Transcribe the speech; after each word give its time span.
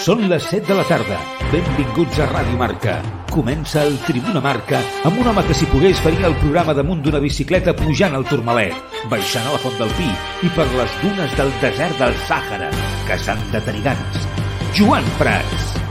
Són 0.00 0.22
les 0.30 0.44
7 0.48 0.64
de 0.64 0.76
la 0.78 0.84
tarda. 0.88 1.16
Benvinguts 1.52 2.20
a 2.24 2.28
Ràdio 2.30 2.56
Marca. 2.56 2.94
Comença 3.28 3.82
el 3.84 3.98
Tribuna 4.06 4.40
Marca 4.40 4.80
amb 5.04 5.20
un 5.20 5.28
home 5.28 5.44
que 5.44 5.56
si 5.58 5.68
pogués 5.68 6.00
faria 6.00 6.30
el 6.30 6.38
programa 6.40 6.72
damunt 6.78 7.02
d'una 7.04 7.20
bicicleta 7.20 7.74
pujant 7.76 8.16
al 8.16 8.24
Turmalet, 8.30 8.96
baixant 9.12 9.44
a 9.44 9.52
la 9.52 9.60
Font 9.60 9.76
del 9.82 9.92
Pi 9.98 10.08
i 10.48 10.54
per 10.56 10.66
les 10.72 10.96
dunes 11.04 11.36
del 11.36 11.52
desert 11.60 12.00
del 12.00 12.16
Sàhara, 12.24 12.72
que 13.10 13.20
s'han 13.20 13.44
de 13.52 13.60
tenir 13.68 13.84
ganes. 13.90 14.26
Joan 14.80 15.04
Prats. 15.20 15.89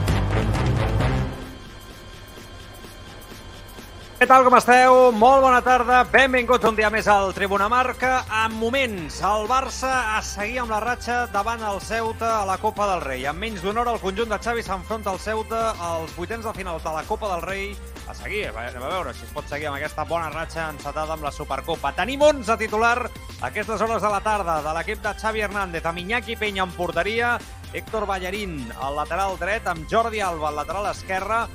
Què 4.20 4.26
tal, 4.28 4.42
com 4.44 4.52
esteu? 4.52 4.94
Molt 5.16 5.40
bona 5.40 5.62
tarda. 5.64 6.02
Benvinguts 6.12 6.66
un 6.68 6.74
dia 6.76 6.90
més 6.92 7.06
al 7.08 7.30
Tribuna 7.32 7.70
Marca. 7.72 8.18
En 8.42 8.52
moments, 8.52 9.14
el 9.24 9.46
Barça 9.48 9.88
a 10.12 10.18
seguir 10.20 10.58
amb 10.60 10.74
la 10.74 10.80
ratxa 10.84 11.22
davant 11.32 11.64
el 11.64 11.80
Ceuta 11.80 12.34
a 12.42 12.44
la 12.44 12.58
Copa 12.60 12.84
del 12.90 13.00
Rei. 13.00 13.24
En 13.24 13.40
menys 13.40 13.64
d'una 13.64 13.80
hora, 13.80 13.94
el 13.96 14.02
conjunt 14.04 14.28
de 14.28 14.36
Xavi 14.44 14.60
s'enfronta 14.66 15.08
al 15.08 15.22
Ceuta 15.24 15.62
als 15.86 16.12
vuitens 16.18 16.44
de 16.44 16.52
final 16.52 16.76
de 16.84 16.94
la 16.98 17.06
Copa 17.08 17.32
del 17.32 17.46
Rei. 17.48 17.72
A 18.12 18.18
seguir, 18.20 18.44
anem 18.52 18.84
a 18.84 18.92
veure 18.92 19.16
si 19.16 19.24
es 19.24 19.32
pot 19.32 19.48
seguir 19.48 19.72
amb 19.72 19.80
aquesta 19.80 20.04
bona 20.04 20.28
ratxa 20.36 20.68
encetada 20.68 21.16
amb 21.16 21.24
la 21.24 21.32
Supercopa. 21.32 21.96
Tenim 21.96 22.20
11 22.20 22.60
titular 22.60 22.98
a 23.08 23.46
aquestes 23.48 23.80
hores 23.80 24.04
de 24.04 24.12
la 24.12 24.20
tarda 24.20 24.60
de 24.60 24.76
l'equip 24.76 25.00
de 25.00 25.16
Xavi 25.16 25.48
Hernández, 25.48 25.88
amb 25.88 26.04
Iñaki 26.04 26.36
Penya 26.36 26.68
en 26.68 26.76
porteria, 26.76 27.38
Héctor 27.72 28.04
Ballarín 28.04 28.66
al 28.82 29.00
lateral 29.00 29.40
dret, 29.40 29.64
amb 29.64 29.88
Jordi 29.88 30.20
Alba 30.20 30.52
al 30.52 30.60
lateral 30.60 30.92
esquerre, 30.92 31.46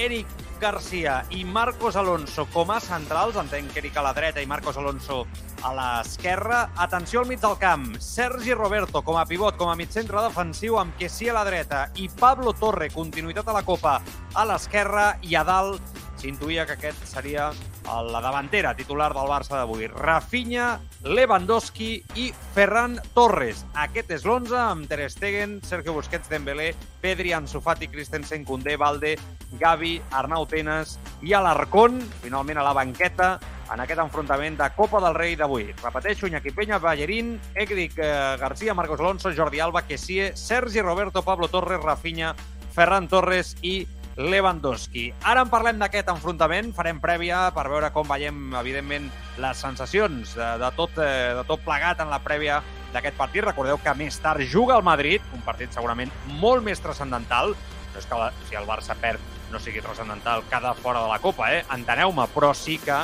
Eric 0.00 0.40
Garcia 0.60 1.24
i 1.32 1.40
Marcos 1.44 1.96
Alonso 1.96 2.44
com 2.52 2.70
a 2.70 2.76
centrals, 2.84 3.38
entenc 3.40 3.72
que 3.72 3.80
Eric 3.80 3.96
a 3.96 4.04
la 4.04 4.12
dreta 4.14 4.42
i 4.44 4.46
Marcos 4.46 4.76
Alonso 4.76 5.22
a 5.64 5.72
l'esquerra. 5.74 6.60
Atenció 6.76 7.22
al 7.22 7.30
mig 7.30 7.40
del 7.40 7.56
camp, 7.58 7.88
Sergi 7.98 8.52
Roberto 8.54 9.02
com 9.02 9.16
a 9.16 9.24
pivot, 9.26 9.56
com 9.56 9.72
a 9.72 9.76
mig 9.80 9.90
centre 9.90 10.20
defensiu, 10.22 10.76
amb 10.78 10.94
Kessi 11.00 11.32
a 11.32 11.38
la 11.40 11.46
dreta 11.48 11.86
i 11.96 12.10
Pablo 12.20 12.52
Torre, 12.52 12.90
continuïtat 12.92 13.48
a 13.48 13.56
la 13.56 13.64
Copa, 13.64 13.96
a 14.36 14.46
l'esquerra 14.46 15.14
i 15.24 15.34
a 15.34 15.46
dalt 15.48 16.00
s'intuïa 16.20 16.68
que 16.68 16.76
aquest 16.76 17.08
seria 17.08 17.48
la 17.84 18.20
davantera 18.20 18.74
titular 18.76 19.12
del 19.14 19.28
Barça 19.28 19.56
d'avui. 19.56 19.86
Rafinha, 19.88 20.78
Lewandowski 21.04 22.02
i 22.14 22.30
Ferran 22.54 22.98
Torres. 23.14 23.64
Aquest 23.74 24.10
és 24.16 24.26
l'11 24.26 24.56
amb 24.60 24.88
Ter 24.88 25.08
Stegen, 25.10 25.58
Sergio 25.66 25.94
Busquets, 25.96 26.28
Dembélé, 26.30 26.74
Pedri, 27.00 27.32
Ansu 27.32 27.60
Fati, 27.60 27.88
Christensen, 27.88 28.44
Koundé, 28.44 28.76
Valde, 28.76 29.16
Gavi, 29.58 30.00
Arnau 30.10 30.46
Tenas 30.46 30.98
i 31.22 31.32
Alarcón, 31.34 32.00
finalment 32.22 32.60
a 32.60 32.66
la 32.66 32.76
banqueta, 32.76 33.38
en 33.70 33.80
aquest 33.80 34.00
enfrontament 34.02 34.56
de 34.58 34.66
Copa 34.74 35.00
del 35.02 35.14
Rei 35.14 35.36
d'avui. 35.38 35.70
Repeteixo, 35.82 36.26
Iñaki 36.26 36.50
Peña, 36.50 36.78
Ballerín, 36.78 37.38
Edric 37.54 37.98
eh, 37.98 38.36
García, 38.38 38.74
Marcos 38.74 39.00
Alonso, 39.00 39.30
Jordi 39.36 39.60
Alba, 39.60 39.82
Kessie, 39.82 40.36
Sergi 40.36 40.82
Roberto, 40.82 41.22
Pablo 41.22 41.48
Torres, 41.48 41.80
Rafinha, 41.82 42.34
Ferran 42.74 43.08
Torres 43.08 43.56
i 43.62 43.86
Lewandowski. 44.16 45.10
Ara 45.24 45.44
en 45.44 45.50
parlem 45.52 45.78
d'aquest 45.80 46.10
enfrontament, 46.12 46.72
farem 46.76 47.00
prèvia 47.02 47.46
per 47.54 47.66
veure 47.70 47.90
com 47.94 48.08
veiem, 48.08 48.50
evidentment, 48.58 49.08
les 49.40 49.62
sensacions 49.62 50.34
de, 50.36 50.48
de, 50.60 50.70
tot, 50.76 50.98
eh, 51.00 51.32
de 51.38 51.44
tot 51.48 51.62
plegat 51.64 52.02
en 52.02 52.10
la 52.12 52.20
prèvia 52.22 52.60
d'aquest 52.94 53.16
partit. 53.18 53.44
Recordeu 53.46 53.78
que 53.80 53.94
més 53.98 54.18
tard 54.22 54.42
juga 54.42 54.76
el 54.78 54.86
Madrid, 54.86 55.24
un 55.36 55.44
partit 55.46 55.72
segurament 55.72 56.10
molt 56.42 56.66
més 56.66 56.82
transcendental. 56.82 57.54
No 57.90 57.98
és 57.98 58.06
que 58.06 58.18
la, 58.18 58.30
si 58.48 58.58
el 58.58 58.68
Barça 58.68 58.98
perd 58.98 59.22
no 59.50 59.58
sigui 59.62 59.82
transcendental 59.82 60.44
cada 60.50 60.74
fora 60.78 61.02
de 61.02 61.10
la 61.10 61.18
Copa, 61.22 61.50
eh? 61.54 61.64
enteneu-me, 61.74 62.28
però 62.34 62.52
sí 62.54 62.78
que, 62.82 62.98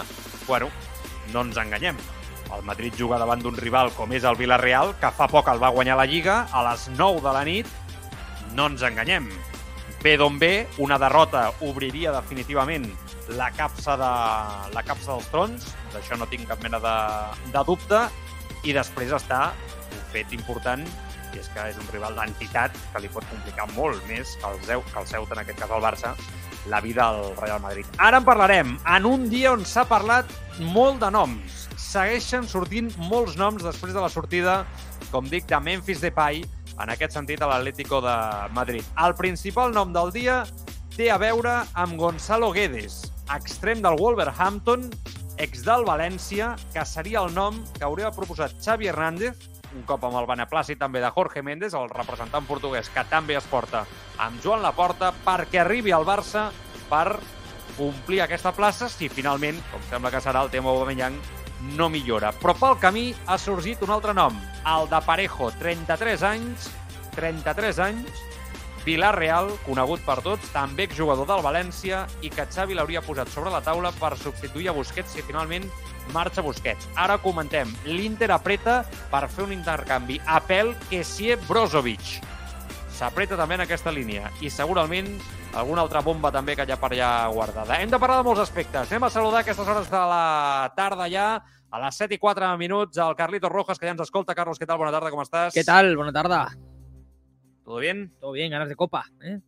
bueno, 0.46 0.70
no 1.32 1.42
ens 1.46 1.58
enganyem. 1.58 1.98
El 2.54 2.62
Madrid 2.62 2.94
juga 2.94 3.18
davant 3.18 3.42
d'un 3.42 3.56
rival 3.58 3.90
com 3.96 4.12
és 4.14 4.22
el 4.22 4.38
Villarreal, 4.38 4.94
que 5.00 5.10
fa 5.10 5.26
poc 5.26 5.50
el 5.50 5.62
va 5.62 5.74
guanyar 5.74 5.98
la 5.98 6.06
Lliga, 6.06 6.44
a 6.54 6.62
les 6.68 6.86
9 6.94 7.24
de 7.24 7.34
la 7.34 7.42
nit, 7.48 7.76
no 8.54 8.70
ens 8.70 8.86
enganyem 8.86 9.26
bé 10.02 10.16
d'on 10.20 10.38
bé, 10.38 10.66
una 10.82 10.98
derrota 10.98 11.48
obriria 11.66 12.12
definitivament 12.14 12.86
la 13.36 13.50
capsa, 13.50 13.96
de, 13.98 14.12
la 14.74 14.84
capsa 14.86 15.14
dels 15.14 15.28
trons, 15.32 15.66
d'això 15.94 16.18
no 16.18 16.28
tinc 16.30 16.46
cap 16.50 16.62
mena 16.62 16.80
de, 16.82 16.96
de 17.54 17.64
dubte, 17.66 18.06
i 18.66 18.74
després 18.76 19.12
està 19.14 19.50
un 19.90 20.06
fet 20.12 20.32
important, 20.36 20.82
i 21.34 21.40
és 21.42 21.48
que 21.52 21.68
és 21.70 21.78
un 21.80 21.88
rival 21.92 22.16
d'entitat 22.16 22.74
que 22.92 23.02
li 23.02 23.10
pot 23.12 23.26
complicar 23.30 23.68
molt 23.74 24.02
més 24.10 24.36
que 24.40 24.50
el, 24.50 24.58
Zeu, 24.68 24.84
que 24.92 25.00
el 25.02 25.08
Ceuta, 25.10 25.36
en 25.36 25.42
aquest 25.42 25.60
cas 25.60 25.74
el 25.74 25.84
Barça, 25.84 26.14
la 26.70 26.80
vida 26.80 27.08
al 27.08 27.36
Real 27.36 27.60
Madrid. 27.62 27.86
Ara 28.02 28.20
en 28.22 28.26
parlarem, 28.26 28.74
en 28.96 29.06
un 29.06 29.28
dia 29.30 29.52
on 29.54 29.64
s'ha 29.66 29.86
parlat 29.88 30.30
molt 30.58 31.02
de 31.02 31.10
noms. 31.14 31.66
Segueixen 31.76 32.48
sortint 32.50 32.90
molts 33.10 33.36
noms 33.38 33.62
després 33.64 33.94
de 33.94 34.02
la 34.02 34.10
sortida, 34.12 34.62
com 35.12 35.28
dic, 35.30 35.46
de 35.50 35.60
Memphis 35.62 36.02
Depay, 36.02 36.42
en 36.82 36.92
aquest 36.92 37.16
sentit 37.16 37.42
a 37.42 37.48
l'Atlético 37.50 38.00
de 38.04 38.16
Madrid. 38.56 38.84
El 39.03 39.14
principal 39.19 39.75
nom 39.75 39.92
del 39.94 40.12
dia 40.14 40.42
té 40.97 41.10
a 41.10 41.19
veure 41.20 41.59
amb 41.75 41.98
Gonzalo 42.00 42.53
Guedes, 42.53 43.03
extrem 43.34 43.82
del 43.84 43.98
Wolverhampton, 44.00 44.88
ex 45.38 45.65
del 45.66 45.84
València, 45.84 46.54
que 46.72 46.84
seria 46.88 47.20
el 47.25 47.34
nom 47.34 47.59
que 47.76 47.84
hauria 47.84 48.12
proposat 48.15 48.56
Xavi 48.65 48.88
Hernández, 48.88 49.50
un 49.76 49.84
cop 49.84 50.04
amb 50.09 50.16
el 50.20 50.28
beneplàcit 50.28 50.81
també 50.81 51.03
de 51.04 51.10
Jorge 51.12 51.42
Méndez, 51.44 51.75
el 51.76 51.91
representant 51.92 52.47
portuguès 52.48 52.88
que 52.92 53.04
també 53.10 53.36
es 53.36 53.48
porta 53.50 53.84
amb 54.22 54.41
Joan 54.42 54.65
Laporta, 54.65 55.12
perquè 55.25 55.60
arribi 55.60 55.92
al 55.92 56.06
Barça 56.09 56.48
per 56.88 57.19
omplir 57.82 58.22
aquesta 58.25 58.54
plaça 58.56 58.88
si 58.88 59.10
finalment, 59.12 59.59
com 59.72 59.82
sembla 59.91 60.12
que 60.15 60.22
serà 60.25 60.47
el 60.47 60.53
tema 60.54 60.72
Aubameyang, 60.72 61.19
no 61.76 61.88
millora. 61.92 62.32
Però 62.40 62.54
pel 62.58 62.78
camí 62.82 63.10
ha 63.26 63.38
sorgit 63.38 63.82
un 63.86 63.92
altre 63.94 64.14
nom, 64.16 64.36
el 64.66 64.88
de 64.91 65.03
Parejo, 65.06 65.50
33 65.60 66.24
anys, 66.30 66.70
33 67.16 67.82
anys, 67.86 68.24
Villarreal, 68.86 69.50
conegut 69.66 70.04
per 70.06 70.20
tots, 70.22 70.47
també 70.54 70.84
exjugador 70.86 71.26
del 71.26 71.42
València 71.42 72.04
i 72.22 72.30
que 72.30 72.47
Xavi 72.47 72.76
l'hauria 72.78 73.03
posat 73.03 73.32
sobre 73.34 73.50
la 73.50 73.58
taula 73.66 73.91
per 73.98 74.12
substituir 74.20 74.70
a 74.70 74.76
Busquets 74.76 75.16
si 75.16 75.26
finalment 75.26 75.66
marxa 76.14 76.44
Busquets. 76.47 76.86
Ara 76.94 77.18
comentem. 77.18 77.72
L'Inter 77.91 78.30
apreta 78.30 78.84
per 79.10 79.26
fer 79.26 79.48
un 79.48 79.56
intercanvi. 79.56 80.20
Apel 80.38 80.70
Kessie 80.86 81.34
Brozovic. 81.48 82.35
S'apreta 82.97 83.37
també 83.37 83.59
en 83.59 83.65
aquesta 83.66 83.93
línia 83.93 84.31
i 84.41 84.48
segurament 84.48 85.09
alguna 85.57 85.83
altra 85.84 86.01
bomba 86.04 86.31
també 86.33 86.54
que 86.57 86.65
hi 86.65 86.72
ha 86.72 86.78
per 86.81 86.89
allà 86.95 87.10
guardada. 87.33 87.77
Hem 87.83 87.91
de 87.93 87.98
parlar 88.01 88.22
de 88.22 88.25
molts 88.25 88.41
aspectes. 88.47 88.89
Anem 88.91 89.04
a 89.04 89.10
saludar 89.13 89.43
aquestes 89.43 89.69
hores 89.69 89.91
de 89.93 90.01
la 90.13 90.72
tarda 90.77 91.09
ja, 91.13 91.27
a 91.71 91.81
les 91.83 91.98
7 92.01 92.16
i 92.16 92.19
4 92.22 92.48
minuts, 92.57 92.97
al 93.03 93.15
Carlitos 93.19 93.53
Rojas, 93.53 93.78
que 93.78 93.84
ja 93.87 93.93
ens 93.93 94.01
escolta. 94.07 94.34
Carlos, 94.34 94.57
què 94.59 94.65
tal? 94.69 94.78
Bona 94.81 94.95
tarda, 94.95 95.10
com 95.13 95.21
estàs? 95.21 95.53
¿Qué 95.53 95.65
tal? 95.65 95.93
Buena 95.97 96.13
tarde. 96.13 96.41
¿Todo 97.65 97.77
bien? 97.84 98.15
Todo 98.19 98.33
bien, 98.33 98.51
ganas 98.51 98.69
de 98.71 98.77
copa. 98.77 99.04
¿eh? 99.21 99.41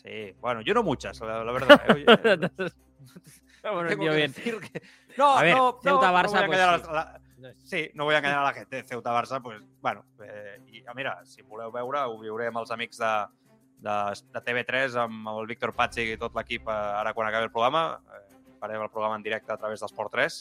Sí, 0.00 0.32
bueno, 0.40 0.62
yo 0.62 0.72
no 0.72 0.82
muchas, 0.82 1.20
la, 1.20 1.44
la 1.44 1.52
verdad. 1.52 1.80
¿eh? 1.88 2.70
Bueno, 3.60 3.88
tengo 3.88 4.02
tío, 4.04 4.10
que 4.12 4.16
bien. 4.16 4.32
que- 4.32 4.82
No, 5.18 5.36
A 5.36 5.42
ver, 5.42 5.56
no, 5.56 5.78
Ceuta, 5.82 6.12
no, 6.12 6.16
Barça, 6.16 6.40
no 6.40 6.46
voy 6.46 6.56
a 6.56 6.78
pues 6.78 6.86
la- 6.88 7.20
Sí, 7.64 7.84
no 7.94 8.06
vull 8.08 8.16
enganyar 8.18 8.40
a 8.42 8.48
la 8.48 8.54
gent. 8.56 8.72
Ceuta-Barça, 8.88 9.40
pues, 9.42 9.60
bueno, 9.82 10.04
eh, 10.24 10.58
i, 10.72 10.82
mira, 10.96 11.18
si 11.24 11.42
voleu 11.42 11.70
veure, 11.74 12.02
ho 12.08 12.18
viuré 12.18 12.48
amb 12.50 12.62
els 12.62 12.72
amics 12.74 12.98
de, 12.98 13.12
de, 13.84 13.96
de 14.34 14.42
TV3, 14.46 14.96
amb 15.04 15.30
el 15.34 15.46
Víctor 15.50 15.74
Patxi 15.76 16.08
i 16.14 16.18
tot 16.20 16.34
l'equip 16.38 16.68
eh, 16.68 16.78
ara 17.02 17.14
quan 17.14 17.28
acabi 17.28 17.48
el 17.48 17.54
programa. 17.54 18.00
Eh, 18.10 18.54
farem 18.58 18.82
el 18.82 18.90
programa 18.90 19.18
en 19.18 19.26
directe 19.26 19.54
a 19.54 19.58
través 19.60 19.84
d'Esport 19.84 20.12
3. 20.16 20.38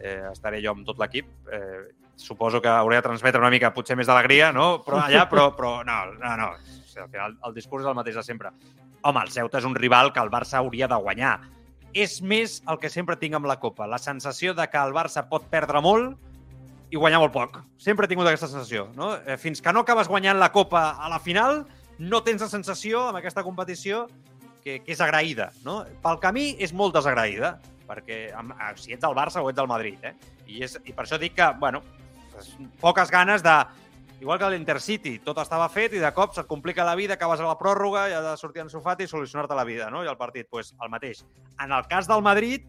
Eh, 0.00 0.18
estaré 0.30 0.62
jo 0.64 0.72
amb 0.72 0.86
tot 0.88 1.00
l'equip. 1.02 1.28
Eh, 1.52 1.90
suposo 2.20 2.60
que 2.60 2.68
hauré 2.68 2.96
de 2.96 3.04
transmetre 3.08 3.40
una 3.40 3.52
mica, 3.52 3.72
potser 3.72 3.96
més 3.96 4.08
d'alegria, 4.08 4.50
no? 4.52 4.82
Però 4.84 5.00
allà, 5.02 5.26
però, 5.32 5.50
però 5.56 5.80
no, 5.84 6.02
no, 6.16 6.34
no. 6.40 6.50
O 6.56 6.84
sigui, 6.86 7.04
al 7.04 7.12
final 7.12 7.38
el 7.48 7.56
discurs 7.56 7.84
és 7.84 7.92
el 7.92 7.98
mateix 8.00 8.16
de 8.20 8.24
sempre. 8.26 8.52
Home, 9.02 9.24
el 9.24 9.32
Ceuta 9.32 9.60
és 9.60 9.68
un 9.68 9.76
rival 9.76 10.12
que 10.12 10.20
el 10.20 10.32
Barça 10.32 10.60
hauria 10.60 10.88
de 10.88 10.98
guanyar. 11.00 11.38
És 11.96 12.20
més 12.22 12.60
el 12.70 12.78
que 12.78 12.90
sempre 12.92 13.16
tinc 13.18 13.34
amb 13.34 13.48
la 13.50 13.58
Copa, 13.58 13.88
la 13.90 13.98
sensació 13.98 14.52
de 14.54 14.68
que 14.70 14.78
el 14.78 14.92
Barça 14.94 15.24
pot 15.28 15.48
perdre 15.50 15.80
molt 15.82 16.29
i 16.90 16.98
guanyar 16.98 17.20
molt 17.22 17.32
poc. 17.34 17.60
Sempre 17.78 18.06
he 18.06 18.10
tingut 18.10 18.26
aquesta 18.26 18.48
sensació. 18.50 18.88
No? 18.98 19.12
Eh, 19.24 19.36
Fins 19.38 19.62
que 19.62 19.72
no 19.72 19.84
acabes 19.86 20.10
guanyant 20.10 20.40
la 20.40 20.50
Copa 20.52 20.90
a 20.98 21.10
la 21.12 21.20
final, 21.22 21.62
no 22.00 22.22
tens 22.26 22.42
la 22.42 22.50
sensació 22.50 23.06
amb 23.08 23.20
aquesta 23.20 23.44
competició 23.46 24.06
que, 24.64 24.80
que 24.82 24.94
és 24.94 25.02
agraïda. 25.04 25.50
No? 25.66 25.80
Pel 26.02 26.18
camí 26.22 26.50
és 26.58 26.74
molt 26.76 26.96
desagraïda, 26.96 27.58
perquè 27.88 28.22
ah, 28.34 28.72
si 28.78 28.94
ets 28.94 29.04
del 29.04 29.14
Barça 29.16 29.42
o 29.42 29.50
ets 29.50 29.58
del 29.58 29.70
Madrid. 29.70 30.02
Eh? 30.02 30.14
I, 30.46 30.64
és, 30.66 30.76
I 30.84 30.94
per 30.96 31.06
això 31.06 31.18
dic 31.20 31.36
que, 31.38 31.52
bueno, 31.62 31.84
poques 32.82 33.12
ganes 33.12 33.46
de... 33.46 33.60
Igual 34.20 34.36
que 34.36 34.50
l'Intercity, 34.52 35.14
tot 35.24 35.38
estava 35.40 35.70
fet 35.72 35.94
i 35.96 36.00
de 36.02 36.10
cop 36.12 36.34
se't 36.36 36.44
complica 36.44 36.84
la 36.84 36.92
vida, 36.92 37.14
acabes 37.16 37.40
a 37.40 37.46
la 37.46 37.54
pròrroga 37.56 38.02
i 38.10 38.12
ha 38.12 38.18
de 38.20 38.34
sortir 38.36 38.60
en 38.60 38.68
sofat 38.68 39.00
i 39.00 39.06
solucionar-te 39.08 39.56
la 39.56 39.64
vida, 39.64 39.86
no? 39.88 40.02
I 40.04 40.10
el 40.12 40.18
partit, 40.20 40.44
pues, 40.52 40.74
el 40.76 40.92
mateix. 40.92 41.22
En 41.56 41.72
el 41.72 41.86
cas 41.88 42.04
del 42.10 42.20
Madrid, 42.20 42.66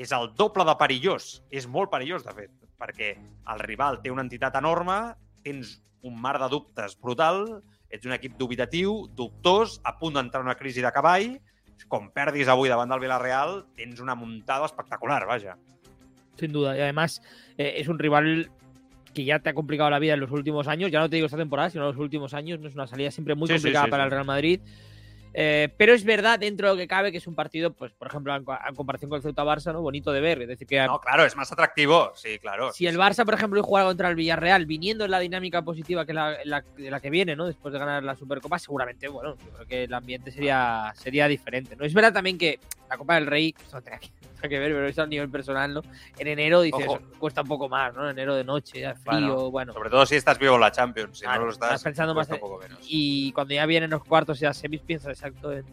és 0.00 0.14
el 0.16 0.30
doble 0.38 0.64
de 0.64 0.74
perillós. 0.80 1.26
És 1.52 1.68
molt 1.68 1.92
perillós, 1.92 2.24
de 2.24 2.32
fet, 2.32 2.48
perquè 2.80 3.12
el 3.52 3.60
rival 3.60 4.00
té 4.02 4.10
una 4.10 4.24
entitat 4.24 4.56
enorme, 4.56 5.14
tens 5.44 5.78
un 6.02 6.16
mar 6.20 6.38
de 6.40 6.48
dubtes 6.48 6.96
brutal, 7.00 7.60
ets 7.90 8.06
un 8.08 8.14
equip 8.16 8.38
dubitatiu, 8.40 9.06
dubtós, 9.16 9.80
a 9.84 9.98
punt 10.00 10.16
d'entrar 10.16 10.40
en 10.42 10.48
una 10.48 10.56
crisi 10.56 10.80
de 10.80 10.92
cavall, 10.94 11.34
com 11.88 12.10
perdis 12.12 12.48
avui 12.48 12.68
davant 12.70 12.90
del 12.92 13.00
Villarreal, 13.02 13.64
tens 13.76 14.00
una 14.00 14.14
muntada 14.14 14.66
espectacular, 14.68 15.26
vaja. 15.26 15.56
Sin 16.36 16.52
duda. 16.52 16.76
Y 16.76 16.80
además 16.80 17.20
eh, 17.58 17.74
es 17.76 17.88
un 17.88 17.98
rival 17.98 18.50
que 19.12 19.24
ya 19.24 19.40
te 19.40 19.50
ha 19.50 19.54
complicado 19.54 19.90
la 19.90 19.98
vida 19.98 20.14
en 20.14 20.20
los 20.20 20.30
últimos 20.30 20.68
años, 20.68 20.90
ya 20.90 21.00
no 21.00 21.10
te 21.10 21.16
digo 21.16 21.26
esta 21.26 21.36
temporada, 21.36 21.68
sino 21.70 21.84
en 21.84 21.90
los 21.90 22.00
últimos 22.00 22.32
años, 22.32 22.60
no 22.60 22.68
es 22.68 22.74
una 22.74 22.86
salida 22.86 23.10
siempre 23.10 23.34
muy 23.34 23.48
Sí, 23.48 23.54
complicada 23.54 23.86
sí, 23.86 23.90
para 23.90 24.04
sí. 24.04 24.06
el 24.06 24.10
Real 24.12 24.24
Madrid. 24.24 24.60
Eh, 25.32 25.68
pero 25.76 25.92
es 25.94 26.04
verdad, 26.04 26.38
dentro 26.38 26.68
de 26.68 26.74
lo 26.74 26.78
que 26.78 26.88
cabe, 26.88 27.12
que 27.12 27.18
es 27.18 27.26
un 27.26 27.34
partido, 27.34 27.72
pues, 27.72 27.92
por 27.92 28.08
ejemplo, 28.08 28.34
en, 28.34 28.44
en 28.68 28.74
comparación 28.74 29.08
con 29.08 29.16
el 29.18 29.22
Ceuta 29.22 29.44
Barça, 29.44 29.72
¿no? 29.72 29.80
Bonito 29.80 30.12
de 30.12 30.20
ver. 30.20 30.42
Es 30.42 30.48
decir, 30.48 30.66
que 30.66 30.80
No, 30.80 31.00
claro, 31.00 31.24
es 31.24 31.36
más 31.36 31.52
atractivo. 31.52 32.12
Sí, 32.16 32.38
claro. 32.38 32.72
si 32.72 32.86
el 32.86 32.98
Barça, 32.98 33.24
por 33.24 33.34
ejemplo, 33.34 33.62
juega 33.62 33.86
contra 33.86 34.08
el 34.08 34.16
Villarreal, 34.16 34.66
viniendo 34.66 35.04
en 35.04 35.10
la 35.12 35.20
dinámica 35.20 35.62
positiva 35.62 36.04
que 36.04 36.12
la, 36.12 36.36
la- 36.44 36.64
de 36.76 36.90
la 36.90 37.00
que 37.00 37.10
viene, 37.10 37.36
¿no? 37.36 37.46
Después 37.46 37.72
de 37.72 37.78
ganar 37.78 38.02
la 38.02 38.16
Supercopa, 38.16 38.58
seguramente, 38.58 39.08
bueno, 39.08 39.36
yo 39.36 39.50
creo 39.52 39.66
que 39.66 39.84
el 39.84 39.94
ambiente 39.94 40.30
sería, 40.32 40.92
sería 40.96 41.28
diferente. 41.28 41.76
¿no? 41.76 41.84
Es 41.84 41.94
verdad 41.94 42.12
también 42.12 42.36
que 42.36 42.58
la 42.88 42.96
Copa 42.98 43.14
del 43.14 43.26
Rey, 43.26 43.54
no 43.72 43.82
que, 43.82 43.90
tiene 43.98 44.19
que 44.48 44.58
ver, 44.58 44.72
pero 44.72 44.86
eso 44.86 45.02
a 45.02 45.06
nivel 45.06 45.28
personal, 45.30 45.72
¿no? 45.74 45.82
En 46.18 46.26
enero 46.26 46.60
dices, 46.62 46.86
Ojo. 46.88 47.00
cuesta 47.18 47.42
un 47.42 47.48
poco 47.48 47.68
más, 47.68 47.94
¿no? 47.94 48.04
En 48.04 48.10
enero 48.10 48.34
de 48.34 48.44
noche, 48.44 48.80
ya 48.80 48.94
frío, 48.94 49.20
Bueno, 49.20 49.50
bueno. 49.50 49.72
Sobre 49.72 49.90
todo 49.90 50.06
si 50.06 50.16
estás 50.16 50.38
vivo 50.38 50.54
en 50.54 50.60
la 50.60 50.70
Champions. 50.72 51.18
Si 51.18 51.24
Claro, 51.24 51.40
no 51.40 51.46
lo 51.46 51.52
estás, 51.52 51.68
estás 51.70 51.82
pensando 51.84 52.14
más 52.14 52.28
en- 52.28 52.34
un 52.34 52.40
poco 52.40 52.58
menos. 52.58 52.78
y 52.88 53.32
cuando 53.32 53.54
ya 53.54 53.66
vienen 53.66 53.90
los 53.90 54.04
cuartos 54.04 54.40
y 54.40 54.44
las 54.44 54.56
semis 54.56 54.80
piensas 54.82 55.10
exacto 55.10 55.52
en, 55.52 55.64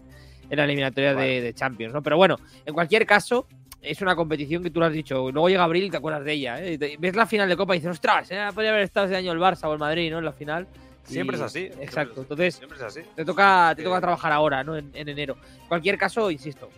en 0.49 0.57
la 0.57 0.63
eliminatoria 0.65 1.13
Vale. 1.13 1.27
de, 1.27 1.41
de 1.41 1.53
Champions, 1.53 1.93
¿no? 1.93 2.01
Pero 2.01 2.17
bueno, 2.17 2.37
en 2.65 2.73
cualquier 2.73 3.05
caso, 3.05 3.47
es 3.81 4.01
una 4.01 4.15
competición 4.15 4.63
que 4.63 4.71
tú 4.71 4.79
lo 4.79 4.87
has 4.87 4.93
dicho, 4.93 5.31
luego 5.31 5.49
llega 5.49 5.63
abril 5.63 5.83
y 5.85 5.89
te 5.89 5.97
acuerdas 5.97 6.23
de 6.23 6.33
ella, 6.33 6.61
¿eh? 6.63 6.97
Ves 6.99 7.15
la 7.15 7.25
final 7.25 7.47
de 7.47 7.55
Copa 7.55 7.75
y 7.75 7.79
dices, 7.79 7.91
ostras, 7.91 8.29
¿eh? 8.31 8.39
podría 8.53 8.71
haber 8.71 8.83
estado 8.83 9.05
ese 9.05 9.15
año 9.15 9.31
el 9.31 9.39
Barça 9.39 9.65
o 9.67 9.73
el 9.73 9.79
Madrid, 9.79 10.11
¿no? 10.11 10.17
En 10.19 10.25
la 10.25 10.33
final. 10.33 10.67
Siempre 11.03 11.37
es 11.37 11.41
así. 11.41 11.69
Exacto, 11.79 12.13
es- 12.15 12.17
entonces 12.19 12.55
Siempre 12.55 12.77
es 12.77 12.83
así. 12.83 13.01
te 13.15 13.23
toca, 13.23 13.71
te 13.75 13.81
Eh, 13.81 13.85
toca 13.85 14.01
trabajar 14.01 14.33
ahora, 14.33 14.61
¿no? 14.63 14.75
En, 14.75 14.89
en 14.93 15.07
enero. 15.07 15.37
En 15.61 15.67
cualquier 15.69 15.97
caso, 15.97 16.29
insisto, 16.29 16.69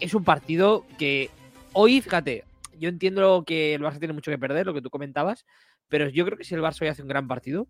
es 0.00 0.14
un 0.14 0.24
partido 0.24 0.84
que 0.98 1.30
hoy, 1.72 2.00
fíjate, 2.00 2.44
yo 2.78 2.88
entiendo 2.88 3.44
que 3.46 3.74
el 3.74 3.82
Barça 3.82 3.98
tiene 3.98 4.14
mucho 4.14 4.30
que 4.30 4.38
perder, 4.38 4.66
lo 4.66 4.74
que 4.74 4.82
tú 4.82 4.90
comentabas, 4.90 5.44
pero 5.88 6.08
yo 6.08 6.24
creo 6.24 6.36
que 6.38 6.44
si 6.44 6.54
el 6.54 6.60
Barça 6.62 6.82
hoy 6.82 6.88
hace 6.88 7.02
un 7.02 7.08
gran 7.08 7.26
partido, 7.28 7.66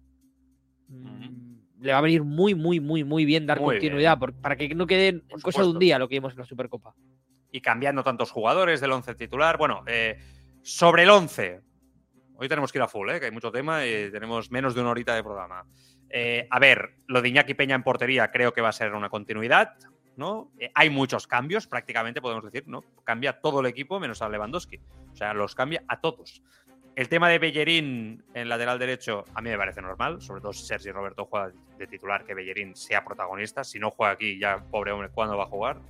mm, 0.89 1.59
le 1.81 1.93
va 1.93 1.99
a 1.99 2.03
venir 2.03 2.25
muy, 2.25 2.55
muy, 2.55 2.81
muy, 2.81 3.05
muy 3.05 3.25
bien 3.25 3.47
dar 3.47 3.61
Muy 3.61 3.77
continuidad, 3.77 4.19
por- 4.19 4.35
para 4.35 4.57
que 4.57 4.75
no 4.75 4.87
quede 4.87 5.09
en 5.09 5.21
Por 5.21 5.41
cosa 5.43 5.63
de 5.63 5.69
un 5.69 5.79
día 5.79 5.99
lo 5.99 6.09
que 6.09 6.17
vimos 6.17 6.33
en 6.33 6.39
la 6.41 6.45
Supercopa. 6.45 6.95
y 7.51 7.61
cambiando 7.63 8.03
tantos 8.05 8.31
jugadores 8.31 8.81
del 8.81 8.93
11 8.93 9.15
titular. 9.15 9.57
Bueno, 9.57 9.83
eh, 9.87 10.19
sobre 10.63 11.05
el 11.05 11.11
11. 11.11 11.63
Hoy 12.37 12.47
tenemos 12.49 12.71
que 12.71 12.79
ir 12.79 12.83
a 12.83 12.89
full, 12.89 13.09
¿eh? 13.09 13.19
que 13.19 13.27
hay 13.27 13.33
mucho 13.33 13.51
tema 13.51 13.87
y 13.87 14.11
tenemos 14.13 14.51
menos 14.51 14.75
de 14.75 14.83
una 14.83 14.91
horita 14.91 15.15
de 15.15 15.23
programa. 15.23 15.65
Eh, 16.11 16.47
a 16.51 16.59
ver, 16.59 16.97
lo 17.07 17.23
de 17.23 17.29
Iñaki 17.31 17.55
Peña 17.55 17.75
en 17.75 17.83
portería 17.83 18.31
creo 18.31 18.53
que 18.53 18.61
va 18.61 18.69
a 18.69 18.73
ser 18.73 18.93
una 18.93 19.09
continuidad. 19.09 19.75
¿No? 20.19 20.51
Eh, 20.59 20.71
hay 20.75 20.91
muchos 20.91 21.27
cambios, 21.27 21.67
prácticamente 21.67 22.21
podemos 22.21 22.45
decir, 22.45 22.65
¿no? 22.67 22.83
Cambia 23.05 23.41
todo 23.41 23.61
el 23.61 23.67
equipo 23.67 23.99
menos 23.99 24.21
a 24.21 24.29
Lewandowski. 24.29 24.79
O 25.13 25.17
sea, 25.17 25.33
los 25.33 25.55
cambia 25.55 25.83
a 25.89 26.01
todos. 26.01 26.43
El 26.97 27.09
tema 27.09 27.29
de 27.29 27.39
Bellerín 27.39 28.25
en 28.35 28.49
lateral 28.49 28.79
derecho 28.79 29.25
a 29.33 29.41
mí 29.41 29.51
me 29.51 29.57
parece 29.57 29.81
normal, 29.81 30.21
sobre 30.21 30.41
todo 30.41 30.53
si 30.53 30.67
Sergi 30.67 30.91
Roberto 30.91 31.27
juega 31.27 31.53
de 31.79 31.87
titular, 31.87 32.25
que 32.25 32.35
Bellerín 32.35 32.75
sea 32.75 33.05
protagonista. 33.05 33.63
Si 33.63 33.79
no 33.79 33.93
juega 33.93 34.15
aquí, 34.15 34.39
ya 34.39 34.59
pobre 34.59 34.91
hombre, 34.91 35.09
¿cuándo 35.09 35.37
va 35.37 35.45
a 35.45 35.49
jugar? 35.49 35.81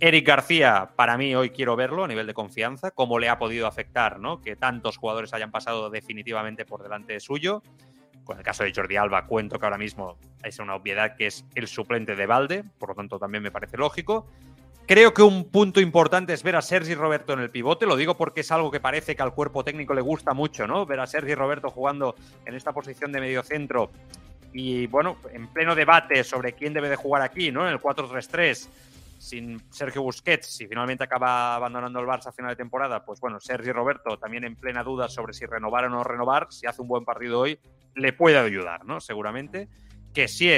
Eric 0.00 0.26
García, 0.26 0.90
para 0.96 1.16
mí 1.16 1.34
hoy 1.34 1.50
quiero 1.50 1.76
verlo 1.76 2.04
a 2.04 2.08
nivel 2.08 2.26
de 2.26 2.34
confianza, 2.34 2.90
cómo 2.90 3.18
le 3.18 3.28
ha 3.28 3.38
podido 3.38 3.66
afectar 3.66 4.18
¿no? 4.18 4.40
que 4.40 4.54
tantos 4.54 4.96
jugadores 4.96 5.32
hayan 5.34 5.50
pasado 5.50 5.90
definitivamente 5.90 6.64
por 6.64 6.82
delante 6.82 7.18
suyo. 7.20 7.62
Con 8.24 8.38
el 8.38 8.42
caso 8.42 8.64
de 8.64 8.72
Jordi 8.74 8.96
Alba, 8.96 9.26
cuento 9.26 9.58
que 9.58 9.66
ahora 9.66 9.78
mismo 9.78 10.18
es 10.42 10.58
una 10.58 10.74
obviedad 10.74 11.16
que 11.16 11.26
es 11.26 11.44
el 11.54 11.68
suplente 11.68 12.16
de 12.16 12.26
Valde, 12.26 12.64
por 12.78 12.90
lo 12.90 12.94
tanto 12.94 13.18
también 13.18 13.42
me 13.42 13.50
parece 13.50 13.76
lógico. 13.76 14.26
Creo 14.86 15.14
que 15.14 15.22
un 15.22 15.50
punto 15.50 15.80
importante 15.80 16.34
es 16.34 16.42
ver 16.42 16.56
a 16.56 16.62
Sergi 16.62 16.94
Roberto 16.94 17.32
en 17.32 17.40
el 17.40 17.50
pivote, 17.50 17.86
lo 17.86 17.96
digo 17.96 18.16
porque 18.16 18.42
es 18.42 18.52
algo 18.52 18.70
que 18.70 18.80
parece 18.80 19.16
que 19.16 19.22
al 19.22 19.32
cuerpo 19.32 19.64
técnico 19.64 19.94
le 19.94 20.02
gusta 20.02 20.34
mucho, 20.34 20.66
¿no? 20.66 20.84
Ver 20.84 21.00
a 21.00 21.06
Sergi 21.06 21.34
Roberto 21.34 21.70
jugando 21.70 22.14
en 22.44 22.54
esta 22.54 22.72
posición 22.72 23.10
de 23.10 23.20
medio 23.20 23.42
centro 23.42 23.90
y, 24.52 24.86
bueno, 24.86 25.16
en 25.32 25.48
pleno 25.48 25.74
debate 25.74 26.22
sobre 26.22 26.52
quién 26.52 26.74
debe 26.74 26.88
de 26.88 26.96
jugar 26.96 27.22
aquí, 27.22 27.50
¿no? 27.50 27.66
En 27.66 27.72
el 27.72 27.80
4-3-3 27.80 28.68
sin 29.18 29.60
Sergio 29.70 30.02
Busquets, 30.02 30.46
si 30.46 30.66
finalmente 30.66 31.04
acaba 31.04 31.54
abandonando 31.54 32.00
el 32.00 32.06
Barça 32.06 32.28
a 32.28 32.32
final 32.32 32.50
de 32.52 32.56
temporada, 32.56 33.04
pues 33.04 33.20
bueno, 33.20 33.40
Sergi 33.40 33.72
Roberto 33.72 34.18
también 34.18 34.44
en 34.44 34.56
plena 34.56 34.82
duda 34.82 35.08
sobre 35.08 35.32
si 35.32 35.46
renovar 35.46 35.84
o 35.84 35.88
no 35.88 36.04
renovar, 36.04 36.48
si 36.50 36.66
hace 36.66 36.82
un 36.82 36.88
buen 36.88 37.04
partido 37.04 37.40
hoy, 37.40 37.58
le 37.94 38.12
puede 38.12 38.38
ayudar, 38.38 38.84
¿no? 38.84 39.00
Seguramente. 39.00 39.68
Que 40.12 40.28
sí, 40.28 40.50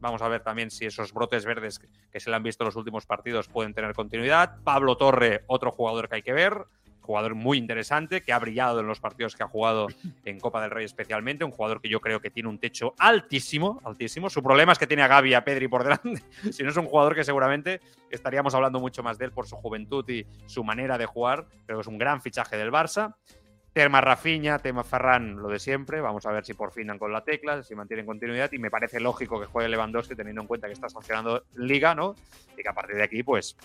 vamos 0.00 0.22
a 0.22 0.28
ver 0.28 0.42
también 0.42 0.70
si 0.70 0.86
esos 0.86 1.12
brotes 1.12 1.44
verdes 1.44 1.80
que 2.10 2.20
se 2.20 2.30
le 2.30 2.36
han 2.36 2.42
visto 2.42 2.64
en 2.64 2.66
los 2.66 2.76
últimos 2.76 3.06
partidos 3.06 3.48
pueden 3.48 3.74
tener 3.74 3.94
continuidad. 3.94 4.58
Pablo 4.62 4.96
Torre, 4.96 5.44
otro 5.46 5.70
jugador 5.72 6.08
que 6.08 6.16
hay 6.16 6.22
que 6.22 6.32
ver, 6.32 6.66
jugador 7.02 7.34
muy 7.34 7.58
interesante, 7.58 8.22
que 8.22 8.32
ha 8.32 8.38
brillado 8.38 8.80
en 8.80 8.86
los 8.86 9.00
partidos 9.00 9.36
que 9.36 9.42
ha 9.42 9.48
jugado 9.48 9.88
en 10.24 10.40
Copa 10.40 10.62
del 10.62 10.70
Rey 10.70 10.84
especialmente, 10.84 11.44
un 11.44 11.50
jugador 11.50 11.80
que 11.80 11.88
yo 11.88 12.00
creo 12.00 12.20
que 12.20 12.30
tiene 12.30 12.48
un 12.48 12.58
techo 12.58 12.94
altísimo, 12.98 13.80
altísimo. 13.84 14.30
Su 14.30 14.42
problema 14.42 14.72
es 14.72 14.78
que 14.78 14.86
tiene 14.86 15.02
a 15.02 15.08
Gaby 15.08 15.30
y 15.30 15.34
a 15.34 15.44
Pedri 15.44 15.68
por 15.68 15.82
delante, 15.84 16.22
si 16.50 16.62
no 16.62 16.70
es 16.70 16.76
un 16.76 16.86
jugador 16.86 17.14
que 17.14 17.24
seguramente 17.24 17.80
estaríamos 18.10 18.54
hablando 18.54 18.80
mucho 18.80 19.02
más 19.02 19.18
de 19.18 19.26
él 19.26 19.32
por 19.32 19.46
su 19.46 19.56
juventud 19.56 20.08
y 20.08 20.26
su 20.46 20.64
manera 20.64 20.96
de 20.96 21.06
jugar, 21.06 21.46
pero 21.66 21.80
es 21.80 21.86
un 21.86 21.98
gran 21.98 22.22
fichaje 22.22 22.56
del 22.56 22.70
Barça. 22.70 23.14
Tema 23.72 24.02
Rafinha, 24.02 24.58
tema 24.58 24.84
Ferran, 24.84 25.36
lo 25.36 25.48
de 25.48 25.58
siempre. 25.58 26.02
Vamos 26.02 26.26
a 26.26 26.30
ver 26.30 26.44
si 26.44 26.52
por 26.52 26.72
fin 26.72 26.88
dan 26.88 26.98
con 26.98 27.10
la 27.10 27.24
tecla, 27.24 27.62
si 27.62 27.74
mantienen 27.74 28.04
continuidad. 28.04 28.52
Y 28.52 28.58
me 28.58 28.70
parece 28.70 29.00
lógico 29.00 29.40
que 29.40 29.46
juegue 29.46 29.70
Lewandowski 29.70 30.14
teniendo 30.14 30.42
en 30.42 30.46
cuenta 30.46 30.66
que 30.66 30.74
está 30.74 30.90
sancionando 30.90 31.44
Liga, 31.54 31.94
¿no? 31.94 32.14
Y 32.54 32.62
que 32.62 32.68
a 32.68 32.74
partir 32.74 32.96
de 32.96 33.02
aquí, 33.02 33.22
pues, 33.22 33.56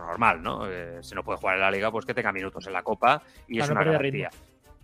lo 0.00 0.06
normal, 0.06 0.42
¿no? 0.42 0.66
Eh, 0.70 0.98
si 1.02 1.14
no 1.14 1.22
puede 1.22 1.38
jugar 1.38 1.56
en 1.56 1.60
la 1.62 1.70
Liga, 1.70 1.90
pues 1.90 2.04
que 2.04 2.14
tenga 2.14 2.32
minutos 2.32 2.66
en 2.66 2.72
la 2.72 2.82
Copa 2.82 3.22
y 3.48 3.58
Para 3.58 3.64
es 3.64 3.70
no 3.70 3.80
una 3.82 3.92
garantía. 3.92 4.30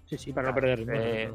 Sí, 0.07 0.19
sí, 0.19 0.33
para 0.33 0.49
no 0.49 0.55
perder 0.55 0.79
ritmo. 0.81 0.93
eh. 0.97 1.33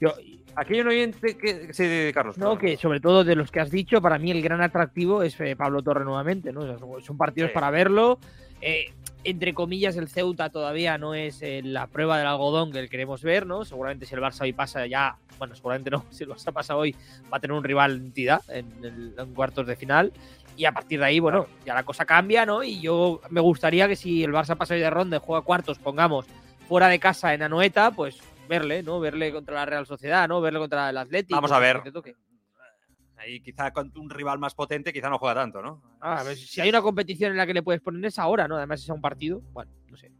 Yo, 0.00 0.14
Aquí 0.56 0.74
hay 0.74 0.80
un 0.80 0.88
oyente 0.88 1.36
que. 1.36 1.72
Sí, 1.72 2.10
Carlos. 2.12 2.36
No, 2.36 2.56
perdón. 2.56 2.58
que 2.58 2.76
sobre 2.76 2.98
todo 3.00 3.22
de 3.22 3.36
los 3.36 3.52
que 3.52 3.60
has 3.60 3.70
dicho, 3.70 4.02
para 4.02 4.18
mí 4.18 4.32
el 4.32 4.42
gran 4.42 4.60
atractivo 4.60 5.22
es 5.22 5.40
eh, 5.40 5.54
Pablo 5.54 5.80
Torre 5.82 6.04
nuevamente, 6.04 6.52
¿no? 6.52 6.62
O 6.62 6.66
sea, 6.66 6.76
son 7.06 7.16
partidos 7.16 7.50
Sí. 7.50 7.54
para 7.54 7.70
verlo. 7.70 8.18
Eh, 8.60 8.92
entre 9.22 9.54
comillas, 9.54 9.96
el 9.96 10.08
Ceuta 10.08 10.50
todavía 10.50 10.98
no 10.98 11.14
es 11.14 11.40
eh, 11.42 11.60
la 11.62 11.86
prueba 11.86 12.18
del 12.18 12.26
algodón 12.26 12.72
que 12.72 12.88
queremos 12.88 13.22
ver, 13.22 13.46
¿no? 13.46 13.64
Seguramente 13.64 14.06
si 14.06 14.14
el 14.16 14.20
Barça 14.20 14.40
hoy 14.42 14.52
pasa 14.52 14.86
ya, 14.86 15.16
bueno, 15.38 15.54
seguramente 15.54 15.88
no, 15.90 16.04
si 16.10 16.24
el 16.24 16.30
Barça 16.30 16.52
pasa 16.52 16.76
hoy 16.76 16.96
va 17.32 17.36
a 17.36 17.40
tener 17.40 17.56
un 17.56 17.62
rival 17.62 18.00
de 18.00 18.06
entidad 18.06 18.42
en, 18.48 18.66
el- 18.82 19.14
en 19.16 19.34
cuartos 19.34 19.66
de 19.68 19.76
final. 19.76 20.12
Y 20.60 20.66
a 20.66 20.72
partir 20.72 21.00
de 21.00 21.06
ahí, 21.06 21.20
bueno, 21.20 21.46
ya 21.64 21.72
la 21.72 21.84
cosa 21.84 22.04
cambia, 22.04 22.44
¿no? 22.44 22.62
Y 22.62 22.82
yo 22.82 23.22
me 23.30 23.40
gustaría 23.40 23.88
que 23.88 23.96
si 23.96 24.22
el 24.22 24.30
Barça 24.30 24.58
pasa 24.58 24.74
de 24.74 24.90
ronda 24.90 25.16
y 25.16 25.20
juega 25.24 25.40
cuartos, 25.40 25.78
pongamos, 25.78 26.26
fuera 26.68 26.88
de 26.88 27.00
casa 27.00 27.32
en 27.32 27.40
Anoeta, 27.40 27.92
pues 27.92 28.20
verle, 28.46 28.82
¿no? 28.82 29.00
Verle 29.00 29.32
contra 29.32 29.54
la 29.54 29.64
Real 29.64 29.86
Sociedad, 29.86 30.28
¿no? 30.28 30.42
Verle 30.42 30.58
contra 30.58 30.90
el 30.90 30.98
Atlético. 30.98 31.34
Vamos 31.34 31.50
a 31.50 31.58
ver. 31.58 31.80
que. 32.04 32.14
Ahí 33.16 33.40
quizá 33.40 33.70
con 33.70 33.90
un 33.96 34.10
rival 34.10 34.38
más 34.38 34.54
potente, 34.54 34.92
quizá 34.92 35.08
no 35.08 35.16
juega 35.18 35.36
tanto, 35.36 35.62
¿no? 35.62 35.82
Ah, 35.98 36.18
a 36.18 36.24
ver, 36.24 36.36
si 36.36 36.60
hay 36.60 36.68
una 36.68 36.82
competición 36.82 37.30
en 37.30 37.38
la 37.38 37.46
que 37.46 37.54
le 37.54 37.62
puedes 37.62 37.80
poner 37.80 38.04
es 38.04 38.18
ahora, 38.18 38.46
¿no? 38.46 38.58
Además 38.58 38.82
es 38.82 38.90
a 38.90 38.92
un 38.92 39.00
partido. 39.00 39.40
Bueno, 39.52 39.72
no 39.88 39.96
sé. 39.96 40.12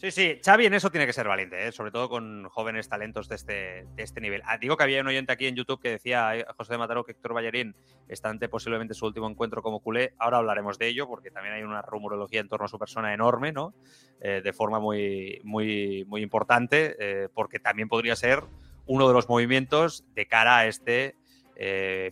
Sí, 0.00 0.12
sí, 0.12 0.40
Xavi 0.44 0.66
en 0.66 0.74
eso 0.74 0.90
tiene 0.90 1.06
que 1.06 1.12
ser 1.12 1.26
valiente, 1.26 1.66
¿eh? 1.66 1.72
sobre 1.72 1.90
todo 1.90 2.08
con 2.08 2.48
jóvenes 2.50 2.88
talentos 2.88 3.28
de 3.28 3.34
este, 3.34 3.84
de 3.96 4.02
este 4.04 4.20
nivel. 4.20 4.42
Ah, 4.44 4.56
digo 4.56 4.76
que 4.76 4.84
había 4.84 5.00
un 5.00 5.08
oyente 5.08 5.32
aquí 5.32 5.48
en 5.48 5.56
YouTube 5.56 5.80
que 5.80 5.90
decía, 5.90 6.34
José 6.56 6.74
de 6.74 6.78
Mataró, 6.78 7.02
que 7.02 7.10
Héctor 7.10 7.34
Ballerín 7.34 7.74
está 8.06 8.28
ante 8.28 8.48
posiblemente 8.48 8.94
su 8.94 9.06
último 9.06 9.28
encuentro 9.28 9.60
como 9.60 9.80
culé. 9.80 10.14
Ahora 10.18 10.36
hablaremos 10.36 10.78
de 10.78 10.86
ello, 10.86 11.08
porque 11.08 11.32
también 11.32 11.56
hay 11.56 11.64
una 11.64 11.82
rumorología 11.82 12.38
en 12.38 12.48
torno 12.48 12.66
a 12.66 12.68
su 12.68 12.78
persona 12.78 13.12
enorme, 13.12 13.50
¿no? 13.50 13.74
Eh, 14.20 14.40
de 14.40 14.52
forma 14.52 14.78
muy, 14.78 15.40
muy, 15.42 16.04
muy 16.06 16.22
importante, 16.22 16.94
eh, 17.00 17.28
porque 17.34 17.58
también 17.58 17.88
podría 17.88 18.14
ser 18.14 18.44
uno 18.86 19.08
de 19.08 19.14
los 19.14 19.28
movimientos 19.28 20.04
de 20.14 20.26
cara 20.28 20.58
a 20.58 20.66
este 20.68 21.16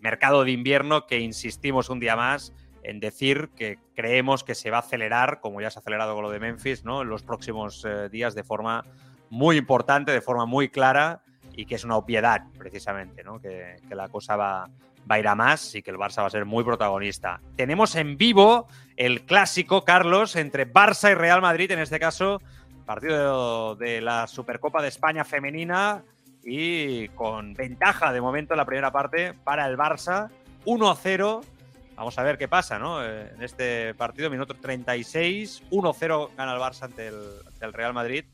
mercado 0.00 0.42
de 0.42 0.50
invierno 0.50 1.06
que 1.06 1.20
insistimos 1.20 1.88
un 1.88 2.00
día 2.00 2.16
más 2.16 2.52
en 2.86 3.00
decir 3.00 3.50
que 3.56 3.78
creemos 3.94 4.44
que 4.44 4.54
se 4.54 4.70
va 4.70 4.78
a 4.78 4.80
acelerar, 4.80 5.40
como 5.40 5.60
ya 5.60 5.70
se 5.70 5.78
ha 5.78 5.80
acelerado 5.80 6.14
con 6.14 6.22
lo 6.22 6.30
de 6.30 6.38
Memphis, 6.38 6.84
¿no? 6.84 7.02
en 7.02 7.08
los 7.08 7.24
próximos 7.24 7.84
eh, 7.84 8.08
días 8.08 8.34
de 8.34 8.44
forma 8.44 8.84
muy 9.28 9.56
importante, 9.56 10.12
de 10.12 10.20
forma 10.20 10.46
muy 10.46 10.68
clara 10.68 11.20
y 11.52 11.66
que 11.66 11.74
es 11.74 11.84
una 11.84 11.96
obviedad, 11.96 12.42
precisamente, 12.56 13.24
¿no? 13.24 13.40
que, 13.40 13.76
que 13.88 13.94
la 13.96 14.08
cosa 14.08 14.36
va, 14.36 14.70
va 15.10 15.14
a 15.16 15.18
ir 15.18 15.26
a 15.26 15.34
más 15.34 15.74
y 15.74 15.82
que 15.82 15.90
el 15.90 15.96
Barça 15.96 16.20
va 16.20 16.26
a 16.26 16.30
ser 16.30 16.44
muy 16.44 16.62
protagonista. 16.62 17.40
Tenemos 17.56 17.96
en 17.96 18.16
vivo 18.16 18.68
el 18.96 19.22
clásico, 19.22 19.84
Carlos, 19.84 20.36
entre 20.36 20.72
Barça 20.72 21.10
y 21.10 21.14
Real 21.14 21.40
Madrid, 21.40 21.72
en 21.72 21.80
este 21.80 21.98
caso, 21.98 22.40
partido 22.84 23.74
de, 23.74 24.00
la 24.00 24.28
Supercopa 24.28 24.80
de 24.80 24.88
España 24.88 25.24
femenina 25.24 26.04
y 26.44 27.08
con 27.08 27.54
ventaja 27.54 28.12
de 28.12 28.20
momento 28.20 28.54
en 28.54 28.58
la 28.58 28.64
primera 28.64 28.92
parte 28.92 29.34
para 29.34 29.66
el 29.66 29.76
Barça, 29.76 30.30
1-0. 30.64 31.55
Vamos 31.96 32.18
a 32.18 32.22
ver 32.22 32.36
qué 32.38 32.46
pasa, 32.48 32.78
¿no? 32.78 33.04
Eh, 33.04 33.32
En 33.34 33.42
este 33.42 33.94
partido, 33.94 34.28
minuto 34.30 34.54
36, 34.54 35.62
1-0 35.70 36.30
gana 36.36 36.52
el 36.54 36.60
Barça 36.60 36.82
ante 36.82 37.08
el, 37.08 37.16
ante 37.46 37.64
el 37.64 37.72
Real 37.72 37.94
Madrid, 37.94 38.24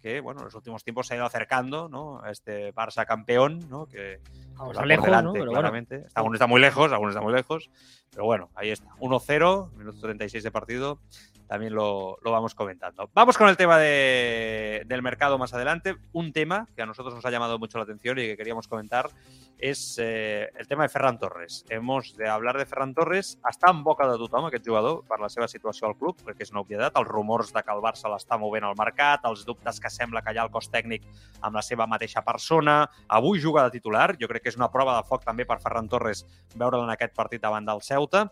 que, 0.00 0.20
bueno, 0.20 0.40
en 0.40 0.44
los 0.44 0.54
últimos 0.54 0.84
tiempos 0.84 1.08
se 1.08 1.14
ha 1.14 1.16
ido 1.16 1.26
acercando, 1.26 1.88
¿no? 1.88 2.22
A 2.22 2.30
este 2.30 2.72
Barça 2.72 3.04
campeón, 3.06 3.68
¿no? 3.68 3.86
Que 3.86 4.20
Vamos 4.54 4.76
por 4.76 4.86
lejos, 4.86 5.04
¿no? 5.06 5.10
delante, 5.10 5.38
bueno. 5.40 5.52
claramente. 5.52 5.96
Está- 6.06 6.22
muy 6.46 6.60
lejos, 6.60 6.92
algunos 6.92 7.12
están 7.14 7.24
muy 7.24 7.32
lejos. 7.34 7.70
Pero 8.10 8.24
bueno, 8.24 8.50
ahí 8.54 8.70
está. 8.70 8.90
1-0, 9.00 9.70
minuto 9.76 9.98
36 10.00 10.44
de 10.44 10.50
partido. 10.52 11.00
También 11.48 11.74
lo, 11.74 12.18
lo 12.22 12.30
vamos 12.30 12.54
comentando. 12.54 13.10
Vamos 13.14 13.36
con 13.36 13.48
el 13.48 13.56
tema 13.56 13.78
de, 13.78 14.82
del 14.86 15.02
mercado 15.02 15.38
más 15.38 15.54
adelante. 15.54 15.96
Un 16.12 16.32
tema 16.32 16.68
que 16.76 16.82
a 16.82 16.86
nosotros 16.86 17.14
nos 17.14 17.24
ha 17.24 17.30
llamado 17.30 17.58
mucho 17.58 17.78
la 17.78 17.84
atención 17.84 18.18
y 18.18 18.22
que 18.22 18.36
queríamos 18.36 18.68
comentar 18.68 19.10
és 19.58 19.98
eh, 19.98 20.50
el 20.56 20.68
tema 20.68 20.84
de 20.84 20.88
Ferran 20.88 21.18
Torres. 21.18 21.64
Hemos 21.68 22.16
de 22.16 22.28
hablar 22.28 22.56
de 22.56 22.64
Ferran 22.64 22.94
Torres. 22.94 23.38
Està 23.42 23.72
en 23.74 23.82
boca 23.82 24.06
de 24.06 24.14
tothom, 24.20 24.46
aquest 24.46 24.66
jugador, 24.68 25.00
per 25.08 25.18
la 25.18 25.28
seva 25.28 25.48
situació 25.50 25.88
al 25.88 25.96
club, 25.98 26.20
perquè 26.22 26.46
és 26.46 26.52
una 26.54 26.62
obvietat. 26.62 26.94
Els 27.00 27.10
rumors 27.10 27.50
de 27.52 27.64
que 27.66 27.74
el 27.74 27.82
Barça 27.82 28.10
l'està 28.12 28.38
movent 28.38 28.68
al 28.68 28.78
mercat, 28.78 29.26
els 29.26 29.42
dubtes 29.48 29.80
que 29.82 29.90
sembla 29.90 30.22
que 30.22 30.32
hi 30.32 30.38
ha 30.38 30.46
el 30.46 30.52
cos 30.54 30.70
tècnic 30.70 31.08
amb 31.42 31.58
la 31.58 31.64
seva 31.66 31.88
mateixa 31.90 32.22
persona. 32.22 32.84
Avui 33.08 33.42
juga 33.42 33.66
de 33.66 33.74
titular. 33.74 34.12
Jo 34.20 34.30
crec 34.30 34.46
que 34.46 34.54
és 34.54 34.60
una 34.60 34.70
prova 34.70 34.94
de 35.00 35.08
foc 35.10 35.26
també 35.26 35.48
per 35.48 35.58
Ferran 35.64 35.90
Torres 35.90 36.24
veure'l 36.54 36.86
en 36.86 36.94
aquest 36.94 37.14
partit 37.18 37.42
davant 37.42 37.66
del 37.66 37.82
Ceuta. 37.82 38.28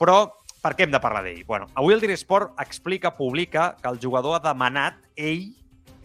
Però 0.00 0.18
per 0.66 0.74
què 0.74 0.82
hem 0.86 0.90
de 0.90 0.98
parlar 0.98 1.22
d'ell? 1.22 1.44
Bueno, 1.46 1.68
avui 1.78 1.94
el 1.94 2.00
Dire 2.02 2.16
Sport 2.18 2.58
explica, 2.58 3.12
publica 3.14 3.76
que 3.78 3.86
el 3.86 4.00
jugador 4.02 4.34
ha 4.34 4.42
demanat 4.42 4.98
ell 5.14 5.52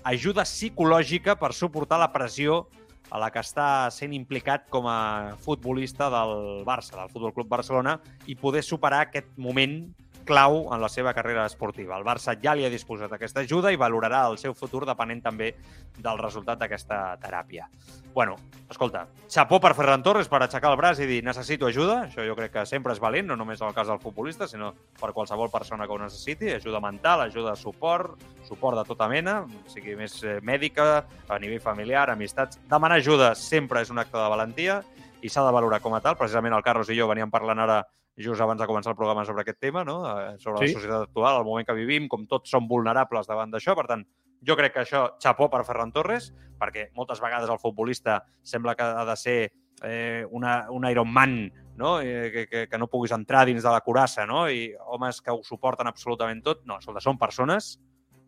ajuda 0.05 0.45
psicològica 0.45 1.33
per 1.39 1.49
suportar 1.57 1.97
la 2.01 2.11
pressió 2.13 2.67
a 3.09 3.17
la 3.19 3.31
que 3.33 3.41
està 3.41 3.89
sent 3.89 4.13
implicat 4.13 4.67
com 4.69 4.85
a 4.87 5.33
futbolista 5.41 6.11
del 6.13 6.61
Barça, 6.67 6.93
del 6.99 7.09
Futbol 7.09 7.33
Club 7.33 7.49
Barcelona, 7.49 7.97
i 8.29 8.37
poder 8.37 8.61
superar 8.61 9.07
aquest 9.07 9.33
moment 9.41 9.79
clau 10.25 10.67
en 10.73 10.81
la 10.81 10.89
seva 10.89 11.13
carrera 11.13 11.45
esportiva. 11.49 11.97
El 11.97 12.05
Barça 12.07 12.35
ja 12.41 12.53
li 12.55 12.65
ha 12.65 12.71
disposat 12.71 13.11
aquesta 13.13 13.43
ajuda 13.45 13.71
i 13.71 13.79
valorarà 13.79 14.23
el 14.29 14.37
seu 14.41 14.53
futur 14.57 14.85
depenent 14.85 15.21
també 15.23 15.51
del 15.97 16.21
resultat 16.21 16.59
d'aquesta 16.61 17.01
teràpia. 17.21 17.67
Bueno, 18.13 18.35
escolta, 18.69 19.05
xapó 19.31 19.61
per 19.63 19.71
Ferran 19.75 20.03
Torres 20.03 20.27
per 20.27 20.41
aixecar 20.43 20.73
el 20.73 20.79
braç 20.79 20.99
i 20.99 21.07
dir 21.07 21.21
necessito 21.23 21.69
ajuda, 21.69 22.01
això 22.09 22.25
jo 22.27 22.35
crec 22.35 22.51
que 22.57 22.65
sempre 22.67 22.91
és 22.91 22.99
valent, 22.99 23.29
no 23.29 23.37
només 23.39 23.61
en 23.61 23.69
el 23.69 23.75
cas 23.77 23.87
del 23.87 24.01
futbolista, 24.03 24.49
sinó 24.51 24.73
per 24.99 25.13
qualsevol 25.15 25.51
persona 25.53 25.87
que 25.87 25.95
ho 25.95 25.99
necessiti, 26.01 26.51
ajuda 26.51 26.81
mental, 26.83 27.23
ajuda 27.23 27.55
de 27.55 27.61
suport, 27.61 28.19
suport 28.47 28.81
de 28.81 28.83
tota 28.87 29.07
mena, 29.07 29.45
sigui 29.71 29.95
més 29.95 30.17
eh, 30.23 30.39
mèdica, 30.43 31.05
a 31.31 31.39
nivell 31.39 31.63
familiar, 31.63 32.09
amistats. 32.11 32.59
Demanar 32.69 32.99
ajuda 32.99 33.31
sempre 33.35 33.81
és 33.85 33.91
un 33.93 34.03
acte 34.03 34.19
de 34.19 34.27
valentia 34.35 34.81
i 35.21 35.29
s'ha 35.29 35.45
de 35.45 35.55
valorar 35.55 35.79
com 35.79 35.95
a 35.95 36.01
tal. 36.03 36.17
Precisament 36.19 36.53
el 36.57 36.65
Carlos 36.65 36.89
i 36.89 36.97
jo 36.97 37.07
veníem 37.07 37.31
parlant 37.31 37.63
ara 37.63 37.81
just 38.23 38.41
abans 38.41 38.61
de 38.61 38.67
començar 38.69 38.93
el 38.93 38.99
programa 38.99 39.25
sobre 39.25 39.43
aquest 39.45 39.59
tema, 39.59 39.83
no? 39.87 40.01
Eh, 40.09 40.35
sobre 40.39 40.61
sí. 40.61 40.73
la 40.73 40.79
societat 40.79 41.07
actual, 41.07 41.39
el 41.41 41.47
moment 41.47 41.67
que 41.67 41.77
vivim, 41.77 42.07
com 42.11 42.27
tots 42.29 42.51
som 42.51 42.67
vulnerables 42.69 43.29
davant 43.29 43.53
d'això. 43.53 43.75
Per 43.77 43.87
tant, 43.89 44.05
jo 44.47 44.57
crec 44.57 44.75
que 44.75 44.83
això, 44.85 45.03
xapó 45.21 45.49
per 45.51 45.63
Ferran 45.67 45.93
Torres, 45.93 46.31
perquè 46.61 46.89
moltes 46.97 47.21
vegades 47.21 47.49
el 47.49 47.61
futbolista 47.61 48.21
sembla 48.41 48.75
que 48.77 48.85
ha 48.85 49.05
de 49.05 49.17
ser 49.17 49.39
eh, 49.83 50.25
una, 50.29 50.65
un 50.71 50.87
Iron 50.89 51.11
Man, 51.11 51.51
no? 51.77 51.99
Eh, 52.01 52.31
que, 52.33 52.47
que, 52.47 52.67
que 52.69 52.81
no 52.81 52.89
puguis 52.89 53.13
entrar 53.15 53.45
dins 53.45 53.63
de 53.63 53.71
la 53.73 53.81
curassa, 53.81 54.25
no? 54.29 54.47
I 54.49 54.71
homes 54.93 55.21
que 55.21 55.33
ho 55.33 55.41
suporten 55.43 55.89
absolutament 55.89 56.43
tot. 56.45 56.65
No, 56.69 56.79
escolta, 56.81 57.03
són 57.03 57.19
persones, 57.21 57.75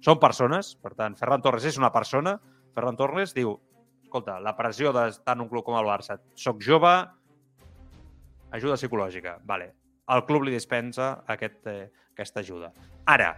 són 0.03 0.19
persones, 0.19 0.73
per 0.81 0.95
tant, 0.97 1.17
Ferran 1.19 1.43
Torres 1.43 1.69
és 1.69 1.79
una 1.81 1.91
persona. 1.93 2.38
Ferran 2.73 2.97
Torres 3.00 3.33
diu, 3.38 3.55
escolta, 4.03 4.39
la 4.41 4.55
pressió 4.57 4.93
d'estar 4.93 5.38
en 5.38 5.45
un 5.45 5.51
club 5.51 5.65
com 5.65 5.77
el 5.79 5.88
Barça, 5.88 6.19
soc 6.38 6.62
jove, 6.65 6.93
ajuda 8.53 8.77
psicològica, 8.77 9.39
vale. 9.45 9.71
El 10.12 10.25
club 10.27 10.43
li 10.43 10.51
dispensa 10.51 11.24
aquest, 11.27 11.65
eh, 11.67 11.91
aquesta 12.12 12.41
ajuda. 12.41 12.74
Ara, 13.05 13.38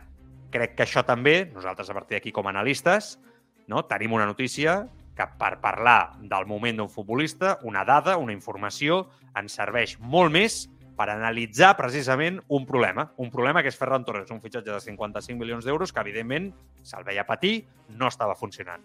crec 0.51 0.75
que 0.75 0.86
això 0.86 1.03
també, 1.05 1.51
nosaltres 1.53 1.89
a 1.89 1.93
partir 1.93 2.17
d'aquí 2.17 2.31
com 2.31 2.48
a 2.48 2.53
analistes, 2.53 3.19
no, 3.67 3.84
tenim 3.86 4.13
una 4.13 4.25
notícia 4.25 4.88
que 5.15 5.25
per 5.39 5.60
parlar 5.62 6.17
del 6.19 6.45
moment 6.45 6.77
d'un 6.77 6.89
futbolista, 6.89 7.60
una 7.63 7.86
dada, 7.86 8.17
una 8.17 8.34
informació, 8.34 9.05
ens 9.36 9.55
serveix 9.55 9.98
molt 10.00 10.34
més 10.34 10.65
per 10.95 11.10
analitzar 11.12 11.75
precisament 11.77 12.39
un 12.48 12.65
problema. 12.65 13.10
Un 13.17 13.31
problema 13.31 13.62
que 13.62 13.72
és 13.72 13.77
Ferran 13.79 14.05
Torres, 14.07 14.31
un 14.31 14.41
fitxatge 14.43 14.72
de 14.72 14.79
55 14.81 15.39
milions 15.39 15.65
d'euros 15.67 15.91
que, 15.91 16.03
evidentment, 16.03 16.51
se'l 16.84 17.03
veia 17.07 17.27
patir, 17.27 17.65
no 17.89 18.07
estava 18.12 18.36
funcionant. 18.36 18.84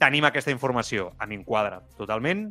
Tenim 0.00 0.26
aquesta 0.28 0.52
informació, 0.52 1.12
a 1.18 1.26
mi 1.26 1.38
em 1.38 1.44
quadra 1.44 1.80
totalment, 1.96 2.50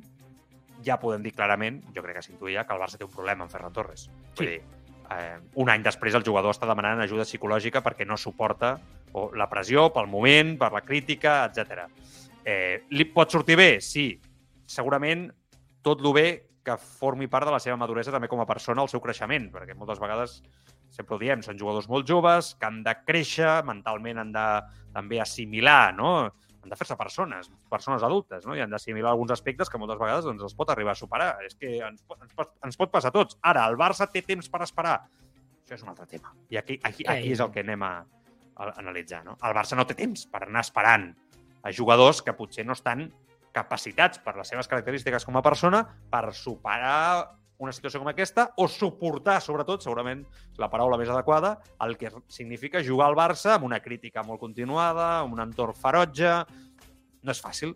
ja 0.84 0.98
podem 1.00 1.24
dir 1.24 1.34
clarament, 1.36 1.82
jo 1.96 2.04
crec 2.04 2.20
que 2.20 2.26
s'intuïa, 2.26 2.66
que 2.66 2.76
el 2.76 2.82
Barça 2.82 3.00
té 3.00 3.06
un 3.06 3.14
problema 3.14 3.46
amb 3.46 3.54
Ferran 3.54 3.74
Torres. 3.74 4.08
Vull 4.36 4.50
sí. 4.50 4.56
dir, 4.56 4.84
eh, 5.16 5.38
un 5.62 5.72
any 5.72 5.86
després 5.86 6.18
el 6.18 6.26
jugador 6.26 6.56
està 6.56 6.68
demanant 6.70 7.04
ajuda 7.04 7.28
psicològica 7.28 7.84
perquè 7.86 8.08
no 8.08 8.18
suporta 8.18 8.76
o 9.16 9.30
la 9.38 9.48
pressió 9.52 9.88
pel 9.96 10.10
moment, 10.12 10.56
per 10.60 10.72
la 10.74 10.84
crítica, 10.84 11.44
etc. 11.46 11.86
Eh, 12.44 12.84
li 12.92 13.08
pot 13.14 13.32
sortir 13.32 13.58
bé? 13.60 13.70
Sí. 13.82 14.10
Segurament 14.66 15.30
tot 15.86 16.02
lo 16.02 16.12
bé 16.16 16.28
que 16.66 16.78
formi 16.82 17.30
part 17.30 17.46
de 17.46 17.54
la 17.54 17.62
seva 17.62 17.78
maduresa 17.78 18.12
també 18.12 18.28
com 18.28 18.42
a 18.42 18.48
persona, 18.50 18.82
el 18.82 18.90
seu 18.90 19.02
creixement, 19.04 19.52
perquè 19.54 19.76
moltes 19.78 20.02
vegades 20.02 20.40
sempre 20.96 21.16
ho 21.16 21.22
diem, 21.22 21.44
són 21.46 21.60
jugadors 21.60 21.88
molt 21.92 22.08
joves, 22.10 22.54
que 22.60 22.68
han 22.68 22.82
de 22.86 22.96
créixer, 23.06 23.60
mentalment 23.68 24.22
han 24.24 24.32
de 24.34 24.48
també 24.96 25.20
assimilar, 25.22 25.94
no? 25.94 26.12
Han 26.66 26.74
de 26.74 26.78
fer-se 26.80 26.98
persones, 26.98 27.52
persones 27.70 28.04
adultes, 28.04 28.46
no? 28.50 28.56
i 28.58 28.64
han 28.64 28.72
d'assimilar 28.74 29.12
alguns 29.12 29.36
aspectes 29.36 29.70
que 29.70 29.78
moltes 29.78 30.00
vegades 30.02 30.26
doncs, 30.26 30.42
els 30.48 30.56
pot 30.58 30.72
arribar 30.74 30.96
a 30.96 31.00
superar. 31.00 31.30
És 31.46 31.54
que 31.60 31.78
ens, 31.86 32.02
ens, 32.18 32.34
ens 32.66 32.80
pot 32.80 32.92
passar 32.92 33.14
a 33.14 33.16
tots. 33.16 33.38
Ara, 33.46 33.68
el 33.70 33.78
Barça 33.78 34.10
té 34.10 34.24
temps 34.26 34.50
per 34.50 34.64
esperar. 34.66 34.98
Això 35.62 35.78
és 35.78 35.86
un 35.86 35.94
altre 35.94 36.08
tema. 36.10 36.34
I 36.50 36.58
aquí, 36.58 36.80
aquí, 36.82 37.06
aquí 37.06 37.36
és 37.36 37.44
el 37.46 37.54
que 37.54 37.62
anem 37.62 37.86
a, 37.86 37.94
a 38.58 38.72
analitzar. 38.82 39.22
No? 39.28 39.38
El 39.38 39.54
Barça 39.58 39.78
no 39.78 39.86
té 39.86 39.98
temps 40.00 40.26
per 40.32 40.42
anar 40.48 40.66
esperant 40.66 41.12
a 41.62 41.74
jugadors 41.74 42.24
que 42.26 42.34
potser 42.38 42.66
no 42.66 42.74
estan 42.74 43.08
capacitats 43.56 44.20
per 44.26 44.36
les 44.36 44.50
seves 44.52 44.68
característiques 44.68 45.26
com 45.26 45.38
a 45.38 45.46
persona 45.46 45.86
per 46.12 46.28
superar 46.36 47.38
una 47.58 47.72
situació 47.72 48.02
com 48.02 48.10
aquesta 48.12 48.50
o 48.60 48.68
suportar, 48.68 49.38
sobretot, 49.44 49.84
segurament 49.84 50.26
la 50.60 50.70
paraula 50.72 50.98
més 51.00 51.12
adequada, 51.12 51.56
el 51.86 51.96
que 52.00 52.12
significa 52.28 52.84
jugar 52.84 53.08
al 53.10 53.18
Barça 53.18 53.56
amb 53.56 53.68
una 53.70 53.80
crítica 53.84 54.24
molt 54.28 54.42
continuada, 54.44 55.22
amb 55.22 55.38
un 55.38 55.44
entorn 55.48 55.78
ferotge... 55.78 56.38
No 57.26 57.34
és 57.34 57.40
fàcil. 57.42 57.72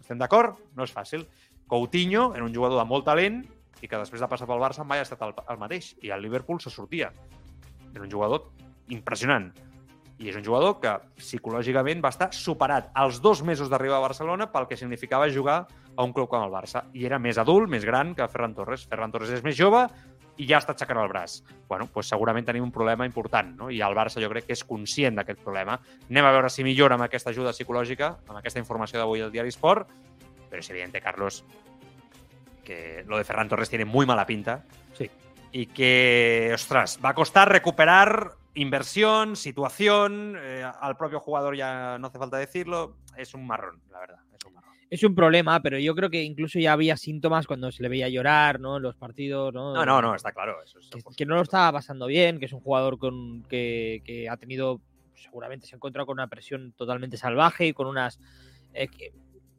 Estem 0.00 0.16
d'acord? 0.16 0.56
No 0.72 0.86
és 0.86 0.92
fàcil. 0.94 1.26
Coutinho 1.68 2.30
era 2.32 2.46
un 2.46 2.54
jugador 2.54 2.80
de 2.80 2.86
molt 2.88 3.04
talent 3.04 3.42
i 3.82 3.88
que 3.88 3.98
després 4.00 4.22
de 4.22 4.28
passar 4.30 4.46
pel 4.48 4.62
Barça 4.62 4.86
mai 4.86 5.02
ha 5.02 5.04
estat 5.04 5.20
el, 5.26 5.34
el 5.36 5.60
mateix. 5.60 5.90
I 6.00 6.12
al 6.14 6.24
Liverpool 6.24 6.62
se 6.64 6.72
sortia. 6.72 7.10
Era 7.92 8.06
un 8.06 8.08
jugador 8.10 8.46
impressionant. 8.94 9.50
I 10.22 10.30
és 10.30 10.38
un 10.38 10.46
jugador 10.46 10.78
que 10.80 10.94
psicològicament 11.18 12.00
va 12.00 12.14
estar 12.14 12.30
superat 12.32 12.88
als 12.96 13.20
dos 13.20 13.42
mesos 13.44 13.68
d'arribar 13.68 13.98
a 13.98 14.06
Barcelona 14.06 14.48
pel 14.52 14.70
que 14.70 14.78
significava 14.80 15.28
jugar 15.28 15.64
a 15.96 16.04
un 16.04 16.12
club 16.12 16.28
com 16.28 16.42
el 16.42 16.52
Barça. 16.52 16.84
I 16.94 17.06
era 17.06 17.20
més 17.22 17.38
adult, 17.38 17.68
més 17.70 17.84
gran 17.84 18.14
que 18.14 18.26
Ferran 18.28 18.54
Torres. 18.54 18.86
Ferran 18.90 19.12
Torres 19.14 19.32
és 19.36 19.44
més 19.44 19.56
jove 19.58 19.86
i 20.36 20.48
ja 20.48 20.58
està 20.58 20.74
aixecant 20.74 20.98
el 20.98 21.08
braç. 21.08 21.42
bueno, 21.68 21.88
doncs 21.92 22.08
segurament 22.10 22.44
tenim 22.46 22.64
un 22.64 22.72
problema 22.72 23.06
important, 23.06 23.54
no? 23.56 23.70
i 23.70 23.80
el 23.80 23.94
Barça 23.94 24.20
jo 24.22 24.28
crec 24.30 24.46
que 24.46 24.52
és 24.52 24.64
conscient 24.64 25.14
d'aquest 25.16 25.40
problema. 25.42 25.78
Anem 26.10 26.26
a 26.26 26.32
veure 26.34 26.50
si 26.50 26.64
millora 26.64 26.94
amb 26.98 27.06
aquesta 27.06 27.30
ajuda 27.30 27.54
psicològica, 27.54 28.18
amb 28.28 28.38
aquesta 28.38 28.58
informació 28.58 28.98
d'avui 28.98 29.22
al 29.22 29.32
Diari 29.32 29.52
Sport, 29.54 29.88
però 30.50 30.60
és 30.62 30.70
evident, 30.70 30.94
Carlos, 31.02 31.44
que 32.64 33.04
lo 33.06 33.18
de 33.18 33.24
Ferran 33.24 33.48
Torres 33.48 33.70
tiene 33.70 33.84
muy 33.84 34.06
mala 34.06 34.26
pinta. 34.26 34.64
Sí. 34.96 35.10
Y 35.52 35.66
que, 35.66 36.50
ostras, 36.54 36.98
va 37.04 37.10
a 37.10 37.14
costar 37.14 37.48
recuperar 37.48 38.32
inversión, 38.54 39.36
situación, 39.36 40.36
eh, 40.38 40.64
al 40.80 40.96
propio 40.96 41.20
jugador 41.20 41.56
ya 41.56 41.98
no 41.98 42.08
hace 42.08 42.18
falta 42.18 42.36
decirlo, 42.36 42.96
es 43.16 43.34
un 43.34 43.46
marrón, 43.46 43.80
la 43.90 44.00
verdad, 44.00 44.18
es 44.94 45.02
un 45.02 45.14
problema, 45.14 45.60
pero 45.60 45.78
yo 45.78 45.94
creo 45.94 46.08
que 46.08 46.22
incluso 46.22 46.58
ya 46.58 46.72
había 46.72 46.96
síntomas 46.96 47.46
cuando 47.46 47.72
se 47.72 47.82
le 47.82 47.88
veía 47.88 48.08
llorar, 48.08 48.60
¿no? 48.60 48.76
En 48.76 48.82
los 48.82 48.94
partidos, 48.94 49.52
¿no? 49.52 49.74
No, 49.74 49.84
no, 49.84 50.00
no, 50.00 50.14
está 50.14 50.32
claro. 50.32 50.62
Eso, 50.62 50.78
que, 50.90 51.02
que, 51.16 51.26
no 51.26 51.34
lo 51.34 51.42
estaba 51.42 51.72
pasando 51.72 52.06
bien, 52.06 52.38
que 52.38 52.46
es 52.46 52.52
un 52.52 52.60
jugador 52.60 52.98
con, 52.98 53.42
que, 53.44 54.02
que 54.04 54.28
ha 54.28 54.36
tenido, 54.36 54.80
seguramente 55.14 55.66
se 55.66 55.74
ha 55.74 55.78
encontrado 55.78 56.06
con 56.06 56.14
una 56.14 56.28
presión 56.28 56.72
totalmente 56.72 57.16
salvaje 57.16 57.66
y 57.66 57.72
con 57.72 57.86
unas... 57.86 58.20
Eh, 58.72 58.88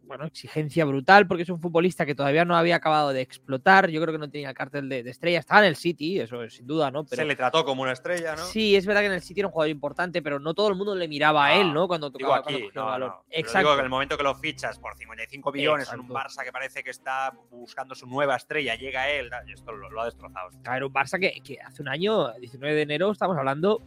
bueno, 0.06 0.26
exigencia 0.26 0.86
brutal 0.86 1.28
porque 1.28 1.44
es 1.44 1.50
un 1.50 1.60
futbolista 1.60 2.06
que 2.06 2.16
todavía 2.16 2.46
no 2.46 2.56
había 2.56 2.76
acabado 2.76 3.14
de 3.14 3.22
explotar. 3.22 3.90
Yo 3.90 4.02
creo 4.02 4.14
que 4.14 4.20
no 4.20 4.30
tenía 4.30 4.50
el 4.50 4.56
cartel 4.56 4.88
de, 4.90 5.04
de, 5.04 5.10
estrella. 5.10 5.40
Estaba 5.40 5.62
en 5.62 5.68
el 5.68 5.76
City, 5.76 6.20
eso 6.20 6.44
es 6.44 6.56
sin 6.56 6.68
duda, 6.68 6.92
¿no? 6.92 7.06
Pero, 7.06 7.22
Se 7.22 7.28
le 7.28 7.36
trató 7.36 7.66
como 7.66 7.82
una 7.84 7.92
estrella, 7.92 8.36
¿no? 8.36 8.44
Sí, 8.44 8.76
es 8.76 8.86
verdad 8.86 9.02
que 9.02 9.08
en 9.08 9.14
el 9.14 9.22
City 9.22 9.42
era 9.42 9.48
un 9.48 9.54
jugador 9.54 9.70
importante, 9.70 10.22
pero 10.22 10.40
no 10.40 10.54
todo 10.54 10.70
el 10.70 10.76
mundo 10.76 10.96
le 10.96 11.08
miraba 11.08 11.46
a 11.46 11.56
él, 11.56 11.74
¿no? 11.74 11.88
Cuando 11.88 12.12
tocaba 12.12 12.38
digo 12.38 12.50
aquí, 12.50 12.64
cuando 12.74 12.82
no, 12.82 12.86
valor. 12.86 13.10
no. 13.10 13.24
Exacto. 13.30 13.60
Digo 13.60 13.76
que 13.78 13.84
el 13.84 13.90
momento 13.90 14.18
que 14.18 14.24
lo 14.24 14.36
fichas 14.36 14.80
por 14.80 14.96
55 14.96 15.52
millones 15.52 15.88
Exacto. 15.88 16.04
en 16.04 16.10
un 16.10 16.16
Barça 16.16 16.44
que 16.44 16.52
parece 16.52 16.84
que 16.84 16.92
está 16.92 17.34
buscando 17.50 17.96
su 17.96 18.08
nueva 18.08 18.36
estrella, 18.36 18.76
llega 18.76 19.10
él, 19.10 19.30
esto 19.54 19.72
lo, 19.72 19.90
lo 19.90 20.02
ha 20.02 20.06
destrozado. 20.06 20.50
A 20.66 20.74
ver, 20.74 20.84
un 20.84 20.94
Barça 20.94 21.20
que, 21.20 21.42
que 21.42 21.60
hace 21.60 21.82
un 21.82 21.90
año, 21.90 22.32
19 22.34 22.76
de 22.76 22.82
enero, 22.82 23.12
estamos 23.12 23.38
hablando 23.38 23.82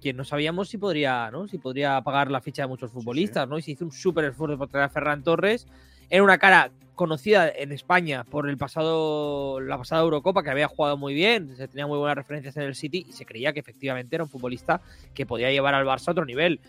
que 0.00 0.12
no 0.12 0.24
sabíamos 0.24 0.68
si 0.68 0.78
podría, 0.78 1.30
¿no? 1.30 1.46
Si 1.46 1.58
podría 1.58 2.00
pagar 2.02 2.30
la 2.30 2.40
ficha 2.40 2.62
de 2.62 2.68
muchos 2.68 2.90
futbolistas, 2.90 3.44
sí, 3.44 3.46
sí. 3.46 3.50
¿no? 3.50 3.58
Y 3.58 3.62
se 3.62 3.70
hizo 3.72 3.84
un 3.84 3.92
súper 3.92 4.24
esfuerzo 4.24 4.58
por 4.58 4.68
traer 4.68 4.86
a 4.86 4.88
Ferran 4.88 5.22
Torres. 5.22 5.66
Era 6.08 6.22
una 6.22 6.38
cara 6.38 6.72
conocida 6.94 7.48
en 7.48 7.72
España 7.72 8.24
por 8.24 8.48
el 8.48 8.58
pasado, 8.58 9.60
la 9.60 9.78
pasada 9.78 10.02
Eurocopa, 10.02 10.42
que 10.42 10.50
había 10.50 10.68
jugado 10.68 10.96
muy 10.96 11.14
bien, 11.14 11.56
se 11.56 11.68
tenía 11.68 11.86
muy 11.86 11.98
buenas 11.98 12.16
referencias 12.16 12.56
en 12.56 12.64
el 12.64 12.74
City 12.74 13.06
y 13.08 13.12
se 13.12 13.24
creía 13.24 13.52
que 13.52 13.60
efectivamente 13.60 14.16
era 14.16 14.24
un 14.24 14.30
futbolista 14.30 14.82
que 15.14 15.24
podía 15.24 15.50
llevar 15.50 15.74
al 15.74 15.86
Barça 15.86 16.08
a 16.08 16.10
otro 16.12 16.24
nivel. 16.24 16.60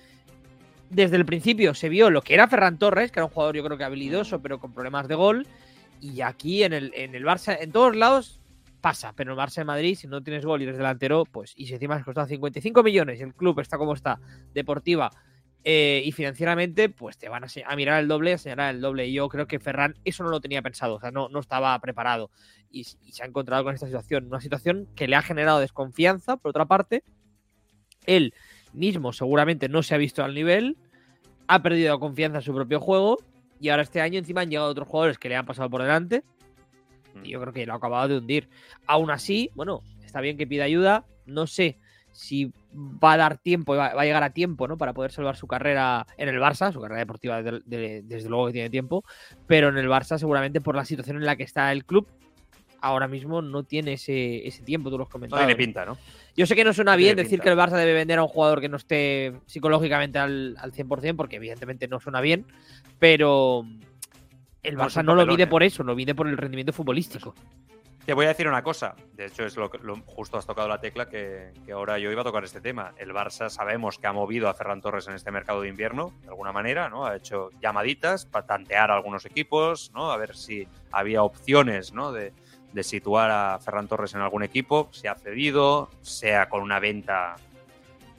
Desde 0.90 1.16
el 1.16 1.26
principio 1.26 1.74
se 1.74 1.90
vio 1.90 2.10
lo 2.10 2.22
que 2.22 2.34
era 2.34 2.48
Ferran 2.48 2.78
Torres, 2.78 3.12
que 3.12 3.20
era 3.20 3.26
un 3.26 3.32
jugador 3.32 3.56
yo 3.56 3.64
creo 3.64 3.78
que 3.78 3.84
habilidoso, 3.84 4.42
pero 4.42 4.60
con 4.60 4.74
problemas 4.74 5.08
de 5.08 5.16
gol. 5.16 5.48
Y 6.02 6.22
aquí 6.22 6.64
en 6.64 6.74
el, 6.74 6.94
en 6.96 7.16
el 7.16 7.24
Barça, 7.24 7.58
en 7.60 7.72
todos 7.72 7.96
lados, 7.96 8.41
pasa, 8.82 9.14
pero 9.16 9.34
el 9.34 9.38
Barça 9.38 9.58
de 9.58 9.66
Madrid, 9.66 9.96
si 9.96 10.08
no 10.08 10.22
tienes 10.22 10.46
gol 10.46 10.62
y 10.62 10.64
eres 10.66 10.78
delantero, 10.78 11.26
pues, 11.26 11.54
y 11.56 11.68
si 11.68 11.76
encima 11.76 11.96
has 11.96 12.04
costado 12.04 12.28
55 12.28 12.84
millones 12.84 13.20
y 13.20 13.24
el 13.24 13.34
club 13.34 13.60
está 13.60 13.78
como 13.78 13.94
está, 13.94 14.20
deportiva 14.54 15.12
eh, 15.64 16.02
y 16.04 16.12
financieramente, 16.12 16.90
pues 16.90 17.18
te 17.18 17.30
van 17.30 17.44
a, 17.44 17.76
mirar 17.76 18.02
el 18.02 18.08
doble, 18.08 18.34
a 18.34 18.38
señalar 18.38 18.74
el 18.74 18.82
doble. 18.82 19.08
Y 19.08 19.14
yo 19.14 19.30
creo 19.30 19.48
que 19.48 19.60
Ferran 19.60 19.96
eso 20.04 20.24
no 20.24 20.30
lo 20.30 20.42
tenía 20.42 20.62
pensado, 20.62 20.96
o 20.96 21.00
sea, 21.00 21.12
no, 21.12 21.30
no 21.30 21.40
estaba 21.40 21.78
preparado 21.80 22.32
y, 22.72 22.84
se 22.84 23.24
ha 23.24 23.26
encontrado 23.26 23.64
con 23.64 23.74
esta 23.74 23.86
situación. 23.86 24.26
Una 24.28 24.42
situación 24.42 24.88
que 24.96 25.08
le 25.08 25.16
ha 25.16 25.22
generado 25.22 25.60
desconfianza, 25.60 26.38
por 26.38 26.50
otra 26.50 26.66
parte. 26.66 27.04
Él 28.06 28.34
mismo 28.74 29.14
seguramente 29.14 29.70
no 29.70 29.84
se 29.84 29.94
ha 29.94 29.98
visto 29.98 30.24
al 30.24 30.34
nivel, 30.34 30.78
ha 31.48 31.62
perdido 31.62 32.00
confianza 32.00 32.38
en 32.38 32.44
su 32.44 32.54
propio 32.54 32.80
juego 32.80 33.18
y 33.60 33.70
ahora 33.70 33.84
este 33.84 34.02
año 34.02 34.18
encima 34.18 34.42
han 34.42 34.50
llegado 34.50 34.70
otros 34.70 34.88
jugadores 34.88 35.20
que 35.20 35.30
le 35.30 35.36
han 35.36 35.46
pasado 35.46 35.70
por 35.70 35.84
delante 35.84 36.24
y 36.41 36.41
yo 37.24 37.42
creo 37.42 37.54
que 37.54 37.66
lo 37.66 37.74
ha 37.74 37.78
acabado 37.78 38.08
de 38.08 38.18
hundir. 38.18 38.50
Aún 38.86 39.12
así, 39.12 39.50
bueno, 39.56 39.82
está 40.04 40.22
bien 40.22 40.38
que 40.38 40.48
pida 40.48 40.64
ayuda, 40.64 41.06
no 41.26 41.48
sé 41.48 41.78
si 42.12 42.52
va 42.74 43.14
a 43.14 43.18
dar 43.18 43.38
tiempo, 43.38 43.76
va, 43.76 43.88
a 43.88 44.04
llegar 44.04 44.24
a 44.24 44.32
tiempo, 44.32 44.68
¿no? 44.68 44.78
Para 44.78 44.94
poder 44.94 45.12
salvar 45.12 45.36
su 45.36 45.48
carrera 45.48 46.06
en 46.18 46.30
el 46.30 46.40
Barça, 46.40 46.72
su 46.72 46.82
carrera 46.82 47.00
deportiva 47.00 47.42
desde 47.42 48.30
luego 48.30 48.48
que 48.48 48.54
tiene 48.54 48.70
tiempo, 48.70 49.04
pero 49.48 49.70
en 49.70 49.78
el 49.78 49.88
Barça 49.88 50.18
seguramente 50.18 50.62
por 50.62 50.76
la 50.76 50.86
situación 50.86 51.18
en 51.18 51.26
la 51.26 51.36
que 51.36 51.44
está 51.44 51.72
el 51.72 51.86
club, 51.86 52.08
ahora 52.82 53.08
mismo 53.08 53.42
no 53.42 53.64
tiene 53.64 53.94
ese, 53.94 54.46
ese 54.48 54.64
tiempo, 54.64 54.90
tú 54.90 54.98
lo 54.98 55.06
has 55.06 55.10
comentado. 55.10 55.42
No 55.42 55.48
tiene 55.48 55.58
pinta, 55.58 55.86
¿no? 55.86 55.98
Yo 56.36 56.46
sé 56.46 56.56
que 56.56 56.64
no 56.64 56.74
suena 56.74 56.96
bien 56.96 57.16
decir 57.16 57.40
que 57.40 57.50
el 57.50 57.58
Barça 57.58 57.78
debe 57.78 57.94
vender 57.94 58.20
a 58.20 58.24
un 58.24 58.30
jugador 58.30 58.62
que 58.62 58.70
no 58.70 58.78
esté 58.78 59.34
psicológicamente 59.46 60.18
al, 60.18 60.56
al 60.60 60.72
100%, 60.72 61.16
porque 61.16 61.36
evidentemente 61.38 61.88
no 61.88 62.00
suena 62.00 62.22
bien, 62.22 62.46
pero 63.00 63.66
el 64.64 64.78
Barça 64.78 65.04
no 65.04 65.16
lo 65.16 65.26
mide 65.26 65.48
por 65.48 65.64
eso, 65.64 65.84
lo 65.84 65.96
mide 65.96 66.16
por 66.16 66.28
el 66.28 66.38
rendimiento 66.38 66.74
futbolístico. 66.74 67.34
Te 68.06 68.14
voy 68.16 68.26
a 68.26 68.30
decir 68.30 68.48
una 68.48 68.64
cosa, 68.64 68.96
de 69.14 69.28
hecho 69.28 69.46
es 69.46 69.56
lo, 69.56 69.70
lo 69.84 69.96
justo 70.08 70.36
has 70.38 70.48
tocado 70.48 70.68
la 70.68 70.82
tecla 70.82 71.08
que, 71.08 71.52
ahora 71.72 72.00
yo 72.00 72.12
iba 72.12 72.22
a 72.22 72.24
tocar 72.24 72.44
este 72.44 72.60
tema. 72.60 72.94
El 72.98 73.14
Barça 73.14 73.50
sabemos 73.50 74.00
que 74.00 74.08
ha 74.08 74.14
movido 74.14 74.50
a 74.50 74.56
Ferran 74.56 74.82
Torres 74.82 75.08
en 75.08 75.14
este 75.14 75.30
mercado 75.30 75.62
de 75.62 75.70
invierno, 75.70 76.12
de 76.24 76.30
alguna 76.30 76.52
manera, 76.52 76.90
¿no? 76.90 77.06
Ha 77.06 77.16
hecho 77.16 77.52
llamaditas 77.62 78.26
para 78.26 78.48
tantear 78.48 78.90
a 78.90 78.96
algunos 78.96 79.26
equipos, 79.26 79.92
¿no? 79.94 80.12
A 80.12 80.18
ver 80.18 80.36
si 80.36 80.68
había 80.92 81.22
opciones, 81.22 81.94
¿no? 81.94 82.12
De, 82.12 82.34
de 82.74 82.84
situar 82.84 83.30
a 83.30 83.60
Ferran 83.60 83.88
Torres 83.88 84.16
en 84.16 84.22
algún 84.22 84.42
equipo, 84.42 84.90
se 84.92 85.08
ha 85.08 85.16
cedido, 85.16 85.90
sea 86.02 86.50
con 86.50 86.64
una 86.64 86.80
venta 86.80 87.36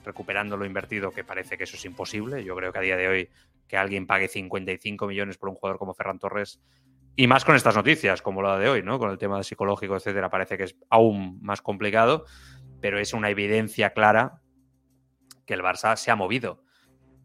recuperando 0.05 0.55
lo 0.55 0.65
invertido, 0.65 1.11
que 1.11 1.23
parece 1.25 1.57
que 1.57 1.65
eso 1.65 1.75
es 1.75 1.85
imposible. 1.85 2.43
Yo 2.43 2.55
creo 2.55 2.71
que 2.71 2.79
a 2.79 2.81
día 2.81 2.97
de 2.97 3.07
hoy 3.07 3.29
que 3.67 3.77
alguien 3.77 4.07
pague 4.07 4.27
55 4.27 5.07
millones 5.07 5.37
por 5.37 5.49
un 5.49 5.55
jugador 5.55 5.79
como 5.79 5.93
Ferran 5.93 6.19
Torres 6.19 6.61
y 7.15 7.27
más 7.27 7.45
con 7.45 7.55
estas 7.55 7.75
noticias, 7.75 8.21
como 8.21 8.41
la 8.41 8.57
de 8.57 8.69
hoy, 8.69 8.81
¿no? 8.81 8.97
Con 8.97 9.11
el 9.11 9.17
tema 9.17 9.43
psicológico, 9.43 9.95
etcétera, 9.95 10.29
parece 10.29 10.57
que 10.57 10.63
es 10.63 10.75
aún 10.89 11.39
más 11.41 11.61
complicado, 11.61 12.25
pero 12.81 12.99
es 12.99 13.13
una 13.13 13.29
evidencia 13.29 13.93
clara 13.93 14.41
que 15.45 15.53
el 15.53 15.61
Barça 15.61 15.95
se 15.95 16.09
ha 16.09 16.15
movido, 16.15 16.63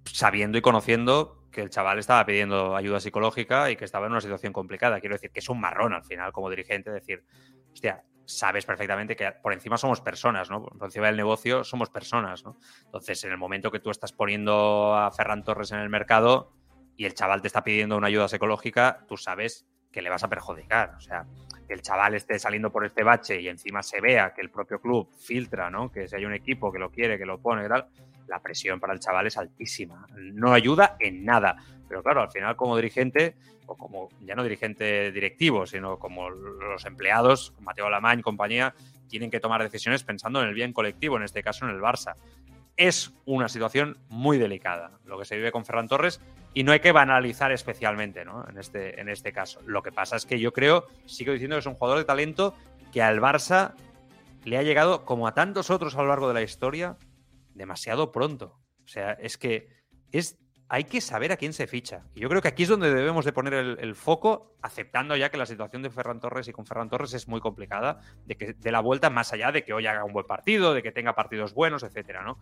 sabiendo 0.05 0.59
y 0.59 0.61
conociendo 0.61 1.47
que 1.51 1.63
el 1.63 1.71
chaval 1.71 1.99
estaba 1.99 2.25
pidiendo 2.27 2.77
ayuda 2.77 3.01
psicológica 3.01 3.71
y 3.71 3.77
que 3.77 3.85
estaba 3.85 4.07
en 4.07 4.13
una 4.13 4.21
situación 4.21 4.53
complicada. 4.53 5.01
Quiero 5.01 5.15
decir 5.15 5.31
que 5.31 5.41
es 5.41 5.49
un 5.49 5.61
marrón 5.61 5.95
al 5.95 6.05
final, 6.05 6.33
como 6.33 6.51
dirigente, 6.51 6.91
decir, 6.91 7.25
hostia, 7.73 8.05
sabes 8.29 8.67
perfectamente 8.67 9.17
que 9.17 9.33
por 9.33 9.55
encima 9.55 9.79
somos 9.79 10.03
personas, 10.03 10.51
¿no? 10.51 10.63
Por 10.63 10.85
encima 10.85 11.07
del 11.07 11.17
negocio 11.17 11.65
somos 11.65 11.89
personas, 11.89 12.45
¿no? 12.45 12.59
Entonces, 12.85 13.25
en 13.25 13.33
el 13.33 13.39
momento 13.39 13.71
que 13.71 13.81
tú 13.81 13.91
estás 13.91 14.13
poniendo 14.13 14.95
a 14.95 15.11
Ferran 15.11 15.45
Torres 15.45 15.73
en 15.73 15.79
el 15.79 15.89
mercado 15.89 16.53
y 16.97 17.07
el 17.07 17.15
chaval 17.15 17.41
te 17.41 17.47
está 17.47 17.65
pidiendo 17.65 17.97
una 17.97 18.09
ayuda 18.09 18.29
psicológica, 18.29 19.05
tú 19.09 19.17
sabes 19.17 19.67
que 19.91 20.03
le 20.03 20.11
vas 20.11 20.23
a 20.25 20.29
perjudicar. 20.29 20.95
O 20.97 21.01
sea, 21.01 21.25
que 21.67 21.73
el 21.73 21.81
chaval 21.81 22.15
esté 22.15 22.39
saliendo 22.39 22.71
por 22.71 22.85
este 22.85 23.03
bache 23.03 23.41
y 23.41 23.49
encima 23.49 23.83
se 23.83 24.01
vea 24.01 24.35
que 24.35 24.43
el 24.43 24.51
propio 24.51 24.79
club 24.79 25.09
filtra, 25.19 25.71
¿no? 25.71 25.91
Que 25.91 26.07
si 26.07 26.17
hay 26.17 26.27
un 26.27 26.35
equipo 26.35 26.71
que 26.71 26.79
lo 26.79 26.91
quiere, 26.91 27.17
que 27.17 27.25
lo 27.25 27.41
pone 27.41 27.65
y 27.65 27.69
la 27.69 28.43
presión 28.43 28.79
para 28.79 28.93
el 28.93 29.01
chaval 29.01 29.27
es 29.27 29.39
altísima. 29.39 30.07
No 30.17 30.53
ayuda 30.53 30.97
en 31.01 31.25
nada. 31.25 31.57
Pero 31.89 32.03
claro, 32.03 32.23
al 32.23 32.31
final 32.31 32.57
como 32.57 32.77
dirigente, 32.77 33.35
o 33.67 33.77
como 33.77 34.09
ya 34.21 34.35
no 34.35 34.43
dirigente 34.43 35.11
directivo, 35.13 35.67
sino 35.67 35.99
como 35.99 36.31
los 36.31 36.85
empleados, 36.85 37.55
Mateo 37.61 37.87
Alamán 37.87 38.21
y 38.21 38.23
compañía, 38.23 38.75
tienen 39.09 39.31
que 39.31 39.41
tomar 39.41 39.63
decisiones 39.63 40.05
pensando 40.05 40.43
en 40.43 40.49
el 40.49 40.55
bien 40.55 40.73
colectivo, 40.73 41.17
en 41.17 41.23
este 41.23 41.43
caso 41.43 41.65
en 41.65 41.73
el 41.73 41.81
Barça. 41.81 42.15
Es 42.77 43.13
una 43.25 43.49
situación 43.49 43.99
muy 44.09 44.39
delicada 44.39 44.99
lo 45.05 45.19
que 45.19 45.25
se 45.25 45.37
vive 45.37 45.51
con 45.51 45.65
Ferran 45.65 45.89
Torres 45.89 46.21
y 46.55 46.63
no 46.63 46.73
hay 46.73 46.81
que 46.81 46.93
banalizar 46.93 47.51
especialmente 47.51 48.25
¿no? 48.25 48.47
en, 48.49 48.59
este, 48.59 49.01
en 49.01 49.09
este 49.09 49.33
caso. 49.33 49.61
Lo 49.67 49.83
que 49.83 49.91
pasa 49.91 50.17
es 50.17 50.27
que 50.27 50.39
yo 50.39 50.53
creo, 50.53 50.87
sigo 51.07 51.33
diciendo 51.33 51.57
que 51.57 51.61
es 51.61 51.67
un 51.67 51.75
jugador 51.75 51.99
de 51.99 52.05
talento 52.05 52.55
que 52.93 53.03
al 53.03 53.21
Barça 53.21 53.75
le 54.45 54.59
ha 54.59 54.63
llegado, 54.63 55.05
como 55.05 55.27
a 55.27 55.35
tantos 55.35 55.71
otros 55.71 55.97
a 55.97 56.03
lo 56.03 56.09
largo 56.09 56.29
de 56.29 56.35
la 56.35 56.43
historia, 56.43 56.97
demasiado 57.55 58.13
pronto. 58.13 58.59
O 58.85 58.89
sea, 58.89 59.13
es 59.13 59.37
que 59.37 59.69
es, 60.13 60.39
hay 60.71 60.85
que 60.85 61.01
saber 61.01 61.33
a 61.33 61.37
quién 61.37 61.53
se 61.53 61.67
ficha. 61.67 62.03
Y 62.15 62.21
yo 62.21 62.29
creo 62.29 62.43
que 62.43 62.49
aquí 62.49 62.65
es 62.65 62.69
donde 62.69 62.93
debemos 62.93 63.25
de 63.25 63.33
poner 63.33 63.55
el, 63.55 63.95
foco, 63.95 64.55
aceptando 64.61 65.17
ya 65.17 65.31
que 65.31 65.39
la 65.39 65.47
situación 65.47 65.83
de 65.83 65.91
Ferran 65.91 66.21
Torres 66.21 66.47
y 66.49 66.53
con 66.53 66.67
Ferran 66.67 66.91
Torres 66.91 67.15
es 67.15 67.27
muy 67.27 67.41
complicada, 67.41 68.01
de 68.27 68.37
que 68.37 68.53
de 68.53 68.73
la 68.73 68.81
vuelta 68.81 69.09
más 69.09 69.33
allá 69.33 69.51
de 69.51 69.65
que 69.65 69.73
hoy 69.73 69.87
haga 69.87 70.05
un 70.05 70.13
buen 70.13 70.27
partido, 70.27 70.75
de 70.75 70.83
que 70.83 70.93
tenga 70.93 71.15
partidos 71.15 71.55
buenos, 71.55 71.83
etcétera, 71.83 72.23
¿no? 72.23 72.39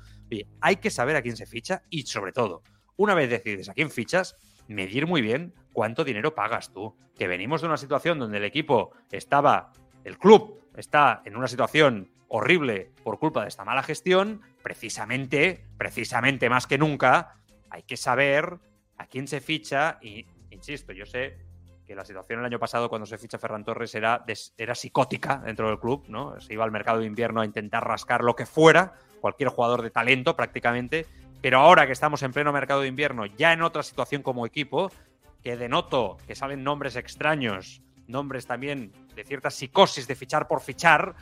hay 0.60 0.76
que 0.76 0.90
saber 0.90 1.16
a 1.16 1.22
quién 1.22 1.36
se 1.36 1.46
ficha 1.46 1.82
y 1.88 2.02
sobre 2.02 2.32
todo, 2.32 2.62
una 2.96 3.14
vez 3.14 3.30
decides 3.30 3.68
a 3.68 3.74
quién 3.74 3.90
fichas, 3.90 4.36
medir 4.68 5.06
muy 5.06 5.22
bien 5.22 5.54
cuánto 5.72 6.04
dinero 6.04 6.34
pagas 6.34 6.72
tú. 6.72 6.96
Que 7.16 7.28
venimos 7.28 7.60
de 7.60 7.68
una 7.68 7.76
situación 7.76 8.18
donde 8.18 8.38
el 8.38 8.44
equipo 8.44 8.92
estaba, 9.10 9.72
el 10.04 10.18
club 10.18 10.60
está 10.76 11.22
en 11.24 11.36
una 11.36 11.48
situación 11.48 12.10
horrible 12.28 12.92
por 13.04 13.18
culpa 13.18 13.42
de 13.42 13.48
esta 13.48 13.64
mala 13.64 13.82
gestión, 13.82 14.42
precisamente, 14.62 15.64
precisamente 15.78 16.50
más 16.50 16.66
que 16.66 16.78
nunca, 16.78 17.36
hay 17.70 17.82
que 17.82 17.96
saber 17.96 18.58
a 18.98 19.06
quién 19.06 19.28
se 19.28 19.40
ficha 19.40 19.98
y, 20.00 20.26
insisto, 20.50 20.92
yo 20.92 21.06
sé 21.06 21.38
que 21.86 21.94
la 21.94 22.04
situación 22.04 22.40
el 22.40 22.46
año 22.46 22.58
pasado 22.58 22.88
cuando 22.88 23.06
se 23.06 23.16
ficha 23.16 23.38
Ferran 23.38 23.64
Torres 23.64 23.94
era, 23.94 24.24
era 24.58 24.74
psicótica 24.74 25.38
dentro 25.38 25.68
del 25.68 25.78
club, 25.78 26.04
¿no? 26.08 26.40
Se 26.40 26.52
iba 26.52 26.64
al 26.64 26.72
mercado 26.72 26.98
de 26.98 27.06
invierno 27.06 27.40
a 27.40 27.44
intentar 27.44 27.86
rascar 27.86 28.24
lo 28.24 28.34
que 28.34 28.44
fuera, 28.44 28.94
cualquier 29.20 29.50
jugador 29.50 29.82
de 29.82 29.90
talento 29.90 30.34
prácticamente, 30.34 31.06
pero 31.40 31.60
ahora 31.60 31.86
que 31.86 31.92
estamos 31.92 32.22
en 32.22 32.32
pleno 32.32 32.52
mercado 32.52 32.80
de 32.80 32.88
invierno, 32.88 33.26
ya 33.26 33.52
en 33.52 33.62
otra 33.62 33.84
situación 33.84 34.22
como 34.22 34.46
equipo, 34.46 34.90
que 35.42 35.56
denoto 35.56 36.16
que 36.26 36.34
salen 36.34 36.64
nombres 36.64 36.96
extraños, 36.96 37.80
nombres 38.08 38.46
también 38.46 38.92
de 39.14 39.24
cierta 39.24 39.50
psicosis 39.50 40.08
de 40.08 40.16
fichar 40.16 40.48
por 40.48 40.60
fichar, 40.60 41.14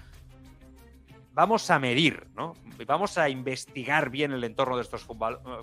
vamos 1.34 1.68
a 1.70 1.80
medir, 1.80 2.28
¿no? 2.34 2.54
Vamos 2.86 3.18
a 3.18 3.28
investigar 3.28 4.08
bien 4.08 4.32
el 4.32 4.44
entorno 4.44 4.76
de 4.76 4.82
estos 4.82 5.02
eh, 5.02 5.06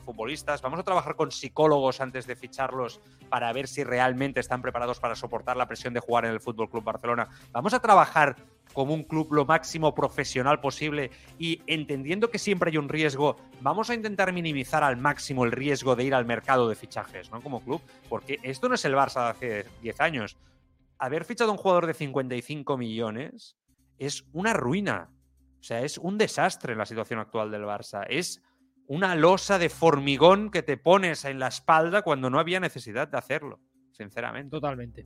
futbolistas, 0.06 0.62
vamos 0.62 0.80
a 0.80 0.84
trabajar 0.84 1.16
con 1.16 1.32
psicólogos 1.32 2.02
antes 2.02 2.28
de 2.28 2.36
ficharlos 2.36 3.00
para 3.30 3.52
ver 3.54 3.68
si 3.68 3.84
realmente 3.84 4.42
están 4.42 4.62
preparados 4.62 5.00
para 5.00 5.16
soportar 5.16 5.56
la 5.56 5.68
presión 5.68 5.94
de 5.94 6.02
jugar 6.02 6.26
en 6.26 6.32
el 6.32 6.42
Fútbol 6.42 6.70
Club 6.70 6.84
Barcelona. 6.84 7.30
Vamos 7.52 7.74
a 7.74 7.80
trabajar 7.80 8.36
como 8.74 8.94
un 8.94 9.04
club 9.04 9.34
lo 9.34 9.46
máximo 9.46 9.96
profesional 9.96 10.60
posible 10.60 11.12
y 11.40 11.62
entendiendo 11.68 12.30
que 12.30 12.40
siempre 12.40 12.72
hay 12.72 12.78
un 12.78 12.90
riesgo, 12.90 13.38
vamos 13.62 13.90
a 13.90 13.94
intentar 13.94 14.32
minimizar 14.34 14.84
al 14.84 14.98
máximo 14.98 15.46
el 15.46 15.52
riesgo 15.52 15.96
de 15.96 16.04
ir 16.04 16.14
al 16.14 16.26
mercado 16.26 16.68
de 16.68 16.76
fichajes, 16.76 17.32
¿no? 17.32 17.42
Como 17.42 17.62
club, 17.62 17.82
porque 18.10 18.40
esto 18.44 18.68
no 18.68 18.76
es 18.76 18.86
el 18.86 18.94
Barça 18.94 19.24
de 19.24 19.30
hace 19.30 19.66
10 19.82 20.02
años. 20.02 20.38
Haber 20.98 21.26
fichado 21.26 21.50
a 21.50 21.54
un 21.54 21.58
jugador 21.58 21.88
de 21.88 21.94
55 21.94 22.78
millones 22.78 23.58
es 23.98 24.26
una 24.34 24.54
ruina 24.54 25.10
o 25.62 25.64
sea, 25.64 25.82
es 25.82 26.00
un 26.00 26.18
desastre 26.18 26.76
la 26.76 26.88
situación 26.88 27.20
actual 27.20 27.52
del 27.52 27.62
Barça. 27.62 28.04
Es 28.10 28.42
una 28.88 29.16
losa 29.16 29.60
de 29.60 29.70
formigón 29.70 30.50
que 30.50 30.64
te 30.64 30.76
pones 30.76 31.24
en 31.24 31.38
la 31.38 31.50
espalda 31.50 32.02
cuando 32.02 32.32
no 32.32 32.40
había 32.40 32.60
necesidad 32.60 33.08
de 33.08 33.20
hacerlo, 33.20 33.60
sinceramente. 33.92 34.50
Totalmente. 34.50 35.06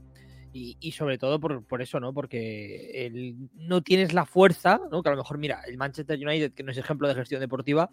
Y, 0.54 0.94
sobre 0.94 1.18
todo 1.18 1.42
por, 1.42 1.82
eso, 1.82 2.00
¿no? 2.00 2.14
Porque 2.14 3.12
no 3.56 3.82
tienes 3.82 4.14
la 4.14 4.26
fuerza, 4.26 4.80
¿no? 4.90 5.04
Que 5.04 5.10
a 5.10 5.12
lo 5.12 5.18
mejor, 5.18 5.38
mira, 5.38 5.62
el 5.68 5.78
Manchester 5.78 6.18
United, 6.18 6.54
que 6.54 6.64
no 6.64 6.72
es 6.72 6.78
ejemplo 6.78 7.10
de 7.10 7.16
gestión 7.16 7.42
deportiva, 7.42 7.90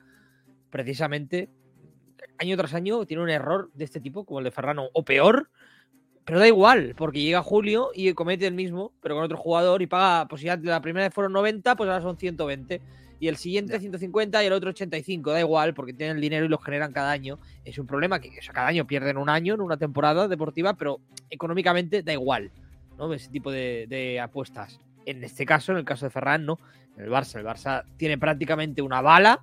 precisamente 0.71 1.51
año 2.39 2.57
tras 2.57 2.75
año 2.75 3.05
tiene 3.05 3.25
un 3.25 3.31
error 3.31 3.73
de 3.75 3.85
este 3.85 4.01
tipo, 4.01 4.25
como 4.25 4.39
el 4.39 4.45
de 4.45 4.53
Ferrano, 4.53 4.89
o 4.93 5.05
peor, 5.05 5.51
pero 6.25 6.39
da 6.39 6.47
igual, 6.47 6.95
porque 6.97 7.21
llega 7.21 7.43
Julio 7.43 7.91
y 7.95 8.13
comete 8.15 8.47
el 8.47 8.55
mismo, 8.55 8.93
pero 9.03 9.17
con 9.17 9.25
otro 9.25 9.37
jugador 9.37 9.83
y 9.83 9.87
paga, 9.87 10.29
pues 10.29 10.43
ya 10.43 10.57
la 10.57 10.81
primera 10.81 11.07
vez 11.07 11.15
fueron 11.15 11.33
90, 11.33 11.75
pues 11.75 11.89
ahora 11.89 12.03
son 12.03 12.17
120. 12.17 12.81
Y 13.19 13.29
el 13.29 13.37
siguiente 13.37 13.79
150 13.79 14.43
y 14.43 14.47
el 14.47 14.53
otro 14.53 14.71
85, 14.71 15.31
da 15.31 15.41
igual, 15.41 15.75
porque 15.75 15.93
tienen 15.93 16.17
el 16.17 16.23
dinero 16.23 16.45
y 16.45 16.49
lo 16.49 16.59
generan 16.59 16.93
cada 16.93 17.13
año. 17.13 17.39
Es 17.65 17.79
un 17.79 17.87
problema 17.87 18.21
que 18.21 18.31
cada 18.53 18.67
año 18.67 18.87
pierden 18.87 19.17
un 19.17 19.29
año 19.29 19.55
en 19.55 19.61
una 19.61 19.77
temporada 19.77 20.27
deportiva, 20.27 20.75
pero 20.75 21.01
económicamente 21.31 22.03
da 22.03 22.13
igual, 22.13 22.51
¿no? 22.99 23.13
Ese 23.15 23.31
tipo 23.31 23.53
de, 23.53 23.87
de 23.89 24.19
apuestas. 24.19 24.81
En 25.07 25.23
este 25.23 25.47
caso, 25.47 25.71
en 25.73 25.79
el 25.79 25.85
caso 25.85 26.07
de 26.07 26.11
Ferran, 26.11 26.45
no. 26.47 26.59
En 26.97 27.05
el 27.05 27.11
Barça, 27.11 27.39
el 27.39 27.47
Barça 27.47 27.85
tiene 27.97 28.19
prácticamente 28.19 28.83
una 28.83 29.01
bala 29.01 29.41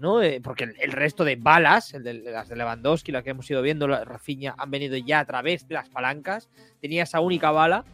¿no? 0.00 0.22
Eh, 0.22 0.40
porque 0.42 0.64
el, 0.64 0.92
resto 0.92 1.24
de 1.24 1.36
balas, 1.36 1.94
el 1.94 2.02
de, 2.02 2.14
las 2.14 2.48
de 2.48 2.56
Lewandowski, 2.56 3.12
las 3.12 3.22
que 3.22 3.30
hemos 3.30 3.48
ido 3.50 3.62
viendo, 3.62 3.86
Rafinha, 3.86 4.54
han 4.58 4.70
venido 4.70 4.96
ya 4.96 5.20
a 5.20 5.24
través 5.24 5.68
de 5.68 5.74
las 5.74 5.88
palancas. 5.88 6.48
Tenía 6.80 7.04
esa 7.04 7.20
única 7.20 7.50
bala 7.50 7.84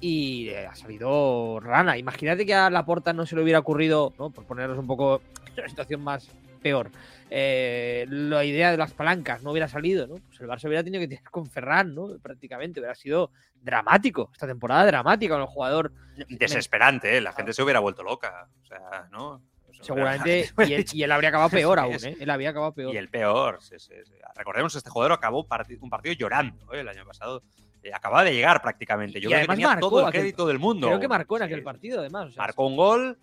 y 0.00 0.48
eh, 0.48 0.66
ha 0.66 0.74
salido 0.74 1.60
rana. 1.60 1.98
Imagínate 1.98 2.46
que 2.46 2.54
a 2.54 2.70
Laporta 2.70 3.12
no 3.12 3.26
se 3.26 3.36
le 3.36 3.42
hubiera 3.42 3.58
ocurrido, 3.58 4.14
¿no? 4.18 4.30
por 4.30 4.44
ponernos 4.44 4.78
un 4.78 4.86
poco 4.86 5.20
en 5.46 5.52
una 5.58 5.68
situación 5.68 6.02
más 6.02 6.30
peor, 6.66 6.90
eh, 7.30 8.06
la 8.08 8.44
idea 8.44 8.72
de 8.72 8.76
las 8.76 8.92
palancas 8.92 9.42
no 9.42 9.52
hubiera 9.52 9.68
salido, 9.68 10.06
¿no? 10.08 10.16
Pues 10.16 10.40
el 10.40 10.48
Barça 10.48 10.66
hubiera 10.66 10.82
tenido 10.82 11.00
que 11.00 11.06
tener 11.06 11.22
con 11.24 11.46
Ferran, 11.46 11.94
¿no? 11.94 12.18
Prácticamente, 12.20 12.80
hubiera 12.80 12.96
sido 12.96 13.30
dramático, 13.60 14.30
esta 14.32 14.48
temporada 14.48 14.84
dramática 14.86 15.34
con 15.34 15.42
el 15.42 15.48
jugador. 15.48 15.92
Desesperante, 16.28 17.16
¿eh? 17.16 17.20
La 17.20 17.32
gente 17.32 17.52
se 17.52 17.62
hubiera 17.62 17.78
vuelto 17.78 18.02
loca, 18.02 18.48
o 18.62 18.66
sea, 18.66 19.08
¿no? 19.12 19.42
Seguramente, 19.80 20.50
y 20.66 20.72
él, 20.72 20.86
y 20.92 21.02
él, 21.02 21.12
habría 21.12 21.28
acabado 21.30 21.50
peor 21.50 21.78
aún, 21.78 21.94
¿eh? 22.04 22.16
Él 22.18 22.30
habría 22.30 22.50
acabado 22.50 22.72
peor. 22.72 22.94
Y 22.94 22.96
el 22.96 23.08
peor. 23.08 23.58
Sí, 23.60 23.76
sí, 23.78 23.94
sí. 24.04 24.14
Recordemos, 24.34 24.74
este 24.74 24.90
jugador 24.90 25.12
acabó 25.12 25.46
un 25.80 25.90
partido 25.90 26.14
llorando 26.14 26.72
¿eh? 26.72 26.80
el 26.80 26.88
año 26.88 27.04
pasado. 27.04 27.42
Eh, 27.82 27.92
acababa 27.94 28.24
de 28.24 28.34
llegar 28.34 28.60
prácticamente. 28.62 29.20
Yo 29.20 29.28
y 29.28 29.32
creo 29.32 29.42
que 29.42 29.52
tenía 29.52 29.68
marcó 29.68 29.88
todo 29.88 30.06
el 30.06 30.12
crédito 30.12 30.42
aquel, 30.42 30.54
del 30.54 30.58
mundo. 30.58 30.88
Creo 30.88 31.00
que 31.00 31.08
marcó 31.08 31.36
en 31.36 31.42
aquel 31.44 31.62
partido, 31.62 32.00
además. 32.00 32.28
O 32.28 32.32
sea, 32.32 32.42
marcó 32.42 32.66
un 32.66 32.76
gol 32.76 33.18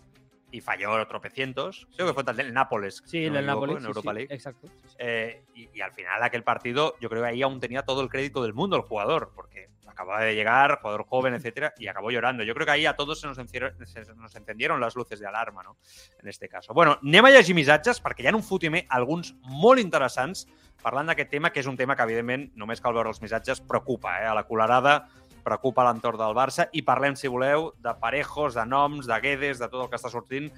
y 0.51 0.61
falló 0.61 1.05
tropecientos. 1.07 1.87
Creo 1.95 2.07
que 2.07 2.13
fue 2.13 2.23
tal 2.23 2.39
el 2.39 2.53
Nápoles. 2.53 3.03
Sí, 3.05 3.29
no 3.29 3.39
el 3.39 3.45
Nápoles. 3.45 3.77
En 3.77 3.85
Europa 3.85 4.13
League. 4.13 4.33
exacto. 4.33 4.69
Eh, 4.99 5.43
y, 5.55 5.67
y, 5.73 5.81
al 5.81 5.91
final, 5.91 6.21
aquel 6.23 6.43
partido, 6.43 6.95
yo 7.01 7.09
creo 7.09 7.23
que 7.23 7.29
ahí 7.29 7.41
aún 7.41 7.59
tenía 7.59 7.83
todo 7.83 8.01
el 8.01 8.09
crédito 8.09 8.41
del 8.43 8.53
mundo 8.53 8.77
el 8.77 8.83
jugador, 8.83 9.31
porque 9.35 9.69
acababa 9.93 10.21
de 10.23 10.35
llegar, 10.35 10.79
jugador 10.81 11.05
joven, 11.07 11.33
etcétera, 11.33 11.73
y 11.77 11.87
acabó 11.87 12.11
llorando. 12.11 12.43
Yo 12.43 12.53
creo 12.53 12.65
que 12.65 12.71
ahí 12.71 12.85
a 12.85 12.95
todos 12.95 13.21
se 13.21 13.27
nos, 13.27 13.37
se 13.37 14.13
nos 14.15 14.35
encendieron 14.35 14.81
les 14.81 14.95
luces 14.95 15.19
d'alarma, 15.19 15.63
no? 15.63 15.77
En 16.21 16.27
este 16.27 16.49
caso. 16.49 16.73
Bueno, 16.73 16.99
anem 17.01 17.25
a 17.25 17.31
llegir 17.31 17.55
missatges, 17.55 18.01
perquè 18.03 18.25
hi 18.25 18.29
ha 18.31 18.35
un 18.35 18.43
fotimer 18.43 18.83
alguns 18.89 19.33
molt 19.47 19.79
interessants 19.79 20.47
parlant 20.83 21.07
d'aquest 21.07 21.31
tema, 21.31 21.53
que 21.53 21.61
és 21.63 21.69
un 21.69 21.77
tema 21.79 21.95
que, 21.95 22.03
evidentment, 22.03 22.49
només 22.59 22.81
cal 22.83 22.93
veure 22.93 23.13
els 23.13 23.21
missatges, 23.23 23.61
preocupa, 23.63 24.17
eh? 24.19 24.27
A 24.27 24.35
la 24.35 24.43
colarada 24.49 24.97
preocupa 25.43 25.85
l'entorn 25.87 26.19
del 26.19 26.35
Barça 26.35 26.67
i 26.71 26.83
parlem, 26.83 27.15
si 27.19 27.31
voleu, 27.31 27.71
de 27.83 27.93
parejos, 27.99 28.55
de 28.55 28.65
noms, 28.67 29.07
de 29.07 29.19
Guedes, 29.23 29.59
de 29.59 29.69
tot 29.69 29.85
el 29.85 29.91
que 29.91 29.99
està 29.99 30.11
sortint. 30.11 30.49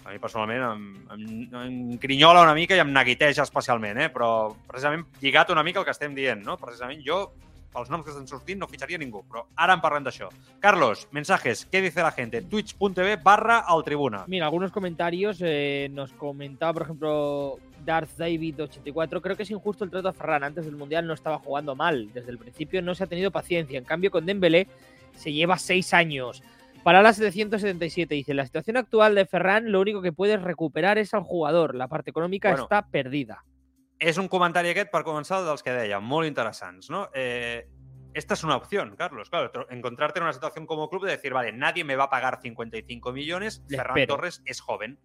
A 0.00 0.14
mi, 0.14 0.18
personalment, 0.18 0.62
em, 0.64 0.84
em, 1.12 1.24
em 1.60 1.98
grinyola 2.00 2.46
una 2.46 2.54
mica 2.56 2.74
i 2.74 2.80
em 2.80 2.92
neguiteja 2.94 3.44
especialment, 3.44 3.98
eh? 4.00 4.08
però 4.08 4.48
precisament 4.66 5.04
lligat 5.20 5.50
una 5.52 5.64
mica 5.66 5.82
el 5.82 5.84
que 5.84 5.92
estem 5.92 6.14
dient, 6.16 6.40
no? 6.46 6.56
Precisament 6.56 7.02
jo 7.04 7.26
pels 7.72 7.90
noms 7.90 8.04
que 8.04 8.10
estan 8.10 8.26
sortint 8.26 8.58
no 8.58 8.66
fitxaria 8.68 8.98
ningú, 8.98 9.22
però 9.30 9.44
ara 9.56 9.74
en 9.76 9.80
parlem 9.80 10.04
d'això. 10.04 10.28
Carlos, 10.60 11.06
mensajes, 11.12 11.66
¿qué 11.66 11.80
dice 11.80 12.02
la 12.02 12.10
gente? 12.12 12.42
Twitch.tv 12.42 13.16
barra 13.22 13.60
al 13.60 13.84
tribuna. 13.84 14.24
Mira, 14.26 14.46
algunos 14.46 14.72
comentarios. 14.72 15.38
Eh, 15.40 15.88
nos 15.92 16.12
comentaba, 16.12 16.72
por 16.74 16.82
ejemplo, 16.82 17.58
Darth 17.84 18.16
David84. 18.18 19.20
Creo 19.20 19.36
que 19.36 19.44
es 19.44 19.50
injusto 19.50 19.84
el 19.84 19.90
trato 19.90 20.08
a 20.08 20.12
Ferran. 20.12 20.44
Antes 20.44 20.64
del 20.64 20.76
Mundial 20.76 21.06
no 21.06 21.14
estaba 21.14 21.38
jugando 21.38 21.74
mal. 21.76 22.12
Desde 22.12 22.30
el 22.30 22.38
principio 22.38 22.82
no 22.82 22.94
se 22.94 23.04
ha 23.04 23.06
tenido 23.06 23.30
paciencia. 23.30 23.78
En 23.78 23.84
cambio, 23.84 24.10
con 24.10 24.26
Dembélé 24.26 24.66
se 25.14 25.32
lleva 25.32 25.56
seis 25.58 25.94
años. 25.94 26.42
Para 26.82 27.02
la 27.02 27.12
777 27.12 28.14
dice, 28.14 28.32
la 28.32 28.46
situación 28.46 28.78
actual 28.78 29.14
de 29.14 29.26
Ferran 29.26 29.70
lo 29.70 29.80
único 29.80 30.00
que 30.00 30.12
puedes 30.12 30.40
recuperar 30.40 30.96
es 30.98 31.12
al 31.12 31.22
jugador. 31.22 31.74
La 31.74 31.88
parte 31.88 32.10
económica 32.10 32.48
Bueno. 32.48 32.62
está 32.64 32.86
perdida. 32.86 33.44
És 34.00 34.16
un 34.18 34.28
comentari 34.32 34.70
aquest, 34.72 34.88
per 34.90 35.02
començar, 35.04 35.42
dels 35.44 35.62
que 35.62 35.74
deia, 35.76 35.98
molt 36.00 36.26
interessants, 36.26 36.88
¿no? 36.90 37.10
Eh, 37.12 37.68
esta 38.14 38.34
es 38.34 38.42
una 38.42 38.56
opción, 38.56 38.96
Carlos. 38.96 39.28
Claro, 39.30 39.66
encontrarte 39.70 40.18
en 40.18 40.24
una 40.24 40.32
situación 40.32 40.66
como 40.66 40.88
club 40.88 41.04
de 41.04 41.12
decir, 41.12 41.32
vale, 41.34 41.52
nadie 41.52 41.84
me 41.84 41.96
va 41.96 42.04
a 42.04 42.10
pagar 42.10 42.40
55 42.42 43.12
millones, 43.12 43.62
Le 43.68 43.76
Ferran 43.76 43.98
espero. 43.98 44.16
Torres 44.16 44.42
es 44.46 44.60
joven. 44.60 44.98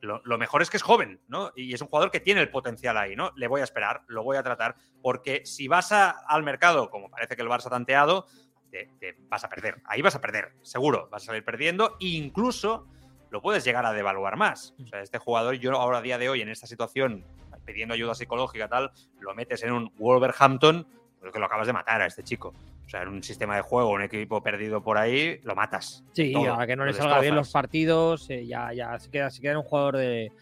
Lo, 0.00 0.20
lo 0.24 0.36
mejor 0.38 0.60
es 0.62 0.68
que 0.70 0.76
es 0.78 0.82
joven, 0.82 1.20
¿no? 1.28 1.52
Y 1.54 1.72
es 1.74 1.80
un 1.80 1.88
jugador 1.88 2.10
que 2.10 2.20
tiene 2.20 2.40
el 2.40 2.50
potencial 2.50 2.96
ahí, 2.96 3.14
¿no? 3.14 3.30
Le 3.36 3.46
voy 3.46 3.60
a 3.60 3.64
esperar, 3.64 4.02
lo 4.08 4.22
voy 4.22 4.36
a 4.36 4.42
tratar, 4.42 4.74
porque 5.02 5.46
si 5.46 5.68
vas 5.68 5.92
a- 5.92 6.10
al 6.10 6.42
mercado, 6.42 6.90
como 6.90 7.10
parece 7.10 7.36
que 7.36 7.42
el 7.42 7.48
Barça 7.48 7.66
ha 7.66 7.70
tanteado, 7.70 8.26
te, 8.70 8.90
te 9.00 9.16
vas 9.28 9.44
a 9.44 9.48
perder. 9.48 9.80
Ahí 9.84 10.02
vas 10.02 10.14
a 10.14 10.20
perder, 10.20 10.54
seguro. 10.62 11.08
Vas 11.10 11.22
a 11.22 11.26
salir 11.26 11.44
perdiendo 11.44 11.96
e 12.00 12.08
incluso 12.08 12.86
lo 13.30 13.40
puedes 13.40 13.64
llegar 13.64 13.86
a 13.86 13.92
devaluar 13.92 14.36
más. 14.36 14.74
O 14.82 14.86
sea, 14.88 15.00
este 15.00 15.18
jugador, 15.18 15.54
yo 15.54 15.72
ahora 15.72 15.98
a 15.98 16.02
día 16.02 16.18
de 16.18 16.28
hoy, 16.28 16.40
en 16.42 16.48
esta 16.48 16.66
situación, 16.66 17.24
pidiendo 17.64 17.94
ayuda 17.94 18.14
psicológica, 18.14 18.68
tal, 18.68 18.90
lo 19.20 19.34
metes 19.34 19.62
en 19.62 19.72
un 19.72 19.92
Wolverhampton, 19.98 20.86
creo 21.20 21.32
que 21.32 21.38
lo 21.38 21.46
acabas 21.46 21.66
de 21.66 21.72
matar 21.72 22.02
a 22.02 22.06
este 22.06 22.22
chico. 22.22 22.54
O 22.86 22.88
sea, 22.88 23.02
en 23.02 23.08
un 23.08 23.22
sistema 23.22 23.56
de 23.56 23.62
juego, 23.62 23.90
un 23.90 24.02
equipo 24.02 24.42
perdido 24.42 24.82
por 24.82 24.98
ahí, 24.98 25.40
lo 25.42 25.54
matas. 25.54 26.04
Sí, 26.12 26.32
Todo, 26.32 26.50
ahora 26.50 26.66
que 26.66 26.76
no 26.76 26.84
le 26.84 26.92
salga 26.92 27.20
bien 27.20 27.34
los 27.34 27.50
partidos, 27.50 28.28
eh, 28.28 28.46
ya, 28.46 28.72
ya 28.72 28.98
se 28.98 29.10
queda, 29.10 29.30
se 29.30 29.40
queda 29.40 29.52
en 29.52 29.58
un 29.58 29.64
jugador 29.64 29.96
de 29.96 30.32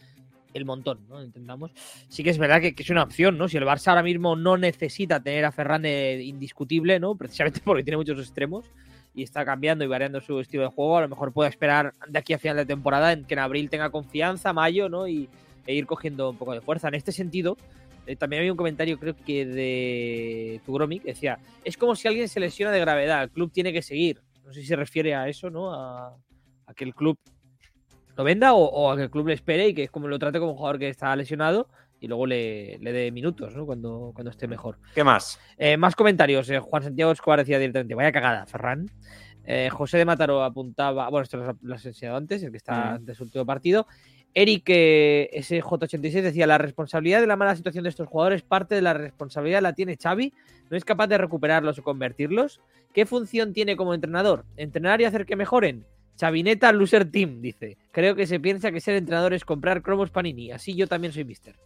el 0.54 0.64
montón, 0.64 1.00
¿no? 1.08 1.22
Entendamos. 1.22 1.70
Sí 2.08 2.22
que 2.22 2.30
es 2.30 2.38
verdad 2.38 2.60
que, 2.60 2.74
que 2.74 2.82
es 2.82 2.90
una 2.90 3.02
opción, 3.02 3.38
¿no? 3.38 3.48
Si 3.48 3.56
el 3.56 3.64
Barça 3.64 3.88
ahora 3.88 4.02
mismo 4.02 4.36
no 4.36 4.56
necesita 4.56 5.22
tener 5.22 5.44
a 5.44 5.52
Ferran 5.52 5.82
de 5.82 6.22
indiscutible, 6.22 7.00
¿no? 7.00 7.14
Precisamente 7.14 7.60
porque 7.64 7.82
tiene 7.84 7.96
muchos 7.96 8.18
extremos 8.18 8.66
y 9.14 9.22
está 9.22 9.44
cambiando 9.44 9.84
y 9.84 9.88
variando 9.88 10.20
su 10.20 10.40
estilo 10.40 10.62
de 10.64 10.70
juego, 10.70 10.98
a 10.98 11.02
lo 11.02 11.08
mejor 11.08 11.32
puede 11.32 11.50
esperar 11.50 11.92
de 12.08 12.18
aquí 12.18 12.32
a 12.32 12.38
final 12.38 12.56
de 12.56 12.66
temporada 12.66 13.12
en 13.12 13.24
que 13.24 13.34
en 13.34 13.40
abril 13.40 13.68
tenga 13.68 13.90
confianza, 13.90 14.52
mayo, 14.52 14.88
¿no? 14.88 15.06
Y 15.06 15.28
e 15.66 15.74
ir 15.74 15.86
cogiendo 15.86 16.30
un 16.30 16.36
poco 16.36 16.52
de 16.54 16.60
fuerza. 16.60 16.88
En 16.88 16.94
este 16.94 17.12
sentido, 17.12 17.56
eh, 18.06 18.16
también 18.16 18.40
había 18.40 18.52
un 18.52 18.56
comentario, 18.58 18.98
creo 18.98 19.14
que 19.16 19.46
de 19.46 20.60
Tugromic, 20.66 21.02
que 21.02 21.10
decía, 21.10 21.38
es 21.64 21.76
como 21.76 21.94
si 21.94 22.08
alguien 22.08 22.28
se 22.28 22.40
lesiona 22.40 22.72
de 22.72 22.80
gravedad, 22.80 23.22
el 23.22 23.30
club 23.30 23.52
tiene 23.52 23.72
que 23.72 23.82
seguir. 23.82 24.20
No 24.44 24.52
sé 24.52 24.60
si 24.60 24.66
se 24.66 24.76
refiere 24.76 25.14
a 25.14 25.28
eso, 25.28 25.50
¿no? 25.50 25.72
A, 25.72 26.16
a 26.66 26.74
que 26.74 26.84
el 26.84 26.94
club 26.94 27.18
lo 28.16 28.24
venda 28.24 28.52
o, 28.54 28.64
o 28.64 28.90
a 28.90 28.96
que 28.96 29.04
el 29.04 29.10
club 29.10 29.28
le 29.28 29.34
espere 29.34 29.68
y 29.68 29.74
que 29.74 29.84
es 29.84 29.90
como 29.90 30.08
lo 30.08 30.18
trate 30.18 30.38
como 30.38 30.52
un 30.52 30.56
jugador 30.58 30.78
que 30.78 30.88
está 30.88 31.14
lesionado 31.16 31.68
y 32.00 32.08
luego 32.08 32.26
le, 32.26 32.78
le 32.78 32.92
dé 32.92 33.12
minutos, 33.12 33.54
¿no? 33.54 33.64
Cuando, 33.64 34.10
cuando 34.12 34.32
esté 34.32 34.48
mejor. 34.48 34.76
¿Qué 34.92 35.04
más? 35.04 35.38
Eh, 35.56 35.76
más 35.76 35.94
comentarios. 35.94 36.50
Eh, 36.50 36.58
Juan 36.58 36.82
Santiago 36.82 37.12
Escobar 37.12 37.38
decía 37.38 37.60
directamente, 37.60 37.94
vaya 37.94 38.10
cagada, 38.10 38.44
Ferran. 38.46 38.90
Eh, 39.44 39.70
José 39.70 39.98
de 39.98 40.04
Mataró 40.04 40.42
apuntaba, 40.42 41.08
bueno, 41.10 41.22
esto 41.22 41.56
lo, 41.60 41.74
has 41.74 41.86
enseñado 41.86 42.16
antes, 42.16 42.42
el 42.42 42.50
que 42.50 42.56
está 42.56 42.98
Mm. 42.98 43.04
de 43.04 43.14
su 43.14 43.22
último 43.22 43.46
partido. 43.46 43.86
Eric 44.34 44.64
eh, 44.68 45.30
SJ86 45.34 46.22
decía, 46.22 46.46
la 46.46 46.58
responsabilidad 46.58 47.20
de 47.20 47.26
la 47.26 47.36
mala 47.36 47.54
situación 47.54 47.84
de 47.84 47.90
estos 47.90 48.08
jugadores, 48.08 48.42
parte 48.42 48.74
de 48.74 48.82
la 48.82 48.94
responsabilidad 48.94 49.60
la 49.60 49.74
tiene 49.74 49.96
Xavi, 49.96 50.32
no 50.70 50.76
es 50.76 50.84
capaz 50.84 51.06
de 51.08 51.18
recuperarlos 51.18 51.78
o 51.78 51.82
convertirlos. 51.82 52.60
¿Qué 52.94 53.04
función 53.04 53.52
tiene 53.52 53.76
como 53.76 53.94
entrenador? 53.94 54.44
¿Entrenar 54.56 55.00
y 55.00 55.04
hacer 55.04 55.26
que 55.26 55.36
mejoren? 55.36 55.84
Chavineta 56.16 56.72
Loser 56.72 57.10
Team, 57.10 57.40
dice. 57.40 57.76
Creo 57.90 58.14
que 58.14 58.26
se 58.26 58.40
piensa 58.40 58.70
que 58.70 58.80
ser 58.80 58.96
entrenador 58.96 59.34
es 59.34 59.44
comprar 59.44 59.82
cromos 59.82 60.10
Panini. 60.10 60.50
Así 60.50 60.74
yo 60.74 60.86
también 60.86 61.12
soy 61.12 61.24
mister. 61.24 61.56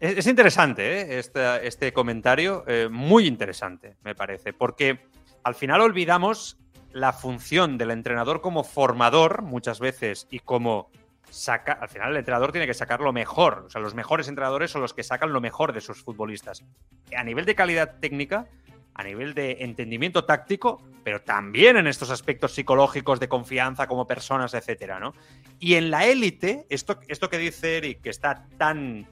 Es, 0.00 0.18
es 0.18 0.26
interesante 0.26 1.00
¿eh? 1.00 1.18
este, 1.18 1.66
este 1.66 1.92
comentario, 1.92 2.64
eh, 2.66 2.88
muy 2.90 3.26
interesante, 3.26 3.96
me 4.04 4.14
parece, 4.14 4.52
porque 4.52 5.00
al 5.42 5.54
final 5.54 5.80
olvidamos 5.80 6.58
la 6.92 7.12
función 7.12 7.78
del 7.78 7.90
entrenador 7.90 8.40
como 8.40 8.64
formador 8.64 9.42
muchas 9.42 9.80
veces 9.80 10.26
y 10.30 10.40
como 10.40 10.90
saca, 11.30 11.72
al 11.72 11.88
final 11.88 12.10
el 12.10 12.16
entrenador 12.16 12.52
tiene 12.52 12.66
que 12.66 12.74
sacar 12.74 13.00
lo 13.00 13.12
mejor, 13.12 13.64
o 13.66 13.70
sea, 13.70 13.80
los 13.80 13.94
mejores 13.94 14.28
entrenadores 14.28 14.70
son 14.70 14.80
los 14.82 14.94
que 14.94 15.02
sacan 15.02 15.32
lo 15.32 15.40
mejor 15.40 15.72
de 15.72 15.80
sus 15.80 16.02
futbolistas. 16.02 16.64
A 17.16 17.24
nivel 17.24 17.44
de 17.44 17.54
calidad 17.54 17.98
técnica, 18.00 18.46
a 18.94 19.04
nivel 19.04 19.34
de 19.34 19.58
entendimiento 19.60 20.24
táctico, 20.24 20.82
pero 21.04 21.20
también 21.22 21.76
en 21.76 21.86
estos 21.86 22.10
aspectos 22.10 22.52
psicológicos 22.52 23.20
de 23.20 23.28
confianza 23.28 23.86
como 23.86 24.06
personas, 24.06 24.54
etcétera, 24.54 24.98
¿no? 24.98 25.14
Y 25.60 25.74
en 25.74 25.90
la 25.90 26.06
élite, 26.06 26.66
esto, 26.68 26.98
esto 27.06 27.30
que 27.30 27.38
dice 27.38 27.76
Eric, 27.76 28.02
que 28.02 28.10
está 28.10 28.46
tan 28.58 29.06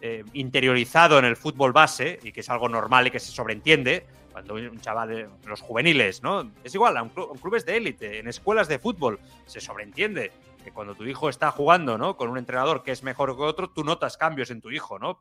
eh, 0.00 0.24
interiorizado 0.32 1.18
en 1.18 1.26
el 1.26 1.36
fútbol 1.36 1.72
base 1.72 2.18
y 2.22 2.32
que 2.32 2.40
es 2.40 2.48
algo 2.48 2.68
normal 2.68 3.06
y 3.06 3.10
que 3.10 3.20
se 3.20 3.30
sobreentiende 3.30 4.06
cuando 4.32 4.54
un 4.54 4.80
chaval 4.80 5.28
los 5.44 5.60
juveniles, 5.60 6.22
¿no? 6.22 6.50
Es 6.62 6.74
igual, 6.74 6.96
a 6.96 7.02
un 7.02 7.12
clu- 7.12 7.30
en 7.32 7.38
clubes 7.40 7.66
de 7.66 7.76
élite, 7.76 8.20
en 8.20 8.28
escuelas 8.28 8.68
de 8.68 8.78
fútbol, 8.78 9.18
se 9.46 9.60
sobreentiende 9.60 10.32
que 10.62 10.72
cuando 10.72 10.94
tu 10.94 11.04
hijo 11.04 11.28
está 11.28 11.50
jugando, 11.50 11.98
¿no? 11.98 12.16
Con 12.16 12.28
un 12.28 12.38
entrenador 12.38 12.82
que 12.82 12.92
es 12.92 13.02
mejor 13.02 13.36
que 13.36 13.42
otro, 13.42 13.70
tú 13.70 13.84
notas 13.84 14.16
cambios 14.16 14.50
en 14.50 14.60
tu 14.60 14.70
hijo, 14.70 14.98
¿no? 14.98 15.20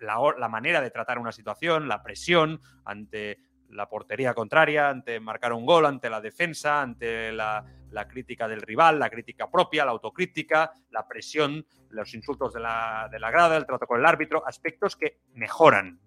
La, 0.00 0.48
manera 0.48 0.80
de 0.80 0.90
tratar 0.90 1.18
una 1.18 1.32
situación, 1.32 1.88
la 1.88 2.02
presión 2.02 2.60
ante 2.84 3.38
la 3.68 3.88
portería 3.88 4.34
contraria, 4.34 4.90
ante 4.90 5.18
marcar 5.18 5.52
un 5.52 5.64
gol, 5.64 5.86
ante 5.86 6.10
la 6.10 6.20
defensa, 6.20 6.82
ante 6.82 7.32
la, 7.32 7.64
crítica 8.08 8.48
del 8.48 8.62
rival, 8.62 8.98
la 8.98 9.10
crítica 9.10 9.50
propia, 9.50 9.84
la 9.84 9.92
autocrítica, 9.92 10.72
la 10.90 11.06
presión, 11.06 11.64
los 11.90 12.14
insultos 12.14 12.52
de 12.52 12.60
la, 12.60 13.08
de 13.10 13.18
la 13.18 13.30
grada, 13.30 13.56
el 13.56 13.66
trato 13.66 13.86
con 13.86 14.00
el 14.00 14.06
árbitro, 14.06 14.46
aspectos 14.46 14.96
que 14.96 15.20
mejoran 15.34 16.00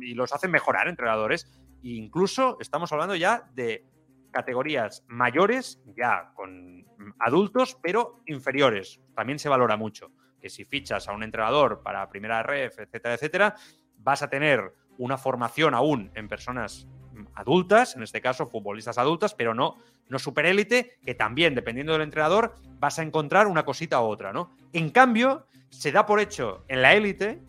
y 0.00 0.14
los 0.14 0.32
hacen 0.32 0.50
mejorar 0.50 0.88
entrenadores. 0.88 1.46
E 1.82 1.90
incluso 1.90 2.58
estamos 2.60 2.92
hablando 2.92 3.14
ya 3.16 3.48
de 3.54 3.86
categorías 4.30 5.04
mayores, 5.08 5.80
ya 5.96 6.32
con 6.34 6.84
adultos, 7.18 7.76
pero 7.82 8.20
inferiores. 8.26 9.00
También 9.14 9.38
se 9.38 9.48
valora 9.48 9.76
mucho 9.76 10.10
que 10.40 10.48
si 10.48 10.64
fichas 10.64 11.08
a 11.08 11.12
un 11.12 11.22
entrenador 11.22 11.82
para 11.82 12.08
primera 12.08 12.42
ref, 12.42 12.78
etcétera, 12.78 13.14
etcétera, 13.14 13.54
vas 13.98 14.22
a 14.22 14.30
tener 14.30 14.72
una 14.98 15.18
formación 15.18 15.74
aún 15.74 16.10
en 16.14 16.28
personas 16.28 16.86
adultas, 17.34 17.96
en 17.96 18.02
este 18.02 18.20
caso 18.20 18.48
futbolistas 18.48 18.98
adultas, 18.98 19.34
pero 19.34 19.54
no, 19.54 19.76
no 20.08 20.18
superélite, 20.18 20.98
que 21.04 21.14
también, 21.14 21.54
dependiendo 21.54 21.92
del 21.92 22.02
entrenador, 22.02 22.54
vas 22.78 22.98
a 22.98 23.02
encontrar 23.02 23.46
una 23.46 23.64
cosita 23.64 24.00
u 24.00 24.04
otra, 24.04 24.32
¿no? 24.32 24.50
En 24.72 24.90
cambio, 24.90 25.46
se 25.68 25.92
da 25.92 26.06
por 26.06 26.20
hecho 26.20 26.64
en 26.68 26.82
la 26.82 26.94
élite, 26.94 27.40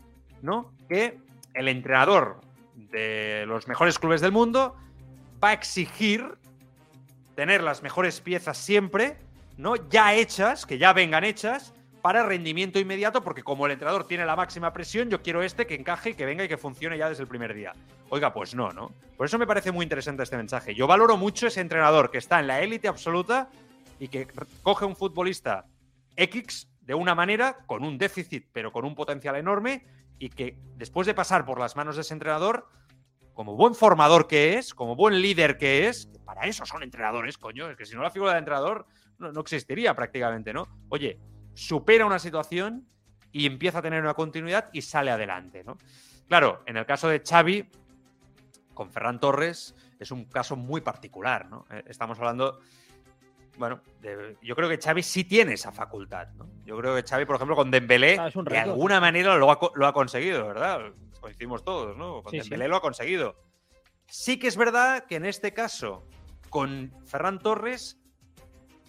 ¿no? 0.42 0.74
Que 0.88 1.18
el 1.54 1.68
entrenador 1.68 2.42
de 2.76 3.46
los 3.48 3.68
mejores 3.68 4.00
clubes 4.00 4.22
del 4.22 4.32
mundo 4.32 4.76
va 5.44 5.50
a 5.50 5.54
exigir 5.54 6.38
tener 7.42 7.64
las 7.64 7.82
mejores 7.82 8.22
piezas 8.22 8.56
siempre, 8.56 9.18
¿no? 9.58 9.76
Ya 9.90 10.14
hechas, 10.14 10.68
que 10.68 10.78
ya 10.78 10.94
vengan 10.94 11.24
hechas, 11.24 11.74
para 12.04 12.24
rendimiento 12.24 12.78
inmediato, 12.78 13.24
porque 13.24 13.42
como 13.42 13.66
el 13.66 13.72
entrenador 13.72 14.06
tiene 14.06 14.28
la 14.28 14.36
máxima 14.36 14.72
presión, 14.72 15.10
yo 15.10 15.24
quiero 15.24 15.42
este 15.42 15.66
que 15.66 15.74
encaje, 15.74 16.16
que 16.16 16.28
venga 16.28 16.44
y 16.44 16.48
que 16.48 16.58
funcione 16.58 17.00
ya 17.00 17.10
desde 17.10 17.24
el 17.24 17.28
primer 17.28 17.56
día. 17.56 17.74
Oiga, 18.10 18.32
pues 18.32 18.54
no, 18.54 18.72
¿no? 18.74 18.92
Por 19.18 19.26
eso 19.26 19.40
me 19.40 19.48
parece 19.48 19.72
muy 19.72 19.82
interesante 19.82 20.22
este 20.22 20.38
mensaje. 20.38 20.76
Yo 20.76 20.86
valoro 20.86 21.18
mucho 21.18 21.48
ese 21.48 21.62
entrenador 21.62 22.12
que 22.12 22.20
está 22.20 22.40
en 22.40 22.46
la 22.46 22.62
élite 22.62 22.88
absoluta 22.88 23.50
y 23.98 24.08
que 24.10 24.28
coge 24.62 24.86
un 24.86 24.96
futbolista 24.96 25.66
X 26.18 26.70
de 26.82 26.94
una 26.94 27.16
manera, 27.16 27.58
con 27.66 27.84
un 27.84 27.98
déficit, 27.98 28.50
pero 28.54 28.72
con 28.72 28.86
un 28.86 28.94
potencial 28.94 29.36
enorme, 29.36 29.84
y 30.20 30.30
que 30.30 30.58
después 30.76 31.08
de 31.08 31.16
pasar 31.16 31.44
por 31.44 31.60
las 31.60 31.76
manos 31.76 31.96
de 31.96 32.02
ese 32.02 32.14
entrenador, 32.14 32.68
como 33.34 33.56
buen 33.56 33.74
formador 33.76 34.28
que 34.28 34.58
es, 34.58 34.74
como 34.74 34.96
buen 34.96 35.22
líder 35.22 35.58
que 35.58 35.88
es, 35.88 36.08
para 36.26 36.42
eso 36.48 36.66
son 36.66 36.84
entrenadores, 36.84 37.38
coño, 37.38 37.70
es 37.70 37.78
que 37.78 37.86
si 37.86 37.96
no 37.96 38.02
la 38.04 38.12
figura 38.12 38.34
de 38.34 38.40
entrenador 38.40 38.86
no, 39.20 39.32
no 39.32 39.42
existiría 39.42 39.96
prácticamente, 39.96 40.54
¿no? 40.54 40.68
Oye, 40.90 41.20
supera 41.54 42.06
una 42.06 42.20
situación 42.20 42.88
y 43.32 43.46
empieza 43.46 43.80
a 43.80 43.82
tener 43.82 44.02
una 44.02 44.14
continuidad 44.14 44.70
y 44.74 44.82
sale 44.82 45.12
adelante, 45.12 45.64
¿no? 45.64 45.78
Claro, 46.28 46.62
en 46.66 46.78
el 46.78 46.86
caso 46.86 47.08
de 47.08 47.22
Xavi, 47.26 47.70
con 48.74 48.90
Ferran 48.92 49.20
Torres, 49.20 49.76
es 50.00 50.12
un 50.12 50.26
caso 50.26 50.56
muy 50.56 50.82
particular, 50.82 51.48
¿no? 51.50 51.66
Eh, 51.72 51.84
estamos 51.88 52.18
hablando, 52.20 52.60
bueno, 53.58 53.82
de- 54.02 54.38
yo 54.42 54.56
creo 54.56 54.68
que 54.70 54.78
Xavi 54.78 55.04
sí 55.04 55.24
tiene 55.26 55.54
esa 55.54 55.72
facultad, 55.72 56.30
¿no? 56.38 56.50
Yo 56.66 56.78
creo 56.78 56.96
que 56.96 57.04
Xavi, 57.04 57.26
por 57.26 57.36
ejemplo, 57.36 57.56
con 57.56 57.70
Dembélé, 57.70 58.18
Ah, 58.20 58.26
de 58.26 58.32
alguna 58.72 59.00
manera 59.00 59.36
lo 59.38 59.52
ha, 59.52 59.60
lo 59.76 59.88
ha 59.88 59.94
conseguido, 59.94 60.48
¿verdad? 60.48 60.92
Coincidimos 61.22 61.64
todos, 61.64 61.96
¿no? 61.96 62.22
Sí, 62.44 62.50
lo 62.68 62.76
ha 62.76 62.82
conseguido. 62.82 63.36
Sí 64.08 64.38
que 64.38 64.48
es 64.48 64.58
verdad 64.58 65.06
que 65.06 65.16
en 65.16 65.26
este 65.26 65.54
caso, 65.54 66.06
con 66.50 66.92
Ferran 67.06 67.40
Torres, 67.40 67.98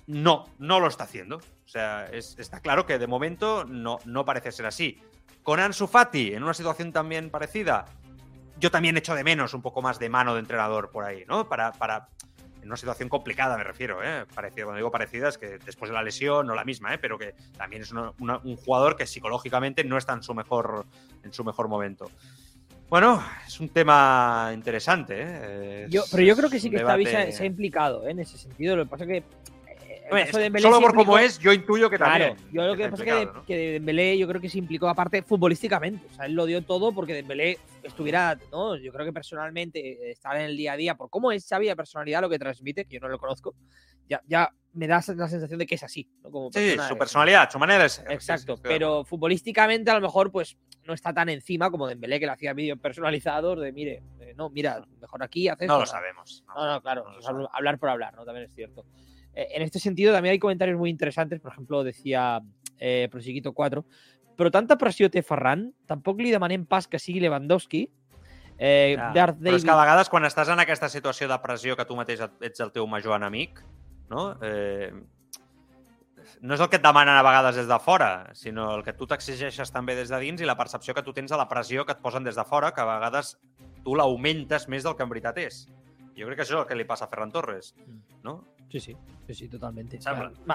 no, 0.07 0.47
no 0.59 0.81
lo 0.81 0.88
está 0.88 1.05
haciendo. 1.05 1.37
O 1.37 1.68
sea, 1.68 2.07
es- 2.07 2.37
está 2.38 2.61
claro 2.61 2.87
que 2.87 2.99
de 2.99 3.07
momento 3.07 3.64
no, 3.64 3.99
no 4.05 4.25
parece 4.25 4.51
ser 4.51 4.66
así. 4.66 5.01
Con 5.42 5.61
Ansu 5.61 5.87
Fati, 5.87 6.35
en 6.35 6.42
una 6.42 6.55
situación 6.55 6.92
también 6.92 7.31
parecida, 7.31 7.85
yo 8.59 8.71
también 8.71 8.97
echo 8.97 9.14
de 9.14 9.25
menos 9.25 9.55
un 9.55 9.62
poco 9.62 9.81
más 9.83 9.99
de 9.99 10.09
mano 10.09 10.35
de 10.35 10.40
entrenador 10.40 10.90
por 10.90 11.05
ahí, 11.05 11.25
¿no? 11.29 11.49
Para, 11.49 11.73
para 11.73 12.09
en 12.62 12.68
una 12.68 12.77
situación 12.77 13.09
complicada 13.09 13.57
me 13.59 13.64
refiero, 13.64 14.03
¿eh? 14.03 14.25
Parecida, 14.35 14.64
cuando 14.64 14.77
digo 14.79 14.90
parecida 14.90 15.29
es 15.29 15.37
que 15.37 15.59
después 15.59 15.90
de 15.90 15.94
la 15.94 16.03
lesión, 16.03 16.46
no 16.46 16.55
la 16.55 16.64
misma, 16.64 16.94
¿eh? 16.94 16.98
Pero 16.98 17.18
que 17.18 17.35
también 17.57 17.83
es 17.83 17.90
una- 17.92 18.12
una- 18.20 18.38
un 18.38 18.57
jugador 18.57 18.96
que 18.96 19.07
psicológicamente 19.07 19.83
no 19.85 19.98
está 19.98 20.12
en 20.12 20.22
su 20.22 20.33
mejor, 20.35 20.87
en 21.25 21.33
su 21.33 21.44
mejor 21.44 21.68
momento. 21.68 22.11
Bueno, 22.88 23.25
es 23.46 23.59
un 23.59 23.68
tema 23.70 24.51
interesante, 24.55 25.14
¿eh? 25.18 25.87
Yo, 25.90 26.03
pero 26.11 26.22
yo 26.22 26.37
creo 26.37 26.51
que 26.51 26.61
sí 26.61 26.70
que 26.70 26.79
Xavi 26.79 27.05
se, 27.07 27.11
debate- 27.11 27.33
se 27.33 27.42
ha 27.42 27.46
implicado 27.46 28.07
¿eh? 28.07 28.11
en 28.12 28.20
ese 28.20 28.38
sentido. 28.38 28.77
Lo 28.77 28.85
que 28.85 28.90
pasa 28.90 29.05
es 29.05 29.11
que. 29.11 29.25
Caso 30.12 30.38
de 30.38 30.61
solo 30.61 30.81
por 30.81 30.90
cómo 30.94 31.12
implicó- 31.14 31.18
es, 31.18 31.38
yo 31.38 31.53
intuyo 31.53 31.90
que 31.90 31.96
Claro, 31.96 32.27
también. 32.35 32.53
yo 32.53 32.66
lo 32.66 32.77
que 32.77 32.88
pasa 32.88 33.03
es 33.05 33.12
que, 33.12 33.27
¿no? 33.27 33.44
que 33.44 33.57
Dembélé 33.72 34.18
yo 34.18 34.29
creo 34.29 34.40
que 34.40 34.48
se 34.48 34.59
implicó 34.59 34.88
aparte 34.88 35.22
futbolísticamente. 35.22 36.07
O 36.11 36.14
sea, 36.14 36.27
él 36.27 36.33
lo 36.35 36.46
dio 36.46 36.62
todo 36.62 36.92
porque 36.92 37.14
Dembélé 37.14 37.59
estuviera, 37.83 38.38
¿no? 38.51 38.77
Yo 38.77 38.92
creo 38.92 39.05
que 39.07 39.12
personalmente 39.12 39.81
eh, 39.81 40.11
estar 40.12 40.37
en 40.37 40.42
el 40.42 40.57
día 40.57 40.72
a 40.72 40.77
día, 40.77 40.94
por 40.94 41.11
cómo 41.11 41.33
es 41.33 41.46
Xavi 41.48 41.66
la 41.66 41.77
personalidad, 41.77 42.20
lo 42.20 42.31
que 42.31 42.38
transmite, 42.38 42.85
que 42.85 42.94
yo 42.94 43.01
no 43.01 43.09
lo 43.09 43.18
conozco, 43.18 43.55
ya, 44.09 44.20
ya 44.27 44.51
me 44.75 44.87
da 44.87 44.96
la 44.96 45.29
sensación 45.29 45.59
de 45.59 45.66
que 45.66 45.75
es 45.75 45.83
así, 45.83 46.09
¿no? 46.22 46.31
Como 46.31 46.48
Sí, 46.53 46.59
persona 46.61 46.88
su 46.88 46.94
es- 46.94 46.98
personalidad, 46.98 47.51
su 47.51 47.59
manera 47.59 47.83
de 47.83 47.88
ser. 47.88 48.07
Sí, 48.09 48.14
Exacto, 48.14 48.57
sí, 48.57 48.62
de 48.62 48.68
pero 48.68 49.05
futbolísticamente 49.05 49.90
a 49.90 49.94
lo 49.94 50.01
mejor 50.01 50.31
pues 50.33 50.57
no 50.85 50.94
está 50.94 51.12
tan 51.14 51.29
encima 51.29 51.70
como 51.70 51.87
Dembélé 51.87 52.18
que 52.18 52.27
le 52.27 52.33
hacía 52.33 52.53
vídeos 52.55 52.79
personalizados 52.79 53.61
de 53.61 53.70
mire, 53.72 54.03
eh, 54.20 54.33
no, 54.37 54.51
mira, 54.51 54.83
mejor 55.01 55.22
aquí 55.22 55.48
haces 55.48 55.68
No 55.68 55.79
lo 55.81 55.87
sabemos. 55.87 56.42
no, 56.55 56.66
no, 56.75 56.81
claro, 56.83 57.05
no 57.05 57.12
lo 57.12 57.18
es 57.20 57.25
sabemos. 57.25 57.51
hablar 57.53 57.79
por 57.79 57.88
hablar, 57.90 58.14
¿no? 58.14 58.25
También 58.25 58.46
es 58.46 58.55
cierto. 58.55 58.85
Eh, 59.35 59.49
en 59.57 59.62
este 59.62 59.79
sentido, 59.79 60.12
también 60.12 60.33
hay 60.33 60.38
comentarios 60.38 60.79
muy 60.79 60.90
interesantes. 60.90 61.40
Por 61.40 61.53
ejemplo, 61.53 61.83
decía 61.85 62.40
eh, 62.79 63.09
Prosiquito 63.11 63.53
4, 63.53 63.85
però 64.37 64.51
tanta 64.51 64.77
pressió 64.81 65.11
té 65.12 65.23
Ferran, 65.23 65.68
tampoc 65.87 66.18
li 66.21 66.31
demanem 66.33 66.64
pas 66.66 66.88
que 66.88 66.99
sigui 66.99 67.21
Lewandowski. 67.21 67.85
Eh, 68.59 68.95
Ja, 68.99 69.11
Darth 69.14 69.38
Però 69.40 69.57
és 69.57 69.64
que 69.64 69.71
a 69.71 69.77
vegades 69.77 70.09
quan 70.09 70.25
estàs 70.25 70.49
en 70.53 70.61
aquesta 70.61 70.88
situació 70.88 71.29
de 71.29 71.38
pressió 71.42 71.77
que 71.77 71.85
tu 71.85 71.97
mateix 71.97 72.21
et- 72.21 72.42
ets 72.49 72.61
el 72.61 72.73
teu 72.73 72.87
major 72.87 73.14
enemic, 73.16 73.61
no? 74.11 74.37
Eh, 74.42 74.90
no 76.40 76.55
és 76.55 76.61
el 76.61 76.68
que 76.71 76.77
et 76.79 76.83
demanen 76.85 77.14
a 77.16 77.23
vegades 77.23 77.57
des 77.57 77.68
de 77.68 77.79
fora, 77.79 78.31
sinó 78.35 78.75
el 78.77 78.83
que 78.83 78.92
tu 78.95 79.07
t'exigeixes 79.07 79.71
també 79.73 79.95
des 79.95 80.09
de 80.11 80.18
dins 80.21 80.40
i 80.40 80.47
la 80.49 80.57
percepció 80.59 80.95
que 80.95 81.03
tu 81.03 81.12
tens 81.12 81.31
de 81.31 81.37
la 81.38 81.49
pressió 81.49 81.85
que 81.87 81.92
et 81.92 82.03
posen 82.03 82.25
des 82.25 82.37
de 82.37 82.45
fora, 82.45 82.73
que 82.73 82.81
a 82.81 82.88
vegades 82.88 83.38
tu 83.85 83.95
l'augmentes 83.95 84.68
més 84.68 84.83
del 84.85 84.97
que 84.97 85.03
en 85.03 85.09
veritat 85.11 85.38
és. 85.38 85.66
Jo 86.16 86.27
crec 86.27 86.37
que 86.37 86.42
això 86.45 86.59
és 86.59 86.62
el 86.62 86.66
que 86.68 86.77
li 86.77 86.85
passa 86.85 87.07
a 87.07 87.09
Ferran 87.09 87.33
Torres, 87.33 87.75
no? 88.23 88.45
Sí, 88.73 88.81
sí, 88.81 88.97
sí, 89.27 89.35
sí, 89.35 89.49
totalmente. 89.49 89.99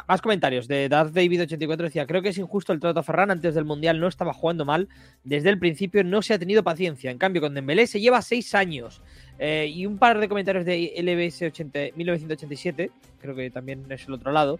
Más 0.07 0.23
comentarios. 0.23 0.67
De 0.67 0.89
Darth 0.89 1.13
David 1.13 1.43
84 1.43 1.83
decía, 1.83 2.07
creo 2.07 2.23
que 2.23 2.29
es 2.29 2.37
injusto 2.39 2.73
el 2.73 2.79
trato 2.79 2.99
a 2.99 3.03
Ferran 3.03 3.29
antes 3.29 3.53
del 3.53 3.63
Mundial, 3.63 3.99
no 3.99 4.07
estaba 4.07 4.33
jugando 4.33 4.65
mal. 4.65 4.89
Desde 5.23 5.51
el 5.51 5.59
principio 5.59 6.03
no 6.03 6.23
se 6.23 6.33
ha 6.33 6.39
tenido 6.39 6.63
paciencia. 6.63 7.11
En 7.11 7.19
cambio, 7.19 7.43
con 7.43 7.53
Dembélé 7.53 7.85
se 7.85 7.99
lleva 8.01 8.23
seis 8.23 8.55
años. 8.55 9.03
Eh, 9.39 9.71
y 9.71 9.85
un 9.85 9.97
par 9.99 10.19
de 10.19 10.27
comentarios 10.27 10.65
de 10.65 10.93
LBS 10.97 11.43
80 11.45 11.79
1987, 11.95 12.89
creo 13.21 13.35
que 13.35 13.49
también 13.51 13.85
es 13.91 14.07
el 14.07 14.13
otro 14.13 14.31
lado. 14.31 14.59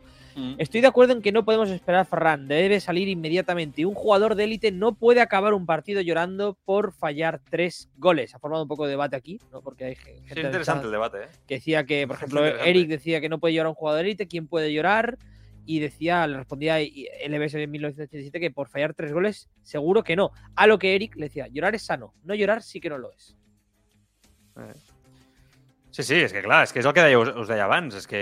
Estoy 0.60 0.82
de 0.82 0.88
acuerdo 0.88 1.14
en 1.14 1.24
que 1.24 1.32
no 1.32 1.44
podemos 1.44 1.68
esperar 1.72 2.02
a 2.02 2.06
Ferran, 2.06 2.48
debe 2.48 2.80
salir 2.80 3.08
inmediatamente. 3.08 3.82
Y 3.82 3.86
un 3.86 3.96
jugador 3.96 4.36
de 4.36 4.44
élite 4.44 4.72
no 4.72 4.94
puede 4.94 5.20
acabar 5.20 5.56
un 5.56 5.66
partido 5.66 6.00
llorando 6.02 6.56
por 6.64 6.94
fallar 6.94 7.42
tres 7.50 7.90
goles. 7.98 8.36
Ha 8.36 8.40
formado 8.40 8.62
un 8.62 8.70
poco 8.70 8.86
de 8.86 8.92
debate 8.92 9.16
aquí, 9.16 9.40
¿no? 9.52 9.62
Porque 9.64 9.86
hay 9.86 9.96
ge- 9.96 10.14
gente 10.28 10.36
Sí, 10.36 10.42
interesante 10.42 10.86
el 10.86 10.92
debate, 10.92 11.18
¿eh? 11.24 11.28
que 11.48 11.56
decía 11.56 11.86
que, 11.86 12.06
por 12.06 12.16
ejemplo. 12.18 12.46
Eric 12.46 12.88
decía 12.88 13.20
que 13.20 13.30
no 13.30 13.40
puede 13.40 13.56
llorar 13.56 13.70
un 13.70 13.74
jugador 13.76 14.04
de 14.04 14.10
élite, 14.10 14.28
¿quién 14.28 14.46
puede 14.48 14.72
llorar? 14.72 15.18
Y 15.66 15.80
decía, 15.80 16.28
le 16.28 16.38
respondía 16.38 16.78
LBS 16.80 17.56
en 17.56 17.72
1987 17.72 18.40
que 18.40 18.52
por 18.52 18.70
fallar 18.70 18.94
tres 18.94 19.12
goles, 19.12 19.50
seguro 19.64 20.04
que 20.04 20.16
no. 20.16 20.30
A 20.56 20.68
lo 20.68 20.78
que 20.78 20.94
Eric 20.94 21.16
le 21.16 21.24
decía, 21.26 21.48
llorar 21.48 21.74
es 21.74 21.82
sano, 21.82 22.14
no 22.24 22.36
llorar 22.36 22.62
sí 22.62 22.80
que 22.80 22.90
no 22.90 23.00
lo 23.00 23.12
es. 23.12 23.36
Sí, 25.92 26.04
sí, 26.04 26.18
és 26.22 26.34
que 26.36 26.44
clar, 26.46 26.64
és 26.68 26.74
que 26.74 26.80
és 26.84 26.86
el 26.86 26.94
que 26.94 27.02
deia, 27.02 27.18
us, 27.18 27.30
us 27.42 27.48
deia 27.50 27.64
abans, 27.66 27.96
és 27.98 28.06
que 28.06 28.20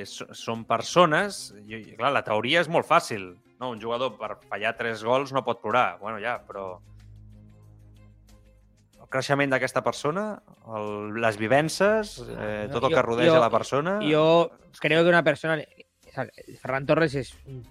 és, 0.00 0.14
són 0.38 0.62
persones, 0.64 1.50
i, 1.66 1.74
i 1.92 1.96
clar, 1.98 2.12
la 2.14 2.22
teoria 2.24 2.62
és 2.62 2.70
molt 2.72 2.86
fàcil, 2.88 3.34
no? 3.60 3.68
Un 3.74 3.82
jugador 3.82 4.14
per 4.16 4.38
fallar 4.48 4.72
tres 4.78 5.02
gols 5.04 5.32
no 5.36 5.42
pot 5.44 5.60
plorar, 5.60 5.98
bueno, 6.00 6.16
ja, 6.22 6.38
però 6.46 6.78
el 9.02 9.08
creixement 9.12 9.52
d'aquesta 9.52 9.82
persona, 9.84 10.24
el, 10.78 11.12
les 11.20 11.36
vivències, 11.40 12.14
eh, 12.32 12.68
tot 12.72 12.84
el 12.86 12.90
Jo- 12.90 12.96
que 12.96 13.02
rodeja 13.02 13.34
jo- 13.34 13.40
la 13.44 13.50
persona... 13.50 13.98
Yo 14.08 14.50
creo 14.80 15.02
que 15.02 15.08
una 15.10 15.22
persona, 15.24 15.58
Ferran 16.62 16.86
Torres 16.86 17.14
es 17.14 17.34
un 17.46 17.62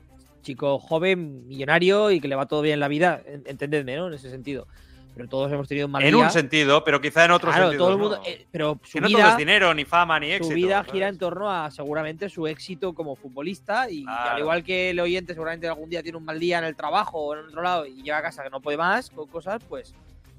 chico 0.43 0.77
joven, 0.79 1.47
millonario 1.47 2.11
y 2.11 2.19
que 2.19 2.27
le 2.27 2.35
va 2.35 2.45
todo 2.47 2.61
bien 2.61 2.75
en 2.75 2.79
la 2.81 2.87
vida, 2.89 3.21
en- 3.25 3.43
entendedme, 3.45 3.95
¿no? 3.95 4.07
En 4.07 4.13
ese 4.13 4.29
sentido. 4.29 4.67
Pero 5.13 5.27
todos 5.27 5.51
hemos 5.51 5.67
tenido 5.67 5.87
un 5.87 5.91
mal 5.91 6.03
en 6.03 6.13
día. 6.15 6.23
un 6.23 6.29
sentido, 6.31 6.83
pero 6.85 7.01
quizá 7.01 7.25
en 7.25 7.31
otros 7.31 7.53
claro, 7.53 7.69
sentidos 7.69 7.85
todo 7.85 7.95
el 7.95 8.01
mundo, 8.01 8.17
no. 8.17 8.23
eh, 8.25 8.47
pero 8.49 8.79
su 8.83 8.93
que 8.93 9.01
no 9.01 9.07
todo 9.09 9.17
vida, 9.17 9.29
es 9.31 9.37
dinero, 9.37 9.73
ni 9.73 9.83
fama, 9.83 10.19
ni 10.19 10.27
éxito. 10.31 10.47
su 10.47 10.53
vida 10.55 10.77
¿sabes? 10.77 10.91
gira 10.93 11.07
en 11.09 11.17
torno 11.17 11.51
a 11.51 11.69
seguramente 11.69 12.29
su 12.29 12.47
éxito 12.47 12.93
como 12.93 13.15
futbolista 13.17 13.89
y, 13.89 14.03
Claro. 14.03 14.31
al 14.31 14.39
igual 14.39 14.63
que 14.63 14.91
el 14.91 14.99
oyente 15.01 15.33
seguramente 15.33 15.67
algún 15.67 15.89
día 15.89 16.01
tiene 16.01 16.17
un 16.17 16.23
mal 16.25 16.39
día 16.39 16.59
en 16.59 16.63
el 16.63 16.75
trabajo 16.77 17.19
o 17.19 17.35
en 17.35 17.45
otro 17.45 17.61
lado 17.61 17.85
y 17.85 18.01
llega 18.01 18.19
a 18.19 18.21
casa 18.21 18.41
que 18.43 18.49
no 18.49 18.61
puede 18.61 18.77
más 18.77 19.09
con 19.09 19.27
cosas, 19.27 19.61
pues 19.67 19.93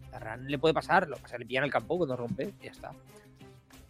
a 0.08 0.18
Ferran 0.18 0.46
le 0.48 0.58
puede 0.58 0.72
pasar, 0.74 1.06
lo 1.06 1.16
que 1.16 1.22
pasa 1.22 1.36
le 1.38 1.44
pilla 1.46 1.58
en 1.60 1.64
el 1.64 1.70
campo 1.70 1.98
cuando 1.98 2.16
rompe 2.16 2.52
y 2.60 2.64
ya 2.64 2.70
está. 2.70 2.92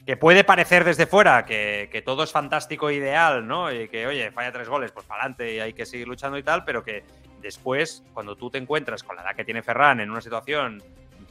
que 0.05 0.17
puede 0.17 0.43
parecer 0.43 0.83
desde 0.83 1.07
fuera 1.07 1.45
que, 1.47 1.89
que 1.93 2.03
todo 2.03 2.25
es 2.25 2.33
fantástico 2.33 2.91
e 2.91 2.95
ideal, 2.97 3.47
¿no? 3.47 3.73
Y 3.73 3.87
que, 3.89 4.05
oye, 4.09 4.33
falla 4.33 4.51
tres 4.51 4.69
goles, 4.69 4.91
pues 4.91 5.07
para 5.07 5.21
adelante 5.21 5.55
y 5.55 5.61
hay 5.61 5.73
que 5.75 5.87
seguir 5.87 6.09
luchando 6.09 6.37
y 6.39 6.43
tal, 6.43 6.65
pero 6.65 6.83
que 6.83 7.05
después, 7.43 8.05
cuando 8.15 8.37
tú 8.37 8.51
te 8.51 8.59
encuentras 8.59 9.03
con 9.03 9.17
la 9.17 9.23
edad 9.23 9.37
que 9.37 9.45
tiene 9.45 9.63
Ferran 9.63 10.01
en 10.01 10.11
una 10.11 10.21
situación, 10.21 10.83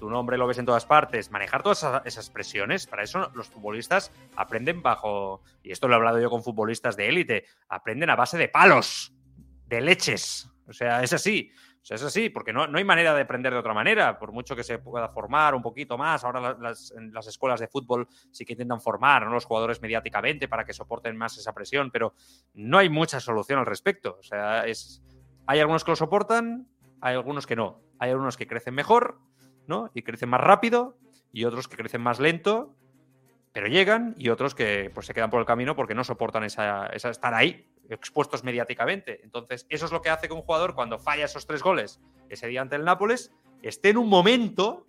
tu 0.02 0.10
nombre 0.10 0.36
lo 0.36 0.47
ves 0.47 0.58
en 0.58 0.65
todas 0.65 0.86
partes, 0.86 1.30
manejar 1.30 1.62
todas 1.62 2.02
esas, 2.06 2.30
presiones, 2.32 2.88
para 2.88 3.04
eso 3.04 3.32
los 3.36 3.50
futbolistas 3.50 4.12
aprenden 4.36 4.82
bajo, 4.82 5.43
y 5.62 5.71
esto 5.71 5.88
lo 5.88 5.93
he 5.93 5.97
hablado 5.97 6.19
yo 6.19 6.30
con 6.32 6.41
futbolistas 6.41 6.97
de 6.97 7.08
élite, 7.08 7.45
aprenden 7.69 8.10
a 8.10 8.15
base 8.15 8.36
de 8.38 8.47
palos, 8.47 9.13
de 9.67 9.80
leches. 9.80 10.50
O 10.67 10.74
sea, 10.74 11.04
es 11.04 11.13
así. 11.13 11.52
Es 11.89 12.04
así, 12.04 12.30
porque 12.30 12.54
no, 12.54 12.67
no 12.67 12.78
hay 12.78 12.84
manera 12.84 13.13
de 13.13 13.21
aprender 13.21 13.54
de 13.54 13.60
otra 13.60 13.74
manera, 13.74 14.17
por 14.17 14.32
mucho 14.32 14.56
que 14.56 14.63
se 14.63 14.78
pueda 14.78 15.10
formar 15.10 15.56
un 15.56 15.62
poquito 15.62 15.97
más. 15.97 16.24
Ahora 16.24 16.56
las 16.60 17.28
escuelas 17.28 17.60
de 17.60 17.67
fútbol 17.67 18.08
sí 18.32 18.45
que 18.45 18.54
intentan 18.54 18.80
formar 18.80 19.24
a 19.24 19.30
los 19.30 19.45
jugadores 19.45 19.82
mediáticamente 19.82 20.47
para 20.47 20.63
que 20.63 20.74
soporten 20.74 21.17
más 21.17 21.38
esa 21.38 21.54
presión, 21.54 21.89
pero 21.91 22.13
no 22.54 22.78
hay 22.78 22.89
mucha 22.89 23.19
solución 23.19 23.60
al 23.60 23.65
respecto. 23.65 24.17
O 24.19 24.24
sea, 24.24 24.65
es, 24.65 25.04
hay 25.48 25.60
algunos 25.60 25.84
que 25.84 25.92
lo 25.92 25.96
soportan, 25.96 26.68
hay 27.02 27.16
algunos 27.16 27.48
que 27.48 27.56
no. 27.56 27.82
Hay 28.00 28.12
algunos 28.12 28.38
que 28.38 28.48
crecen 28.48 28.74
mejor, 28.74 29.20
¿no? 29.68 29.92
Y 29.94 30.04
crecen 30.04 30.30
más 30.30 30.42
rápido, 30.42 30.98
y 31.32 31.46
otros 31.46 31.68
que 31.68 31.78
crecen 31.78 32.02
más 32.02 32.20
lento, 32.20 32.76
pero 33.54 33.68
llegan, 33.68 34.16
y 34.18 34.30
otros 34.30 34.56
que 34.56 34.92
pues, 34.94 35.06
se 35.06 35.14
quedan 35.14 35.30
por 35.30 35.40
el 35.40 35.46
camino 35.46 35.76
porque 35.76 35.94
no 35.94 36.04
soportan 36.04 36.44
esa, 36.44 36.88
esa 36.88 37.10
estar 37.10 37.34
ahí, 37.34 37.70
expuestos 37.90 38.44
mediáticamente. 38.44 39.22
Entonces, 39.24 39.66
eso 39.70 39.86
es 39.86 39.92
lo 39.92 40.02
que 40.02 40.10
hace 40.10 40.28
que 40.28 40.34
un 40.34 40.42
jugador, 40.42 40.74
cuando 40.74 41.00
falla 41.00 41.26
esos 41.26 41.46
tres 41.46 41.62
goles 41.62 42.00
ese 42.30 42.48
día 42.48 42.62
ante 42.62 42.78
el 42.78 42.86
Nápoles, 42.86 43.34
esté 43.62 43.90
en 43.90 43.98
un 43.98 44.10
momento 44.10 44.86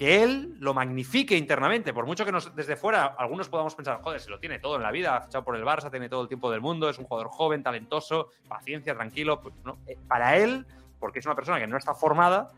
que 0.00 0.22
él 0.22 0.56
lo 0.60 0.72
magnifique 0.72 1.36
internamente, 1.36 1.92
por 1.92 2.06
mucho 2.06 2.24
que 2.24 2.32
nos, 2.32 2.56
desde 2.56 2.74
fuera 2.74 3.04
algunos 3.18 3.50
podamos 3.50 3.74
pensar, 3.74 4.00
joder, 4.00 4.18
se 4.18 4.30
lo 4.30 4.38
tiene 4.38 4.58
todo 4.58 4.76
en 4.76 4.82
la 4.82 4.90
vida, 4.90 5.14
ha 5.14 5.20
fichado 5.20 5.44
por 5.44 5.54
el 5.54 5.62
Barça, 5.62 5.90
tiene 5.90 6.08
todo 6.08 6.22
el 6.22 6.28
tiempo 6.28 6.50
del 6.50 6.62
mundo, 6.62 6.88
es 6.88 6.98
un 6.98 7.04
jugador 7.04 7.28
joven, 7.28 7.62
talentoso, 7.62 8.30
paciencia, 8.48 8.94
tranquilo. 8.94 9.42
Pues, 9.42 9.54
¿no? 9.62 9.76
Eh, 9.86 9.98
para 10.08 10.38
él, 10.38 10.64
porque 10.98 11.18
es 11.18 11.26
una 11.26 11.34
persona 11.34 11.58
que 11.60 11.66
no 11.66 11.76
está 11.76 11.92
formada, 11.92 12.48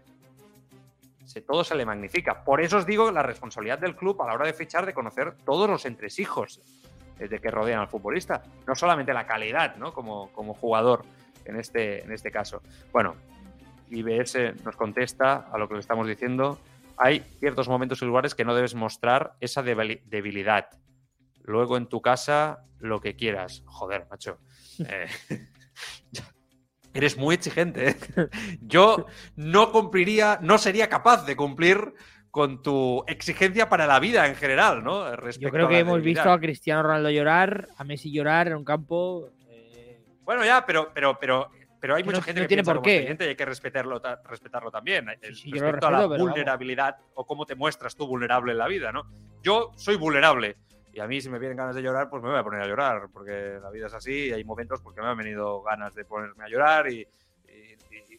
se, 1.25 1.41
todo 1.41 1.65
se 1.65 1.75
le 1.75 1.85
magnifica. 1.85 2.45
Por 2.45 2.61
eso 2.61 2.77
os 2.77 2.87
digo 2.87 3.11
la 3.11 3.25
responsabilidad 3.25 3.81
del 3.81 3.97
club 3.97 4.23
a 4.23 4.29
la 4.29 4.35
hora 4.35 4.47
de 4.47 4.53
fichar, 4.53 4.87
de 4.87 4.95
conocer 4.95 5.35
todos 5.45 5.69
los 5.69 5.85
entresijos 5.85 6.61
de 7.19 7.41
que 7.41 7.51
rodean 7.51 7.81
al 7.81 7.89
futbolista, 7.89 8.45
no 8.69 8.77
solamente 8.77 9.13
la 9.13 9.27
calidad, 9.27 9.75
¿no? 9.75 9.93
Como, 9.93 10.31
como 10.31 10.55
jugador 10.55 11.05
en 11.45 11.57
este, 11.57 12.05
en 12.05 12.13
este 12.13 12.31
caso. 12.31 12.63
Bueno, 12.93 13.17
IBS 13.91 14.65
nos 14.65 14.77
contesta 14.77 15.49
a 15.53 15.59
lo 15.59 15.67
que 15.67 15.75
le 15.75 15.81
estamos 15.81 16.07
diciendo. 16.07 16.61
Hay 16.99 17.21
ciertos 17.41 17.69
momentos 17.69 18.03
y 18.03 18.05
lugares 18.05 18.35
que 18.35 18.45
no 18.45 18.55
debes 18.55 18.75
mostrar 18.75 19.37
esa 19.41 19.63
debilidad. 19.63 20.69
Luego 21.43 21.77
en 21.77 21.87
tu 21.89 22.01
casa, 22.01 22.65
lo 22.79 23.01
que 23.01 23.17
quieras. 23.17 23.63
Joder, 23.67 24.07
macho. 24.11 24.39
Eh, 24.89 25.07
eres 26.95 27.17
muy 27.17 27.35
exigente. 27.35 27.91
¿eh? 27.91 27.97
Yo 28.61 29.07
no 29.37 29.71
cumpliría, 29.71 30.39
no 30.41 30.59
sería 30.59 30.89
capaz 30.89 31.25
de 31.27 31.37
cumplir 31.37 31.95
con 32.31 32.63
tu 32.63 33.05
exigencia 33.07 33.69
para 33.69 33.87
la 33.87 34.01
vida 34.01 34.27
en 34.27 34.35
general, 34.35 34.83
¿no? 34.83 35.05
Yo 35.33 35.51
creo 35.51 35.69
que 35.69 35.81
hemos 35.81 36.01
visto 36.01 36.33
a 36.33 36.41
Cristiano 36.41 36.83
Ronaldo 36.83 37.11
llorar, 37.11 37.69
a 37.77 37.85
Messi 37.85 38.11
llorar 38.11 38.49
en 38.49 38.55
un 38.55 38.65
campo. 38.65 39.29
Eh, 39.49 40.03
bueno, 40.23 40.43
ya, 40.43 40.65
pero, 40.65 40.91
pero, 40.95 41.19
pero, 41.21 41.51
pero 41.83 41.97
hay 41.97 42.05
mucha 42.05 42.23
gente 42.23 42.43
que 42.43 42.47
tiene 42.47 42.63
por 42.63 42.81
qué. 42.81 43.17
y 43.19 43.23
hay 43.25 43.35
que 43.35 43.45
respetarlo, 43.45 44.01
respetarlo 44.25 44.71
también. 44.71 45.05
respecto 45.21 45.89
a 45.89 45.91
la 45.91 46.07
vulnerabilidad 46.07 46.97
o 47.15 47.27
cómo 47.27 47.45
te 47.45 47.57
muestras 47.57 47.97
tú 47.97 48.07
vulnerable 48.07 48.53
en 48.53 48.59
la 48.59 48.69
vida, 48.69 48.93
¿no? 48.93 49.03
Yo 49.43 49.73
soy 49.75 49.97
vulnerable. 49.97 50.59
Y 50.93 51.01
a 51.01 51.09
mí, 51.09 51.21
si 51.21 51.29
me 51.29 51.41
vienen 51.41 51.57
ganas 51.57 51.75
de 51.75 51.83
llorar, 51.83 52.09
pues 52.09 52.23
me 52.23 52.29
voy 52.29 52.39
a 52.39 52.45
poner 52.45 52.61
a 52.61 52.69
llorar, 52.69 53.09
porque 53.13 53.59
la 53.61 53.69
vida 53.71 53.87
es 53.87 53.95
así 53.95 54.29
y 54.29 54.33
hay 54.33 54.45
momentos 54.45 54.81
porque 54.81 55.01
me 55.01 55.09
han 55.09 55.17
venido 55.17 55.61
ganas 55.63 55.93
de 55.97 56.05
ponerme 56.05 56.45
a 56.45 56.49
llorar 56.49 56.89
y, 56.89 57.05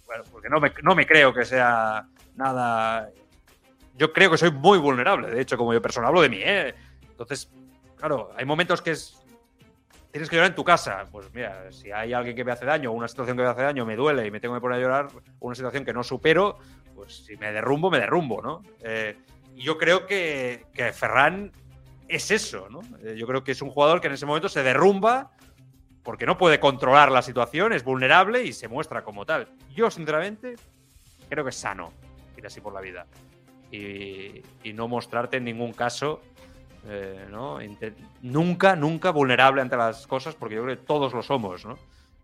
bueno, 0.06 0.26
porque 0.30 0.50
no 0.50 0.60
me, 0.60 0.74
no 0.82 0.94
me 0.94 1.06
creo 1.08 1.34
que 1.34 1.46
sea 1.46 2.06
nada 2.36 3.10
yo 3.96 4.12
creo 4.12 4.32
que 4.32 4.38
soy 4.38 4.52
muy 4.52 4.78
vulnerable. 4.78 5.30
De 5.32 5.40
hecho, 5.40 5.58
como 5.58 5.74
yo 5.74 5.82
persona 5.82 6.10
hablo 6.10 6.22
de 6.22 6.28
mí, 6.28 6.40
¿eh? 6.42 6.76
Entonces, 7.10 7.50
claro, 7.96 8.32
hay 8.36 8.44
momentos 8.44 8.82
que 8.82 8.92
es. 8.92 9.23
Tienes 10.14 10.30
que 10.30 10.36
llorar 10.36 10.52
en 10.52 10.56
tu 10.56 10.64
casa. 10.64 11.06
Pues 11.12 11.34
mira, 11.34 11.72
si 11.72 11.92
hay 11.92 12.14
alguien 12.14 12.36
que 12.36 12.44
me 12.46 12.52
hace 12.52 12.66
daño, 12.66 12.92
una 12.92 13.08
situación 13.08 13.36
que 13.36 13.42
me 13.42 13.50
hace 13.50 13.64
daño, 13.64 13.84
me 13.84 13.96
duele 13.96 14.28
y 14.28 14.30
me 14.30 14.40
tengo 14.40 14.54
que 14.54 14.62
poner 14.62 14.78
a 14.78 14.82
llorar, 14.82 15.08
una 15.40 15.56
situación 15.56 15.84
que 15.84 15.92
no 15.92 16.04
supero, 16.04 16.60
pues 16.94 17.26
si 17.26 17.36
me 17.38 17.52
derrumbo, 17.52 17.90
me 17.90 18.00
derrumbo, 18.00 18.40
¿no? 18.40 18.62
Eh, 18.84 19.18
yo 19.56 19.76
creo 19.80 20.06
que, 20.06 20.68
que 20.72 20.94
Ferran 20.94 21.52
es 22.08 22.30
eso, 22.30 22.70
¿no? 22.70 22.82
Eh, 23.04 23.16
yo 23.18 23.26
creo 23.26 23.44
que 23.44 23.54
es 23.54 23.62
un 23.64 23.72
jugador 23.72 24.02
que 24.02 24.08
en 24.08 24.14
ese 24.14 24.28
momento 24.28 24.50
se 24.50 24.62
derrumba 24.62 25.32
porque 26.04 26.28
no 26.28 26.38
puede 26.38 26.60
controlar 26.60 27.12
la 27.12 27.24
situación, 27.24 27.74
es 27.74 27.84
vulnerable 27.84 28.44
y 28.44 28.54
se 28.54 28.68
muestra 28.68 29.04
como 29.04 29.26
tal. 29.26 29.48
Yo, 29.74 29.90
sinceramente, 29.90 30.58
creo 31.28 31.44
que 31.44 31.50
es 31.50 31.56
sano 31.56 31.92
ir 32.38 32.46
así 32.46 32.62
por 32.62 32.72
la 32.72 32.82
vida 32.82 33.08
y, 33.74 34.44
no 34.74 34.88
mostrarte 34.88 35.38
en 35.38 35.46
ningún 35.46 35.74
caso 35.74 36.22
eh, 36.86 37.28
¿no? 37.30 37.60
nunca, 38.22 38.76
nunca 38.76 39.12
vulnerable 39.12 39.62
ante 39.62 39.78
las 39.78 40.06
cosas, 40.06 40.36
porque 40.36 40.56
yo 40.56 40.64
creo 40.64 40.78
que 40.78 40.84
todos 40.84 41.14
lo 41.14 41.22
somos, 41.22 41.66
¿no? 41.66 41.78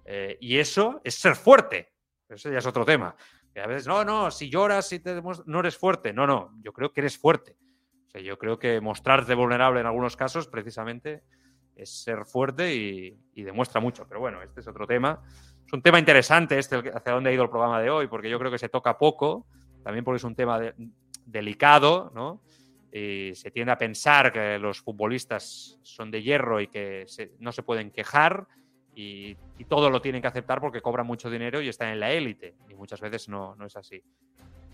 Eh, 0.05 0.37
y 0.41 0.57
eso 0.57 1.01
es 1.03 1.15
ser 1.15 1.35
fuerte. 1.35 1.93
Eso 2.27 2.51
ya 2.51 2.57
es 2.57 2.65
otro 2.65 2.83
tema. 2.83 3.15
a 3.55 3.67
veces, 3.67 3.87
no, 3.87 4.03
no, 4.03 4.31
si 4.31 4.49
lloras, 4.49 4.87
si 4.87 4.99
te 4.99 5.21
no 5.45 5.59
eres 5.59 5.77
fuerte. 5.77 6.13
No, 6.13 6.27
no, 6.27 6.53
yo 6.61 6.73
creo 6.73 6.91
que 6.91 7.01
eres 7.01 7.17
fuerte. 7.17 7.57
O 8.07 8.11
sea, 8.11 8.21
yo 8.21 8.37
creo 8.37 8.57
que 8.57 8.81
mostrarte 8.81 9.35
vulnerable 9.35 9.79
en 9.79 9.85
algunos 9.85 10.17
casos, 10.17 10.47
precisamente, 10.47 11.23
es 11.75 12.03
ser 12.03 12.25
fuerte 12.25 12.75
y, 12.75 13.17
y, 13.33 13.43
demuestra 13.43 13.79
mucho. 13.79 14.07
Pero 14.07 14.19
bueno, 14.19 14.41
este 14.41 14.61
es 14.61 14.67
otro 14.67 14.85
tema. 14.85 15.21
Es 15.65 15.71
un 15.71 15.81
tema 15.81 15.99
interesante 15.99 16.57
este 16.57 16.77
hacia 16.77 17.13
dónde 17.13 17.29
ha 17.29 17.33
ido 17.33 17.43
el 17.43 17.49
programa 17.49 17.79
de 17.79 17.89
hoy, 17.89 18.07
porque 18.07 18.29
yo 18.29 18.39
creo 18.39 18.51
que 18.51 18.57
se 18.57 18.69
toca 18.69 18.97
poco, 18.97 19.45
también 19.83 20.03
porque 20.03 20.17
es 20.17 20.23
un 20.23 20.35
tema 20.35 20.59
de, 20.59 20.73
delicado, 21.25 22.11
¿no? 22.13 22.41
Y 22.91 23.35
se 23.35 23.51
tiende 23.51 23.71
a 23.71 23.77
pensar 23.77 24.33
que 24.33 24.57
los 24.57 24.81
futbolistas 24.81 25.79
son 25.83 26.09
de 26.09 26.23
hierro 26.23 26.59
y 26.59 26.67
que 26.67 27.05
no 27.39 27.51
se 27.51 27.63
pueden 27.63 27.91
quejar 27.91 28.47
y, 28.99 29.37
todo 29.67 29.89
lo 29.89 30.01
tienen 30.01 30.21
que 30.21 30.27
aceptar 30.27 30.59
porque 30.59 30.81
cobran 30.81 31.05
mucho 31.05 31.29
dinero 31.29 31.61
y 31.61 31.69
están 31.69 31.89
en 31.89 31.99
la 31.99 32.11
élite. 32.11 32.55
Y 32.69 32.75
muchas 32.75 32.99
veces 32.99 33.29
no, 33.29 33.55
no 33.55 33.65
es 33.65 33.77
así. 33.77 34.01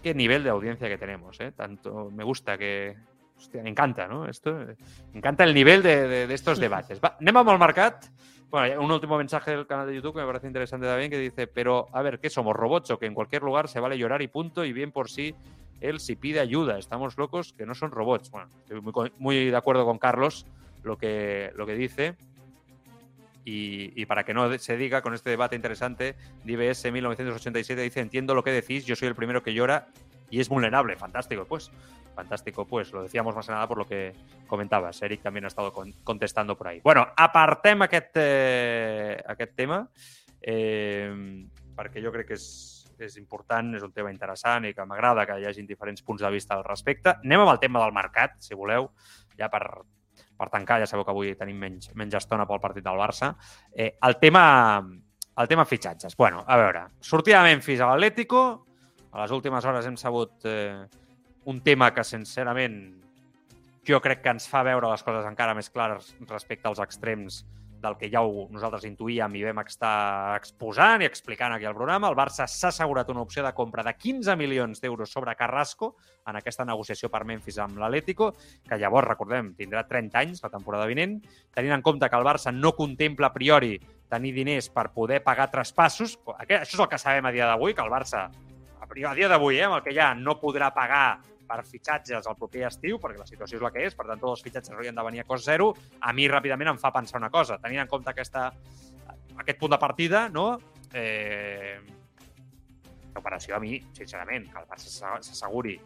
Qué 0.01 0.13
nivel 0.13 0.43
de 0.43 0.49
audiencia 0.49 0.87
que 0.87 0.97
tenemos, 0.97 1.39
¿eh? 1.41 1.51
Tanto 1.51 2.09
me 2.11 2.23
gusta 2.23 2.57
que... 2.57 2.95
Hostia, 3.37 3.61
me 3.61 3.69
encanta, 3.69 4.07
¿no? 4.07 4.27
Esto, 4.27 4.53
me 4.53 5.17
encanta 5.17 5.43
el 5.43 5.53
nivel 5.53 5.83
de, 5.83 6.33
estos 6.33 6.57
debates. 6.57 7.01
Va, 7.03 7.17
anem 7.19 7.35
amb 7.35 7.49
Bueno, 8.49 8.81
un 8.81 8.91
último 8.91 9.17
mensaje 9.17 9.51
del 9.51 9.67
canal 9.67 9.87
de 9.87 9.95
YouTube 9.95 10.13
que 10.13 10.21
me 10.21 10.27
parece 10.27 10.47
interesante 10.47 10.87
también, 10.87 11.11
que 11.11 11.19
dice, 11.19 11.47
pero 11.47 11.87
a 11.91 12.01
ver, 12.01 12.19
¿qué 12.19 12.29
somos? 12.29 12.55
¿Robots 12.55 12.91
o 12.91 12.97
que 12.97 13.07
en 13.07 13.13
cualquier 13.13 13.43
lugar 13.43 13.67
se 13.67 13.81
vale 13.81 13.97
llorar 13.97 14.21
y 14.21 14.29
punto? 14.29 14.63
Y 14.63 14.71
bien 14.71 14.93
por 14.93 15.09
sí 15.09 15.35
él 15.81 15.99
si 15.99 16.15
pide 16.15 16.39
ayuda. 16.39 16.77
Estamos 16.77 17.17
locos 17.17 17.53
que 17.53 17.65
no 17.65 17.75
son 17.75 17.91
robots. 17.91 18.31
Bueno, 18.31 18.49
estoy 18.59 19.11
muy, 19.17 19.45
de 19.45 19.57
acuerdo 19.57 19.85
con 19.85 19.97
Carlos 19.97 20.45
lo 20.83 20.97
que, 20.97 21.51
lo 21.55 21.65
que 21.65 21.75
dice. 21.75 22.15
Y, 23.47 24.03
para 24.07 24.23
que 24.23 24.33
no 24.33 24.57
se 24.57 24.75
diga 24.75 25.03
con 25.03 25.13
este 25.13 25.29
debate 25.29 25.55
interesante, 25.55 26.15
DBS 26.43 26.91
1987 26.91 27.79
dice, 27.79 27.99
entiendo 27.99 28.33
lo 28.33 28.43
que 28.43 28.51
decís, 28.51 28.85
yo 28.85 28.95
soy 28.95 29.07
el 29.07 29.13
primero 29.13 29.43
que 29.43 29.53
llora 29.53 29.87
y 30.31 30.39
es 30.39 30.49
vulnerable. 30.49 30.95
Fantástico, 30.95 31.45
pues. 31.45 31.69
Fantástico, 32.15 32.65
pues. 32.65 32.91
Lo 32.91 33.03
decíamos 33.03 33.35
más 33.35 33.45
que 33.45 33.51
nada 33.51 33.67
por 33.67 33.77
lo 33.77 33.85
que 33.85 34.13
comentabas. 34.47 34.99
Eric 35.03 35.21
también 35.21 35.45
ha 35.45 35.49
estado 35.49 35.71
contestando 36.03 36.57
por 36.57 36.69
ahí. 36.69 36.81
Bueno, 36.83 37.07
apartem 37.15 37.83
aquest, 37.83 38.11
eh, 38.15 39.23
aquest 39.27 39.55
tema 39.55 39.87
eh, 40.41 41.45
perquè 41.75 42.03
jo 42.03 42.13
crec 42.13 42.29
que 42.29 42.37
és 42.37 42.45
és 43.03 43.17
important, 43.17 43.73
és 43.75 43.83
un 43.83 43.91
tema 43.95 44.11
interessant 44.13 44.65
i 44.65 44.73
que 44.73 44.85
m'agrada 44.87 45.25
que 45.27 45.39
hi 45.41 45.47
hagin 45.49 45.67
diferents 45.67 46.03
punts 46.05 46.23
de 46.23 46.31
vista 46.31 46.55
al 46.55 46.63
respecte. 46.63 47.17
Anem 47.23 47.43
amb 47.43 47.55
el 47.55 47.61
tema 47.63 47.83
del 47.83 47.95
mercat, 47.95 48.37
si 48.39 48.55
voleu, 48.55 48.91
ja 49.39 49.49
per, 49.51 49.63
per 50.37 50.49
tancar, 50.53 50.79
ja 50.83 50.89
sabeu 50.89 51.05
que 51.05 51.15
avui 51.15 51.33
tenim 51.39 51.59
menys, 51.59 51.91
menys 51.95 52.19
estona 52.21 52.47
pel 52.47 52.61
partit 52.63 52.85
del 52.85 53.01
Barça. 53.01 53.33
Eh, 53.71 53.95
el 54.01 54.19
tema 54.21 54.45
el 55.37 55.47
tema 55.47 55.65
fitxatges. 55.65 56.15
Bueno, 56.15 56.43
a 56.47 56.57
veure, 56.57 56.85
sortida 57.01 57.41
de 57.43 57.49
Memphis 57.49 57.81
a 57.81 57.89
l'Atlético, 57.91 58.65
a 59.11 59.21
les 59.21 59.31
últimes 59.31 59.65
hores 59.65 59.85
hem 59.85 59.97
sabut 59.99 60.45
eh, 60.47 60.85
un 61.45 61.59
tema 61.63 61.91
que, 61.93 62.03
sincerament, 62.03 62.77
jo 63.85 63.99
crec 64.01 64.23
que 64.23 64.31
ens 64.33 64.47
fa 64.49 64.63
veure 64.65 64.89
les 64.89 65.03
coses 65.05 65.27
encara 65.27 65.53
més 65.53 65.69
clares 65.69 66.13
respecte 66.29 66.67
als 66.69 66.81
extrems 66.81 67.43
del 67.85 67.97
que 67.99 68.09
ja 68.11 68.23
ho, 68.25 68.47
nosaltres 68.51 68.87
intuïem 68.89 69.37
i 69.37 69.43
vam 69.45 69.61
estar 69.63 70.35
exposant 70.35 71.03
i 71.03 71.07
explicant 71.07 71.53
aquí 71.55 71.67
al 71.69 71.77
programa, 71.77 72.09
el 72.09 72.17
Barça 72.17 72.47
s'ha 72.49 72.71
assegurat 72.73 73.09
una 73.13 73.21
opció 73.23 73.45
de 73.45 73.53
compra 73.55 73.85
de 73.85 73.93
15 73.93 74.35
milions 74.39 74.81
d'euros 74.81 75.13
sobre 75.13 75.35
Carrasco 75.37 75.93
en 76.25 76.39
aquesta 76.39 76.65
negociació 76.65 77.11
per 77.13 77.23
Memphis 77.29 77.59
amb 77.61 77.77
l'Atlético, 77.79 78.31
que 78.65 78.79
llavors, 78.81 79.07
recordem, 79.07 79.53
tindrà 79.57 79.85
30 79.87 80.23
anys 80.23 80.43
la 80.43 80.51
temporada 80.53 80.89
vinent, 80.89 81.19
tenint 81.53 81.77
en 81.77 81.85
compte 81.85 82.09
que 82.09 82.19
el 82.19 82.27
Barça 82.27 82.53
no 82.55 82.73
contempla 82.75 83.29
a 83.29 83.35
priori 83.35 83.77
tenir 84.09 84.33
diners 84.33 84.69
per 84.73 84.89
poder 84.93 85.21
pagar 85.23 85.49
traspassos. 85.51 86.17
Això 86.37 86.61
és 86.63 86.79
el 86.79 86.89
que 86.89 87.01
sabem 87.01 87.25
a 87.25 87.33
dia 87.33 87.47
d'avui, 87.49 87.73
que 87.73 87.85
el 87.85 87.93
Barça, 87.93 88.27
a 88.29 89.13
dia 89.15 89.29
d'avui, 89.29 89.59
eh, 89.59 89.65
amb 89.65 89.79
el 89.79 89.85
que 89.85 89.93
ja 89.95 90.13
no 90.15 90.39
podrà 90.41 90.71
pagar 90.73 91.21
per 91.47 91.61
fitxatges 91.65 92.27
el 92.27 92.37
proper 92.39 92.65
estiu, 92.69 92.99
perquè 93.01 93.21
la 93.21 93.27
situació 93.29 93.59
és 93.59 93.65
la 93.65 93.71
que 93.73 93.85
és, 93.87 93.97
per 93.97 94.07
tant, 94.09 94.21
tots 94.21 94.37
els 94.37 94.45
fitxatges 94.45 94.75
haurien 94.75 94.95
de 94.95 95.05
venir 95.07 95.23
a 95.23 95.27
cost 95.29 95.45
zero, 95.47 95.71
a 96.01 96.13
mi 96.13 96.29
ràpidament 96.31 96.73
em 96.73 96.81
fa 96.81 96.93
pensar 96.95 97.21
una 97.21 97.31
cosa. 97.33 97.59
Tenint 97.61 97.85
en 97.85 97.91
compte 97.91 98.11
aquesta, 98.11 98.47
aquest 99.37 99.59
punt 99.61 99.75
de 99.75 99.81
partida, 99.81 100.27
no? 100.29 100.47
Eh, 100.93 101.77
l'operació 103.15 103.55
a 103.55 103.61
mi, 103.63 103.77
sincerament, 103.95 104.49
que 104.51 104.59
el 104.61 104.67
Barça 104.69 104.91
s'asseguri 104.91 105.77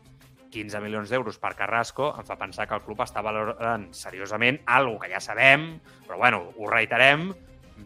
15 0.50 0.82
milions 0.82 1.12
d'euros 1.14 1.38
per 1.38 1.54
Carrasco 1.54 2.10
em 2.18 2.26
fa 2.26 2.38
pensar 2.40 2.66
que 2.68 2.74
el 2.74 2.82
club 2.82 3.04
està 3.06 3.22
valorant 3.22 3.86
seriosament 3.94 4.60
algo 4.66 4.98
que 5.00 5.12
ja 5.12 5.22
sabem, 5.22 5.76
però 6.08 6.18
bueno, 6.18 6.42
ho 6.58 6.70
reiterem, 6.70 7.30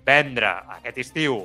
vendre 0.07 0.55
aquest 0.77 1.01
estiu 1.03 1.41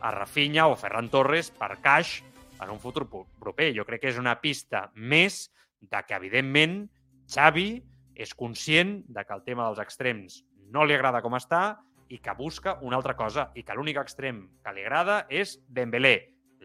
a 0.00 0.12
Rafinha 0.14 0.68
o 0.70 0.76
Ferran 0.78 1.10
Torres 1.12 1.50
per 1.50 1.74
cash 1.82 2.20
en 2.60 2.70
un 2.70 2.80
futur 2.80 3.06
proper. 3.08 3.72
Jo 3.76 3.84
crec 3.88 4.04
que 4.04 4.12
és 4.12 4.20
una 4.20 4.38
pista 4.40 4.88
més 4.94 5.48
de 5.80 6.02
que, 6.06 6.16
evidentment, 6.16 6.82
Xavi 7.30 7.68
és 8.14 8.34
conscient 8.36 9.00
de 9.08 9.24
que 9.24 9.36
el 9.36 9.44
tema 9.46 9.68
dels 9.68 9.80
extrems 9.82 10.42
no 10.70 10.84
li 10.84 10.94
agrada 10.94 11.22
com 11.24 11.36
està 11.38 11.80
i 12.10 12.18
que 12.18 12.34
busca 12.36 12.76
una 12.82 12.98
altra 12.98 13.14
cosa 13.16 13.50
i 13.54 13.62
que 13.66 13.76
l'únic 13.76 14.00
extrem 14.02 14.42
que 14.64 14.74
li 14.74 14.84
agrada 14.84 15.24
és 15.30 15.58
Dembélé. 15.68 16.16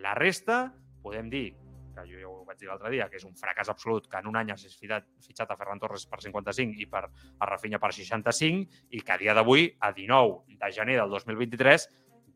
La 0.01 0.15
resta, 0.17 0.73
podem 1.03 1.29
dir, 1.29 1.47
que 1.95 2.03
jo 2.09 2.19
ja 2.19 2.29
ho 2.29 2.43
vaig 2.45 2.59
dir 2.59 2.69
l'altre 2.69 2.91
dia, 2.91 3.07
que 3.09 3.19
és 3.19 3.25
un 3.27 3.35
fracàs 3.39 3.69
absolut 3.71 4.09
que 4.11 4.19
en 4.19 4.27
un 4.27 4.37
any 4.39 4.51
has 4.51 4.65
fitxat, 4.67 5.49
a 5.49 5.57
Ferran 5.57 5.79
Torres 5.79 6.05
per 6.09 6.19
55 6.21 6.81
i 6.83 6.87
per 6.91 7.05
a 7.05 7.49
Rafinha 7.49 7.79
per 7.79 7.93
65 7.95 8.89
i 8.91 9.01
que 9.01 9.15
a 9.15 9.19
dia 9.21 9.35
d'avui, 9.37 9.69
a 9.79 9.93
19 9.95 10.57
de 10.59 10.71
gener 10.75 10.99
del 10.99 11.13
2023, 11.13 11.87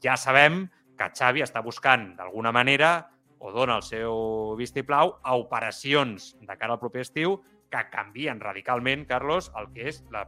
ja 0.04 0.16
sabem 0.18 0.68
que 1.00 1.12
Xavi 1.16 1.44
està 1.44 1.64
buscant 1.66 2.14
d'alguna 2.16 2.54
manera 2.56 3.10
o 3.40 3.54
dona 3.56 3.80
el 3.80 3.86
seu 3.88 4.56
vistiplau 4.60 5.16
a 5.24 5.36
operacions 5.40 6.34
de 6.40 6.58
cara 6.58 6.76
al 6.76 6.82
proper 6.82 7.06
estiu 7.08 7.40
que 7.70 7.86
canvien 7.92 8.42
radicalment, 8.42 9.06
Carlos, 9.08 9.52
el 9.60 9.72
que 9.74 9.88
és 9.92 10.04
la 10.12 10.28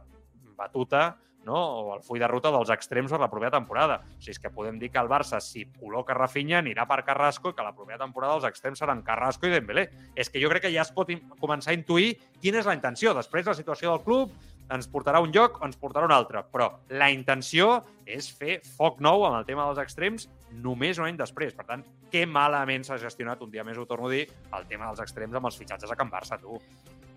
batuta 0.56 1.18
no? 1.44 1.56
o 1.56 1.94
el 1.96 2.02
full 2.02 2.20
de 2.22 2.28
ruta 2.30 2.52
dels 2.54 2.70
extrems 2.70 3.12
per 3.12 3.20
la 3.20 3.30
propera 3.30 3.52
temporada. 3.56 4.00
O 4.02 4.20
sigui, 4.20 4.36
és 4.36 4.40
que 4.42 4.52
podem 4.54 4.78
dir 4.78 4.92
que 4.94 5.00
el 5.02 5.10
Barça, 5.10 5.40
si 5.42 5.64
col·loca 5.78 6.16
Rafinha, 6.16 6.60
anirà 6.62 6.86
per 6.88 7.02
Carrasco 7.06 7.52
i 7.52 7.56
que 7.58 7.66
la 7.66 7.74
propera 7.74 8.00
temporada 8.04 8.38
els 8.38 8.46
extrems 8.48 8.82
seran 8.82 9.02
Carrasco 9.06 9.48
i 9.48 9.54
Dembélé. 9.54 9.88
És 10.14 10.30
que 10.30 10.42
jo 10.42 10.50
crec 10.52 10.68
que 10.68 10.72
ja 10.74 10.86
es 10.86 10.92
pot 10.94 11.10
començar 11.40 11.72
a 11.72 11.78
intuir 11.78 12.14
quina 12.40 12.62
és 12.62 12.68
la 12.68 12.76
intenció. 12.78 13.14
Després, 13.18 13.48
la 13.48 13.58
situació 13.58 13.90
del 13.90 14.04
club 14.06 14.32
ens 14.70 14.88
portarà 14.88 15.20
un 15.20 15.32
lloc 15.34 15.58
o 15.60 15.66
ens 15.66 15.76
portarà 15.80 16.06
un 16.06 16.14
altre. 16.14 16.44
Però 16.52 16.70
la 16.90 17.10
intenció 17.10 17.80
és 18.06 18.30
fer 18.30 18.60
foc 18.76 19.00
nou 19.00 19.26
amb 19.26 19.40
el 19.40 19.48
tema 19.48 19.66
dels 19.66 19.82
extrems 19.82 20.28
només 20.62 20.98
un 21.00 21.08
any 21.08 21.18
després. 21.18 21.56
Per 21.56 21.66
tant, 21.68 21.84
que 22.12 22.26
malament 22.26 22.84
s'ha 22.84 23.00
gestionat, 23.00 23.42
un 23.42 23.50
dia 23.50 23.64
més 23.64 23.78
ho 23.78 23.86
torno 23.88 24.08
a 24.08 24.12
dir, 24.12 24.26
el 24.56 24.66
tema 24.68 24.90
dels 24.90 25.00
extrems 25.00 25.34
amb 25.36 25.48
els 25.48 25.58
fitxatges 25.58 25.90
a 25.90 25.96
Can 25.96 26.12
Barça, 26.12 26.40
tu 26.40 26.60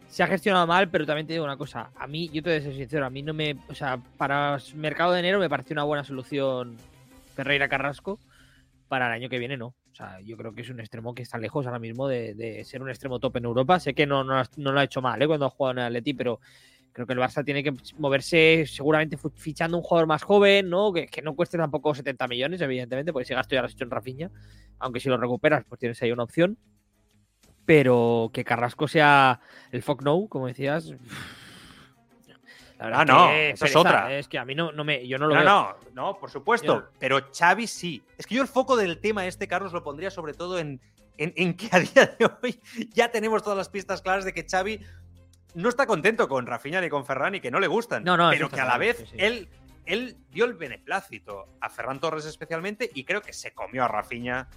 se 0.08 0.24
ha 0.24 0.28
gestionado 0.28 0.66
mal, 0.66 0.90
pero 0.90 1.06
también 1.06 1.28
te 1.28 1.34
digo 1.34 1.44
una 1.44 1.58
cosa. 1.58 1.92
A 1.96 2.08
mí, 2.08 2.30
yo 2.30 2.42
te 2.42 2.50
voy 2.50 2.60
a 2.60 2.62
ser 2.62 2.74
sincero, 2.74 3.06
a 3.06 3.10
mí 3.10 3.22
no 3.22 3.34
me. 3.34 3.58
O 3.68 3.76
sea, 3.76 3.98
para 4.18 4.58
mercado 4.76 5.12
de 5.12 5.20
enero 5.20 5.40
me 5.40 5.50
pareció 5.50 5.74
una 5.74 5.84
buena 5.84 6.06
solución 6.06 6.78
Ferreira 7.36 7.68
Carrasco. 7.68 8.20
Para 8.88 9.08
el 9.08 9.14
año 9.14 9.30
que 9.30 9.40
viene, 9.40 9.58
no. 9.58 9.68
O 9.68 9.96
sea, 9.96 10.22
yo 10.22 10.38
creo 10.38 10.54
que 10.54 10.62
es 10.62 10.70
un 10.70 10.80
extremo 10.80 11.16
que 11.16 11.24
está 11.24 11.38
lejos 11.38 11.66
ahora 11.66 11.80
mismo 11.80 12.08
de, 12.08 12.64
ser 12.66 12.82
un 12.82 12.90
extremo 12.90 13.20
top 13.20 13.38
en 13.38 13.46
Europa. 13.46 13.80
Sé 13.80 13.94
que 13.94 14.06
no, 14.06 14.24
no, 14.24 14.44
lo 14.56 14.80
ha 14.80 14.84
hecho 14.84 15.02
mal 15.02 15.22
¿eh? 15.22 15.28
cuando 15.28 15.48
ha 15.48 15.50
jugado 15.50 15.72
en 15.72 15.80
el 15.80 15.86
Atleti, 15.86 16.14
pero 16.14 16.40
creo 16.96 17.06
que 17.06 17.14
el 17.14 17.20
Barça 17.20 17.44
tiene 17.44 17.62
que 17.62 17.74
moverse 17.98 18.66
seguramente 18.66 19.18
fichando 19.36 19.76
un 19.76 19.84
jugador 19.84 20.08
más 20.08 20.24
joven, 20.24 20.70
¿no? 20.70 20.94
Que, 20.94 21.08
que, 21.08 21.22
no 21.22 21.36
cueste 21.36 21.58
tampoco 21.58 21.94
70 21.94 22.26
millones, 22.30 22.62
evidentemente, 22.62 23.12
porque 23.12 23.24
ese 23.24 23.36
gasto 23.36 23.54
ya 23.54 23.62
lo 23.62 23.68
has 23.68 23.74
hecho 23.74 23.84
en 23.84 23.92
Rafinha. 23.92 24.32
Aunque 24.80 25.02
si 25.02 25.10
lo 25.10 25.18
recuperas, 25.18 25.66
pues 25.68 25.78
tienes 25.78 26.02
ahí 26.02 26.12
una 26.12 26.24
opción 26.24 26.58
pero 27.66 28.30
que 28.34 28.46
Carrasco 28.46 28.88
sea 28.88 29.42
el 29.72 29.84
fuck 29.84 30.04
no, 30.04 30.28
como 30.30 30.48
decías. 30.48 30.94
La 32.78 32.86
verdad 32.86 33.02
ah, 33.02 33.06
no, 33.06 33.32
esa 33.32 33.66
es 33.66 33.76
otra. 33.76 34.14
Es 34.18 34.28
que 34.28 34.38
a 34.38 34.46
mí 34.46 34.54
no, 34.54 34.72
no 34.72 34.84
me, 34.84 35.08
yo 35.08 35.18
no 35.18 35.28
lo 35.28 35.36
no, 35.36 35.42
veo. 35.42 35.50
No, 35.50 35.76
no, 35.94 36.18
por 36.20 36.30
supuesto. 36.30 36.90
Pero 37.00 37.30
Xavi 37.34 37.68
sí. 37.68 38.04
Es 38.18 38.28
que 38.28 38.36
yo 38.36 38.42
el 38.42 38.48
foco 38.48 38.76
del 38.76 39.00
tema 39.00 39.26
este, 39.26 39.48
Carlos, 39.48 39.74
lo 39.74 39.84
pondría 39.84 40.12
sobre 40.12 40.34
todo 40.34 40.60
en, 40.60 40.82
en, 41.18 41.56
que 41.56 41.70
a 41.72 41.80
día 41.80 42.16
de 42.20 42.30
hoy 42.42 42.60
ya 42.94 43.12
tenemos 43.12 43.44
todas 43.44 43.58
las 43.58 43.70
pistas 43.70 44.02
claras 44.02 44.26
de 44.26 44.34
que 44.34 44.46
Xavi 44.50 44.82
no 45.56 45.70
está 45.70 45.88
contento 45.88 46.28
con 46.28 46.46
Rafinha 46.46 46.82
ni 46.82 46.90
con 46.90 47.06
Ferran 47.06 47.36
y 47.36 47.40
que 47.40 47.50
no 47.50 47.60
le 47.60 47.68
gustan. 47.68 48.04
No, 48.04 48.16
no, 48.16 48.30
pero 48.30 48.50
que 48.50 48.62
a 48.62 48.66
la 48.66 48.78
vez 48.78 49.06
él, 49.18 49.50
él 49.86 50.18
dio 50.32 50.46
el 50.46 50.54
beneplácito 50.54 51.48
a 51.60 51.70
Ferran 51.70 52.00
Torres 52.00 52.26
especialmente 52.26 52.90
y 52.94 53.04
creo 53.04 53.22
que 53.22 53.34
se 53.34 53.54
comió 53.54 53.84
a 53.84 53.88
Rafinha 53.88 54.48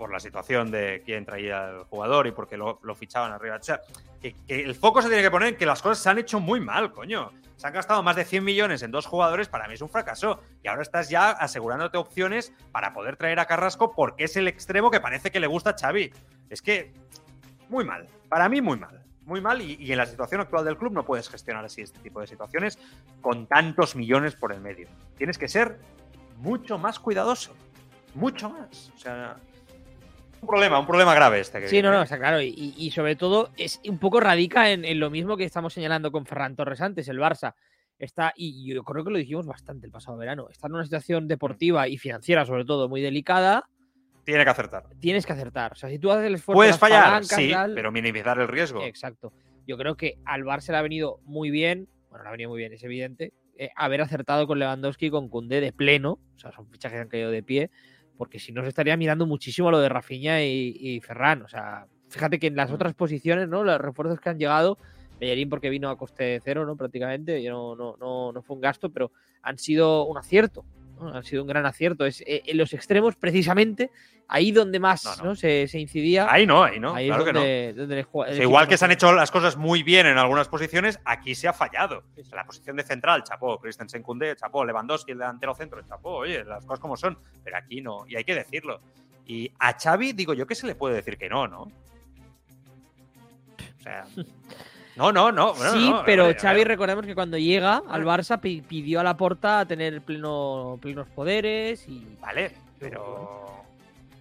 por 0.00 0.10
la 0.10 0.18
situación 0.18 0.70
de 0.70 1.02
quién 1.04 1.26
traía 1.26 1.68
el 1.68 1.84
jugador 1.84 2.26
y 2.26 2.32
porque 2.32 2.56
lo, 2.56 2.80
lo 2.82 2.94
fichaban 2.94 3.32
arriba. 3.32 3.56
O 3.56 3.62
sea, 3.62 3.82
que, 4.22 4.34
el 4.48 4.74
foco 4.74 5.02
se 5.02 5.08
tiene 5.08 5.22
que 5.22 5.30
poner 5.30 5.48
en 5.48 5.56
que 5.56 5.66
las 5.66 5.82
cosas 5.82 6.02
se 6.02 6.08
han 6.08 6.16
hecho 6.16 6.40
muy 6.40 6.58
mal, 6.58 6.90
coño. 6.90 7.32
Se 7.56 7.66
han 7.66 7.74
gastado 7.74 8.02
más 8.02 8.16
de 8.16 8.24
100 8.24 8.42
millones 8.42 8.82
en 8.82 8.90
dos 8.90 9.04
jugadores, 9.04 9.48
para 9.48 9.68
mí 9.68 9.74
es 9.74 9.82
un 9.82 9.90
fracaso. 9.90 10.40
Y 10.62 10.68
ahora 10.68 10.80
estás 10.80 11.10
ya 11.10 11.32
asegurándote 11.32 11.98
opciones 11.98 12.54
para 12.72 12.94
poder 12.94 13.18
traer 13.18 13.38
a 13.40 13.44
Carrasco 13.44 13.92
porque 13.94 14.24
es 14.24 14.36
el 14.38 14.48
extremo 14.48 14.90
que 14.90 15.00
parece 15.00 15.30
que 15.30 15.38
le 15.38 15.46
gusta 15.46 15.70
a 15.70 15.76
Xavi. 15.78 16.10
Es 16.48 16.62
que, 16.62 16.94
muy 17.68 17.84
mal. 17.84 18.08
Para 18.30 18.48
mí, 18.48 18.62
muy 18.62 18.78
mal. 18.78 18.99
Muy 19.30 19.40
mal 19.40 19.62
y, 19.62 19.76
y 19.80 19.92
en 19.92 19.98
la 19.98 20.06
situación 20.06 20.40
actual 20.40 20.64
del 20.64 20.76
club 20.76 20.92
no 20.92 21.04
puedes 21.04 21.28
gestionar 21.28 21.64
así 21.64 21.82
este 21.82 22.00
tipo 22.00 22.20
de 22.20 22.26
situaciones 22.26 22.78
con 23.20 23.46
tantos 23.46 23.94
millones 23.94 24.34
por 24.34 24.52
el 24.52 24.60
medio. 24.60 24.88
Tienes 25.16 25.38
que 25.38 25.46
ser 25.46 25.78
mucho 26.38 26.78
más 26.78 26.98
cuidadoso. 26.98 27.54
Mucho 28.14 28.50
más. 28.50 28.90
O 28.92 28.98
sea, 28.98 29.36
un 30.40 30.48
problema, 30.48 30.80
un 30.80 30.86
problema 30.86 31.14
grave 31.14 31.40
este. 31.40 31.60
Que 31.60 31.68
sí, 31.68 31.80
no, 31.80 31.92
no, 31.92 32.02
está 32.02 32.18
claro. 32.18 32.40
Y, 32.40 32.90
sobre 32.90 33.14
todo 33.14 33.50
es 33.56 33.80
un 33.86 33.98
poco 33.98 34.18
radica 34.20 34.70
en, 34.70 34.98
lo 34.98 35.10
mismo 35.10 35.36
que 35.36 35.44
estamos 35.44 35.74
señalando 35.74 36.10
con 36.10 36.26
Ferran 36.26 36.56
Torres 36.56 36.80
antes, 36.80 37.08
el 37.08 37.18
Barça. 37.18 37.54
Está, 38.00 38.32
y 38.34 38.66
yo 38.66 38.82
creo 38.82 39.04
que 39.04 39.10
lo 39.10 39.18
dijimos 39.18 39.46
bastante 39.46 39.86
el 39.86 39.92
pasado 39.92 40.16
verano, 40.16 40.48
está 40.50 40.68
en 40.68 40.74
una 40.74 40.84
situación 40.84 41.28
deportiva 41.28 41.86
y 41.86 41.98
financiera 41.98 42.46
sobre 42.46 42.64
todo 42.64 42.88
muy 42.88 43.02
delicada. 43.02 43.68
Tiene 44.24 44.44
que 44.44 44.50
acertar. 44.50 44.84
Tienes 45.00 45.26
que 45.26 45.32
acertar. 45.32 45.72
O 45.72 45.74
sea, 45.74 45.88
si 45.88 45.98
tú 45.98 46.10
haces 46.10 46.26
el 46.26 46.34
esfuerzo... 46.34 46.56
Puedes 46.56 46.78
fallar, 46.78 47.24
sí, 47.24 47.52
pero 47.74 47.90
minimizar 47.90 48.38
el 48.38 48.48
riesgo. 48.48 48.82
Exacto. 48.82 49.32
Yo 49.66 49.76
creo 49.76 49.96
que 49.96 50.18
al 50.24 50.44
Barça 50.44 50.70
le 50.70 50.78
ha 50.78 50.82
venido 50.82 51.20
muy 51.24 51.50
bien, 51.50 51.88
bueno, 52.08 52.24
le 52.24 52.28
ha 52.28 52.32
venido 52.32 52.50
muy 52.50 52.58
bien, 52.58 52.72
es 52.72 52.82
evidente, 52.82 53.32
eh, 53.56 53.70
haber 53.76 54.00
acertado 54.00 54.46
con 54.46 54.58
Lewandowski 54.58 55.06
y 55.06 55.10
con 55.10 55.28
Koundé 55.28 55.60
de 55.60 55.72
pleno, 55.72 56.18
o 56.34 56.38
sea, 56.38 56.50
son 56.50 56.66
fichajes 56.70 56.96
que 56.96 57.02
han 57.02 57.08
caído 57.08 57.30
de 57.30 57.42
pie, 57.42 57.70
porque 58.16 58.38
si 58.38 58.52
no 58.52 58.62
se 58.62 58.68
estaría 58.68 58.96
mirando 58.96 59.26
muchísimo 59.26 59.70
lo 59.70 59.80
de 59.80 59.88
Rafinha 59.88 60.42
y, 60.42 61.00
Ferran. 61.00 61.42
O 61.42 61.48
sea, 61.48 61.86
fíjate 62.08 62.38
que 62.38 62.48
en 62.48 62.56
las 62.56 62.70
mm. 62.70 62.74
otras 62.74 62.94
posiciones, 62.94 63.48
¿no? 63.48 63.62
Los 63.62 63.80
refuerzos 63.80 64.18
que 64.18 64.28
han 64.28 64.38
llegado, 64.38 64.78
Bellerín 65.18 65.48
porque 65.48 65.70
vino 65.70 65.90
a 65.90 65.96
coste 65.96 66.40
cero, 66.42 66.66
¿no? 66.66 66.76
Prácticamente, 66.76 67.46
no, 67.48 67.76
no, 67.76 67.96
no, 68.00 68.32
no 68.32 68.42
fue 68.42 68.56
un 68.56 68.62
gasto, 68.62 68.90
pero 68.90 69.12
han 69.42 69.58
sido 69.58 70.06
un 70.06 70.18
acierto. 70.18 70.64
Han 71.00 71.24
sido 71.24 71.42
un 71.42 71.48
gran 71.48 71.66
acierto. 71.66 72.04
Es 72.04 72.20
eh, 72.22 72.42
en 72.46 72.56
los 72.56 72.72
extremos, 72.72 73.16
precisamente, 73.16 73.90
ahí 74.28 74.52
donde 74.52 74.78
más 74.78 75.22
no, 75.22 75.34
Se, 75.34 75.66
incidía. 75.74 76.26
Ahí 76.30 76.46
no, 76.46 76.62
ahí 76.62 76.78
no. 76.78 76.94
claro 76.94 77.24
que 77.24 77.32
no. 77.32 78.42
igual 78.42 78.68
que 78.68 78.76
se 78.76 78.84
han 78.84 78.90
hecho 78.92 79.12
las 79.12 79.30
cosas 79.30 79.56
muy 79.56 79.82
bien 79.82 80.06
en 80.06 80.18
algunas 80.18 80.48
posiciones, 80.48 81.00
aquí 81.04 81.34
se 81.34 81.48
ha 81.48 81.52
fallado. 81.52 82.04
En 82.16 82.24
la 82.30 82.44
posición 82.44 82.76
de 82.76 82.82
central, 82.84 83.24
chapó, 83.24 83.58
Christensen 83.58 84.02
Kunde, 84.02 84.36
chapó, 84.36 84.64
Lewandowski, 84.64 85.12
el 85.12 85.18
delantero 85.18 85.54
centro, 85.54 85.82
chapó, 85.82 86.18
oye, 86.18 86.44
las 86.44 86.64
cosas 86.64 86.80
como 86.80 86.96
son. 86.96 87.18
Pero 87.42 87.56
aquí 87.56 87.80
no, 87.80 88.06
y 88.06 88.16
hay 88.16 88.24
que 88.24 88.34
decirlo. 88.34 88.80
Y 89.26 89.50
a 89.58 89.76
Xavi, 89.78 90.12
digo 90.12 90.34
yo 90.34 90.46
que 90.46 90.54
se 90.54 90.66
le 90.66 90.74
puede 90.74 90.96
decir 90.96 91.16
que 91.16 91.28
no, 91.28 91.46
¿no? 91.46 91.62
O 91.62 91.72
sea. 93.82 94.06
No, 94.96 95.12
no, 95.12 95.30
no. 95.32 95.54
sí, 95.54 95.92
pero 96.04 96.32
Xavi, 96.34 96.64
recordemos 96.64 97.06
que 97.06 97.14
cuando 97.14 97.38
llega 97.38 97.82
al 97.88 98.04
Barça 98.04 98.40
pidió 98.40 99.00
a 99.00 99.04
la 99.04 99.16
porta 99.16 99.64
tener 99.64 100.02
pleno, 100.02 100.78
plenos 100.80 101.08
poderes 101.08 101.86
y. 101.88 102.16
Vale, 102.20 102.52
pero. 102.78 103.38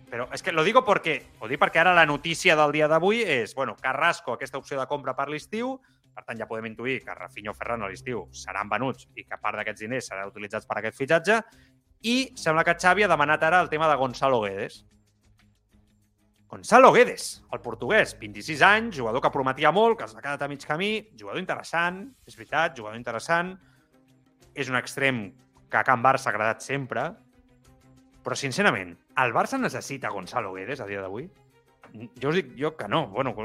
Però 0.10 0.26
és 0.34 0.42
que 0.42 0.52
lo 0.52 0.64
digo 0.66 0.82
perquè, 0.82 1.20
ho 1.38 1.48
dic 1.48 1.60
perquè 1.62 1.84
ara 1.84 1.94
la 1.94 2.08
notícia 2.10 2.56
del 2.58 2.72
dia 2.74 2.88
d'avui 2.90 3.22
és, 3.22 3.54
bueno, 3.54 3.76
Carrasco, 3.78 4.34
aquesta 4.34 4.58
opció 4.58 4.80
de 4.80 4.88
compra 4.90 5.14
per 5.14 5.28
l'estiu, 5.30 5.76
per 6.16 6.24
tant 6.26 6.40
ja 6.40 6.48
podem 6.50 6.66
intuir 6.72 6.96
que 7.06 7.14
Rafinha 7.14 7.54
o 7.54 7.58
Ferran 7.58 7.86
a 7.86 7.90
l'estiu 7.92 8.24
seran 8.34 8.72
venuts 8.72 9.06
i 9.14 9.24
que 9.24 9.38
part 9.38 9.60
d'aquests 9.60 9.86
diners 9.86 10.10
seran 10.10 10.32
utilitzats 10.32 10.66
per 10.66 10.80
aquest 10.80 10.98
fitxatge, 10.98 11.38
i 12.02 12.16
sembla 12.40 12.66
que 12.66 12.74
Xavi 12.80 13.06
ha 13.06 13.12
demanat 13.12 13.46
ara 13.46 13.62
el 13.62 13.70
tema 13.70 13.88
de 13.88 14.00
Gonzalo 14.02 14.42
Guedes. 14.42 14.82
Gonzalo 16.50 16.92
Guedes, 16.92 17.44
el 17.54 17.62
portuguès, 17.62 18.16
26 18.20 18.62
anys, 18.66 18.98
jugador 18.98 19.22
que 19.22 19.30
prometia 19.30 19.70
molt, 19.72 20.00
que 20.00 20.08
s'ha 20.10 20.22
quedat 20.22 20.42
a 20.42 20.48
mig 20.50 20.64
camí, 20.66 20.96
jugador 21.14 21.38
interessant, 21.42 22.02
és 22.26 22.38
veritat, 22.40 22.74
jugador 22.78 22.98
interessant, 22.98 23.54
és 24.58 24.72
un 24.72 24.80
extrem 24.80 25.28
que 25.70 25.78
a 25.78 25.84
Can 25.86 26.02
Barça 26.02 26.32
ha 26.32 26.34
agradat 26.34 26.66
sempre, 26.66 27.06
però 28.26 28.36
sincerament, 28.36 28.96
el 29.22 29.36
Barça 29.36 29.62
necessita 29.62 30.10
Gonzalo 30.10 30.56
Guedes 30.58 30.82
a 30.82 30.90
dia 30.90 31.06
d'avui? 31.06 31.30
Yo 32.18 32.30
os 32.30 32.36
digo 32.36 32.54
yo 32.56 32.78
que 32.78 32.88
no. 32.88 33.08
Bueno, 33.08 33.36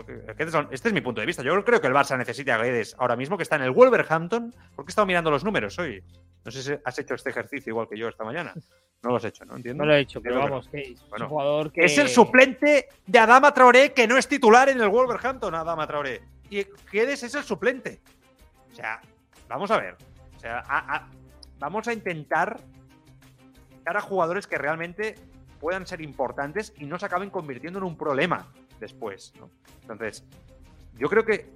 este 0.71 0.89
es 0.89 0.93
mi 0.93 1.01
punto 1.01 1.21
de 1.21 1.27
vista. 1.27 1.43
Yo 1.43 1.65
creo 1.65 1.81
que 1.81 1.87
el 1.87 1.95
Barça 1.95 2.19
necesita 2.19 2.55
a 2.55 2.59
Guedes 2.59 2.95
ahora 2.99 3.17
mismo, 3.17 3.37
que 3.37 3.43
está 3.43 3.57
en 3.57 3.63
el 3.63 3.71
Wolverhampton, 3.71 4.55
porque 4.75 4.91
he 4.91 4.93
estado 4.93 5.07
mirando 5.07 5.31
los 5.31 5.45
números 5.45 5.79
hoy. 5.79 6.03
No 6.45 6.51
sé 6.51 6.62
si 6.62 6.72
has 6.84 6.99
hecho 6.99 7.14
este 7.14 7.30
ejercicio 7.30 7.70
igual 7.70 7.88
que 7.88 7.97
yo 7.97 8.09
esta 8.09 8.24
mañana. 8.24 8.53
No 9.03 9.11
lo 9.11 9.16
has 9.16 9.24
hecho, 9.24 9.45
¿no? 9.45 9.57
Entiendo. 9.57 9.84
No 9.84 9.88
lo 9.88 9.97
he 9.97 10.01
hecho, 10.01 10.20
pero 10.20 10.38
vamos, 10.38 10.68
que 10.68 10.80
es 10.80 11.03
un 11.20 11.28
jugador 11.28 11.72
que... 11.72 11.84
Es 11.84 11.99
el 11.99 12.09
suplente 12.09 12.88
de 13.07 13.18
Adama 13.18 13.53
Traoré, 13.53 13.92
que 13.92 14.07
no 14.07 14.16
es 14.16 14.26
titular 14.26 14.68
en 14.68 14.80
el 14.80 14.88
Wolverhampton, 14.88 15.55
Adama 15.55 15.86
Traoré. 15.86 16.22
Y 16.51 16.66
Guedes 16.90 17.22
es 17.22 17.34
el 17.34 17.45
suplente. 17.45 18.01
O 18.72 18.74
sea, 18.74 19.01
vamos 19.49 19.70
a 19.70 19.78
ver. 19.78 19.97
O 20.36 20.40
sea, 20.40 21.09
vamos 21.59 21.88
a 21.88 21.92
intentar 21.92 22.61
dar 23.82 23.97
a 23.97 24.01
jugadores 24.01 24.47
que 24.47 24.59
realmente 24.59 25.14
puedan 25.61 25.86
ser 25.86 26.01
importantes 26.01 26.74
y 26.78 26.84
no 26.84 26.99
se 26.99 27.07
acaben 27.07 27.30
convirtiendo 27.30 27.78
en 27.78 27.84
un 27.84 27.97
problema 27.97 28.47
después. 28.80 29.32
Entonces, 29.82 30.24
yo 30.97 31.09
creo 31.09 31.24
que 31.24 31.51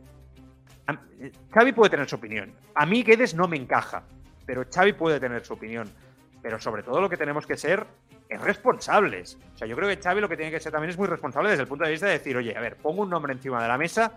Xavi 1.50 1.72
puede 1.72 1.90
tener 1.90 2.08
su 2.08 2.16
opinión. 2.16 2.54
A 2.74 2.86
mí 2.86 3.02
Guedes 3.02 3.34
no 3.34 3.48
me 3.48 3.56
encaja, 3.56 4.04
pero 4.48 4.64
Xavi 4.64 4.94
puede 4.94 5.20
tener 5.20 5.44
su 5.44 5.52
opinión. 5.52 5.92
Pero 6.40 6.58
sobre 6.58 6.82
todo 6.82 7.02
lo 7.02 7.10
que 7.10 7.18
tenemos 7.18 7.46
que 7.46 7.58
ser 7.58 7.86
es 8.30 8.40
responsables. 8.40 9.36
O 9.54 9.58
sea, 9.58 9.68
yo 9.68 9.76
creo 9.76 9.90
que 9.90 10.02
Xavi 10.02 10.22
lo 10.22 10.28
que 10.28 10.38
tiene 10.38 10.50
que 10.50 10.58
ser 10.58 10.72
también 10.72 10.88
es 10.88 10.96
muy 10.96 11.06
responsable 11.06 11.50
desde 11.50 11.64
el 11.64 11.68
punto 11.68 11.84
de 11.84 11.90
vista 11.90 12.06
de 12.06 12.12
decir, 12.12 12.34
oye, 12.34 12.56
a 12.56 12.60
ver, 12.62 12.76
pongo 12.76 13.02
un 13.02 13.10
nombre 13.10 13.34
encima 13.34 13.60
de 13.62 13.68
la 13.68 13.76
mesa 13.76 14.14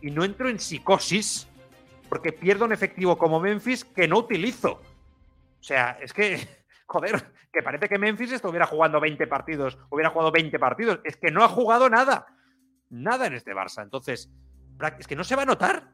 y 0.00 0.10
no 0.10 0.24
entro 0.24 0.48
en 0.48 0.58
psicosis 0.58 1.46
porque 2.08 2.32
pierdo 2.32 2.64
un 2.64 2.72
efectivo 2.72 3.16
como 3.16 3.38
Memphis 3.38 3.84
que 3.84 4.08
no 4.08 4.18
utilizo. 4.18 4.72
O 5.60 5.62
sea, 5.62 5.96
es 6.02 6.12
que, 6.12 6.48
joder, 6.86 7.30
que 7.52 7.62
parece 7.62 7.88
que 7.88 7.96
Memphis 7.96 8.32
estuviera 8.32 8.66
jugando 8.66 8.98
20 8.98 9.24
partidos, 9.28 9.78
hubiera 9.88 10.10
jugado 10.10 10.32
20 10.32 10.58
partidos. 10.58 10.98
Es 11.04 11.16
que 11.16 11.30
no 11.30 11.44
ha 11.44 11.48
jugado 11.48 11.88
nada. 11.88 12.26
Nada 12.88 13.28
en 13.28 13.34
este 13.34 13.52
Barça. 13.52 13.84
Entonces, 13.84 14.32
es 14.98 15.06
que 15.06 15.14
no 15.14 15.22
se 15.22 15.36
va 15.36 15.42
a 15.42 15.46
notar. 15.46 15.92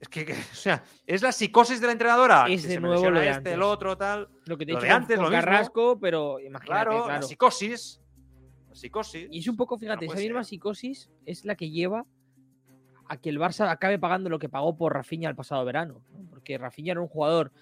Es 0.00 0.08
que, 0.08 0.32
o 0.52 0.54
sea, 0.54 0.82
es 1.06 1.22
la 1.22 1.32
psicosis 1.32 1.80
de 1.80 1.86
la 1.86 1.92
entrenadora. 1.92 2.46
Es 2.48 2.66
de 2.66 2.80
nuevo 2.80 3.10
lo 3.10 3.20
de 3.20 3.30
este, 3.30 3.52
el 3.52 3.62
otro, 3.62 3.96
tal. 3.96 4.28
Lo 4.46 4.56
que 4.56 4.66
te 4.66 4.72
he 4.72 4.76
dicho 4.76 4.92
antes, 4.92 5.18
lo 5.18 5.30
Carrasco, 5.30 5.98
pero 6.00 6.40
imagínate, 6.40 6.66
claro, 6.66 7.08
la 7.08 7.22
psicosis. 7.22 8.00
Psicosis. 8.72 9.28
Y 9.30 9.40
es 9.40 9.48
un 9.48 9.56
poco, 9.56 9.78
fíjate, 9.78 10.06
No 10.06 10.12
esa 10.12 10.22
misma 10.22 10.44
psicosis 10.44 11.10
es 11.26 11.44
la 11.44 11.54
que 11.54 11.70
lleva 11.70 12.06
a 13.08 13.16
que 13.16 13.28
el 13.28 13.38
Barça 13.38 13.68
acabe 13.68 13.98
pagando 13.98 14.30
lo 14.30 14.38
que 14.38 14.48
pagó 14.48 14.76
por 14.76 14.94
Rafinha 14.94 15.28
el 15.28 15.34
pasado 15.34 15.64
verano. 15.64 16.04
¿no? 16.12 16.30
Porque 16.30 16.56
Rafinha 16.56 16.92
era 16.92 17.00
un 17.00 17.08
jugador 17.08 17.52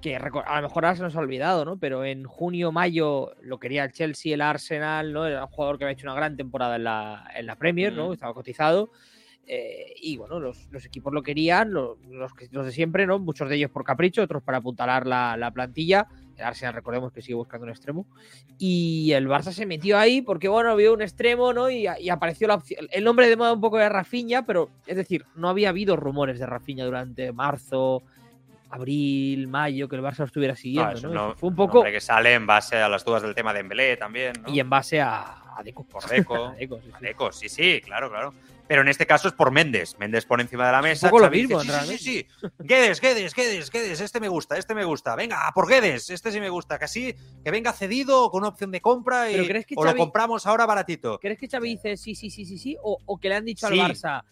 que 0.00 0.16
a 0.16 0.18
lo 0.18 0.68
mejor 0.68 0.84
ahora 0.84 0.96
se 0.96 1.02
nos 1.02 1.16
ha 1.16 1.20
olvidado, 1.20 1.64
¿no? 1.64 1.78
Pero 1.78 2.04
en 2.04 2.24
junio, 2.24 2.72
mayo 2.72 3.32
lo 3.40 3.58
quería 3.58 3.84
el 3.84 3.92
Chelsea, 3.92 4.34
el 4.34 4.40
Arsenal, 4.40 5.12
¿no? 5.12 5.26
Era 5.26 5.44
un 5.44 5.50
jugador 5.50 5.78
que 5.78 5.84
había 5.84 5.92
hecho 5.92 6.06
una 6.06 6.14
gran 6.14 6.36
temporada 6.36 6.76
en 6.76 6.84
la, 6.84 7.26
en 7.34 7.46
la 7.46 7.56
Premier, 7.56 7.92
¿no? 7.92 8.10
Mm. 8.10 8.12
Estaba 8.12 8.34
cotizado. 8.34 8.90
Eh, 9.46 9.94
y 10.00 10.16
bueno, 10.16 10.40
los, 10.40 10.66
los 10.70 10.84
equipos 10.84 11.12
lo 11.12 11.22
querían, 11.22 11.72
lo- 11.72 11.98
los, 12.10 12.32
que- 12.34 12.48
los 12.50 12.64
de 12.66 12.72
siempre, 12.72 13.06
¿no? 13.06 13.18
Muchos 13.18 13.48
de 13.48 13.56
ellos 13.56 13.70
por 13.70 13.84
capricho, 13.84 14.22
otros 14.22 14.42
para 14.42 14.58
apuntalar 14.58 15.06
la, 15.06 15.36
la 15.36 15.50
plantilla. 15.50 16.06
El 16.36 16.44
Arsenal, 16.44 16.74
recordemos 16.74 17.12
que 17.12 17.22
sigue 17.22 17.34
buscando 17.34 17.64
un 17.64 17.70
extremo. 17.70 18.06
Y 18.58 19.12
el 19.12 19.28
Barça 19.28 19.52
se 19.52 19.66
metió 19.66 19.98
ahí 19.98 20.20
porque, 20.22 20.48
bueno, 20.48 20.74
vio 20.74 20.92
un 20.94 21.02
extremo, 21.02 21.52
¿no? 21.52 21.70
Y, 21.70 21.86
y 22.00 22.08
apareció 22.08 22.48
la 22.48 22.56
opción. 22.56 22.88
El 22.90 23.04
nombre 23.04 23.28
de 23.28 23.36
moda 23.36 23.52
un 23.52 23.60
poco 23.60 23.78
de 23.78 23.88
Rafinha, 23.88 24.44
pero 24.44 24.68
es 24.86 24.96
decir, 24.96 25.24
no 25.36 25.48
había 25.48 25.68
habido 25.68 25.94
rumores 25.96 26.38
de 26.40 26.46
Rafinha 26.46 26.84
durante 26.84 27.30
marzo, 27.32 28.02
abril, 28.70 29.46
mayo, 29.46 29.88
que 29.88 29.96
el 29.96 30.02
Barça 30.02 30.18
lo 30.18 30.24
estuviera 30.24 30.56
siguiendo, 30.56 31.00
No, 31.02 31.28
¿no? 31.28 31.34
Fue 31.36 31.48
un 31.50 31.54
poco. 31.56 31.84
que 31.84 32.00
sale 32.00 32.34
en 32.34 32.46
base 32.46 32.76
a 32.76 32.88
las 32.88 33.04
dudas 33.04 33.22
del 33.22 33.34
tema 33.34 33.52
de 33.52 33.60
Embelé 33.60 33.96
también, 33.96 34.32
¿no? 34.42 34.52
Y 34.52 34.58
en 34.58 34.68
base 34.68 35.00
a, 35.00 35.54
a 35.56 35.62
Deco. 35.62 35.84
Por 35.84 36.04
Deco. 36.08 36.46
A 36.94 37.00
Deco, 37.00 37.30
sí, 37.32 37.48
sí, 37.48 37.80
claro, 37.84 38.10
claro. 38.10 38.34
Pero 38.66 38.80
en 38.80 38.88
este 38.88 39.06
caso 39.06 39.28
es 39.28 39.34
por 39.34 39.50
Méndez. 39.50 39.94
Méndez 39.98 40.24
pone 40.24 40.42
encima 40.44 40.64
de 40.66 40.72
la 40.72 40.80
mesa. 40.80 41.10
poco 41.10 41.20
lo 41.20 41.30
mismo, 41.30 41.60
dice, 41.60 41.72
sí, 41.80 41.86
sí, 41.86 41.98
sí, 41.98 42.26
sí. 42.40 42.48
Guedes, 42.60 42.98
Guedes, 43.00 43.34
Guedes, 43.34 43.70
Guedes, 43.70 44.00
este 44.00 44.20
me 44.20 44.28
gusta, 44.28 44.56
este 44.56 44.74
me 44.74 44.84
gusta. 44.84 45.14
Venga, 45.16 45.46
a 45.46 45.52
por 45.52 45.68
Guedes, 45.68 46.08
este 46.08 46.32
sí 46.32 46.40
me 46.40 46.48
gusta. 46.48 46.78
Que 46.78 46.86
así, 46.86 47.14
que 47.44 47.50
venga 47.50 47.72
cedido 47.74 48.30
con 48.30 48.42
opción 48.44 48.70
de 48.70 48.80
compra 48.80 49.30
y 49.30 49.34
Pero 49.34 49.46
¿crees 49.46 49.66
que 49.66 49.74
o 49.76 49.84
lo 49.84 49.94
compramos 49.94 50.46
ahora 50.46 50.64
baratito. 50.64 51.18
¿Crees 51.18 51.38
que 51.38 51.46
Xavi 51.48 51.68
dice 51.68 51.96
sí, 51.98 52.14
sí, 52.14 52.30
sí, 52.30 52.46
sí, 52.46 52.56
sí? 52.56 52.76
¿O, 52.82 52.96
o 53.04 53.18
que 53.18 53.28
le 53.28 53.34
han 53.34 53.44
dicho 53.44 53.68
Sí. 53.68 53.78
al 53.78 53.90
Barça? 53.92 54.22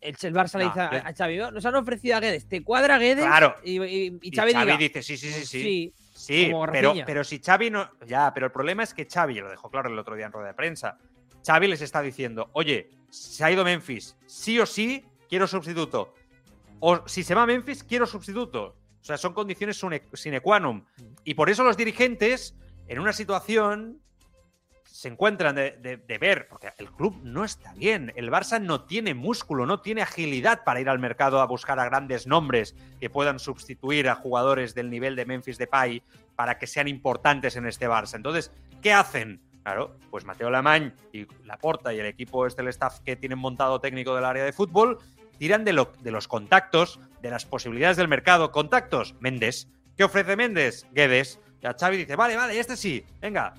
El, 0.00 0.16
el 0.20 0.34
Barça 0.34 0.58
le 0.58 0.64
dice 0.64 0.80
a, 0.80 0.88
a 1.08 1.12
Xavi, 1.14 1.38
"No, 1.38 1.50
nos 1.50 1.64
han 1.66 1.74
ofrecido 1.74 2.16
a 2.16 2.20
Guedes, 2.20 2.46
¿te 2.48 2.62
cuadra 2.62 2.98
Guedes? 2.98 3.24
Claro. 3.24 3.56
Y, 3.64 3.82
y- 3.82 4.06
y 4.06 4.18
Y 4.22 4.30
Xavi, 4.30 4.52
diga, 4.54 4.76
dice, 4.76 5.02
sí, 5.02 5.16
sí, 5.16 5.32
sí, 5.32 5.44
sí. 5.46 5.62
sí. 5.62 5.94
Sí, 6.18 6.52
pero, 6.72 6.94
pero 7.06 7.22
si 7.24 7.38
Xavi 7.40 7.70
no. 7.70 7.88
Ya, 8.06 8.32
pero 8.34 8.46
el 8.46 8.52
problema 8.52 8.82
es 8.82 8.92
que 8.92 9.06
Xavi, 9.06 9.36
lo 9.36 9.48
dejó 9.50 9.70
claro 9.70 9.88
el 9.88 9.98
otro 9.98 10.14
día 10.16 10.26
en 10.26 10.32
rueda 10.32 10.48
de 10.48 10.54
prensa. 10.54 10.98
Xavi 11.48 11.66
les 11.66 11.80
está 11.80 12.02
diciendo, 12.02 12.50
oye, 12.52 12.90
se 13.08 13.42
ha 13.42 13.50
ido 13.50 13.64
Memphis, 13.64 14.16
sí 14.26 14.60
o 14.60 14.66
sí, 14.66 15.02
quiero 15.30 15.46
sustituto. 15.46 16.12
O 16.78 17.08
si 17.08 17.22
se 17.24 17.34
va 17.34 17.46
Memphis, 17.46 17.82
quiero 17.82 18.06
sustituto. 18.06 18.76
O 19.00 19.04
sea, 19.04 19.16
son 19.16 19.32
condiciones 19.32 19.80
sine 20.12 20.40
qua 20.42 20.60
non. 20.60 20.84
Y 21.24 21.32
por 21.32 21.48
eso 21.48 21.64
los 21.64 21.78
dirigentes, 21.78 22.54
en 22.86 22.98
una 22.98 23.14
situación, 23.14 24.02
se 24.84 25.08
encuentran 25.08 25.54
de, 25.54 25.70
de- 25.80 25.96
de 25.96 26.18
ver, 26.18 26.48
porque 26.48 26.70
el 26.76 26.90
club 26.92 27.18
no 27.22 27.44
está 27.44 27.72
bien. 27.72 28.12
El 28.14 28.30
Barça 28.30 28.60
no 28.60 28.84
tiene 28.84 29.14
músculo, 29.14 29.64
no 29.64 29.80
tiene 29.80 30.02
agilidad 30.02 30.64
para 30.64 30.80
ir 30.80 30.90
al 30.90 30.98
mercado 30.98 31.40
a 31.40 31.46
buscar 31.46 31.80
a 31.80 31.86
grandes 31.86 32.26
nombres 32.26 32.74
que 33.00 33.08
puedan 33.08 33.38
sustituir 33.38 34.10
a 34.10 34.16
jugadores 34.16 34.74
del 34.74 34.90
nivel 34.90 35.16
de 35.16 35.24
Memphis 35.24 35.56
Depay 35.56 36.02
para 36.36 36.58
que 36.58 36.66
sean 36.66 36.88
importantes 36.88 37.56
en 37.56 37.66
este 37.66 37.88
Barça. 37.88 38.16
Entonces, 38.16 38.52
¿qué 38.82 38.92
hacen? 38.92 39.40
Claro, 39.62 39.96
pues 40.10 40.24
Mateo 40.24 40.48
Lamañ 40.50 40.92
y 41.12 41.26
Laporta 41.44 41.92
y 41.92 41.98
el 42.00 42.06
equipo 42.06 42.46
este, 42.46 42.62
el 42.62 42.68
staff 42.68 43.00
que 43.00 43.16
tienen 43.16 43.38
montado 43.38 43.80
técnico 43.80 44.14
del 44.14 44.24
área 44.24 44.44
de 44.44 44.52
fútbol, 44.52 44.98
tiran 45.38 45.64
de, 45.64 45.72
lo- 45.74 45.92
de 46.00 46.10
los 46.10 46.26
contactos, 46.26 47.00
de 47.20 47.30
las 47.30 47.44
posibilidades 47.44 47.96
del 47.98 48.08
mercado. 48.08 48.50
Contactos, 48.50 49.14
Méndez. 49.20 49.68
¿Qué 49.96 50.04
ofrece 50.04 50.36
Méndez? 50.36 50.86
Guedes. 50.92 51.38
Y 51.60 51.66
a 51.66 51.74
Xavi 51.78 51.96
dice, 51.98 52.16
vale, 52.16 52.36
vale, 52.36 52.58
este 52.58 52.76
sí, 52.76 53.04
venga, 53.20 53.52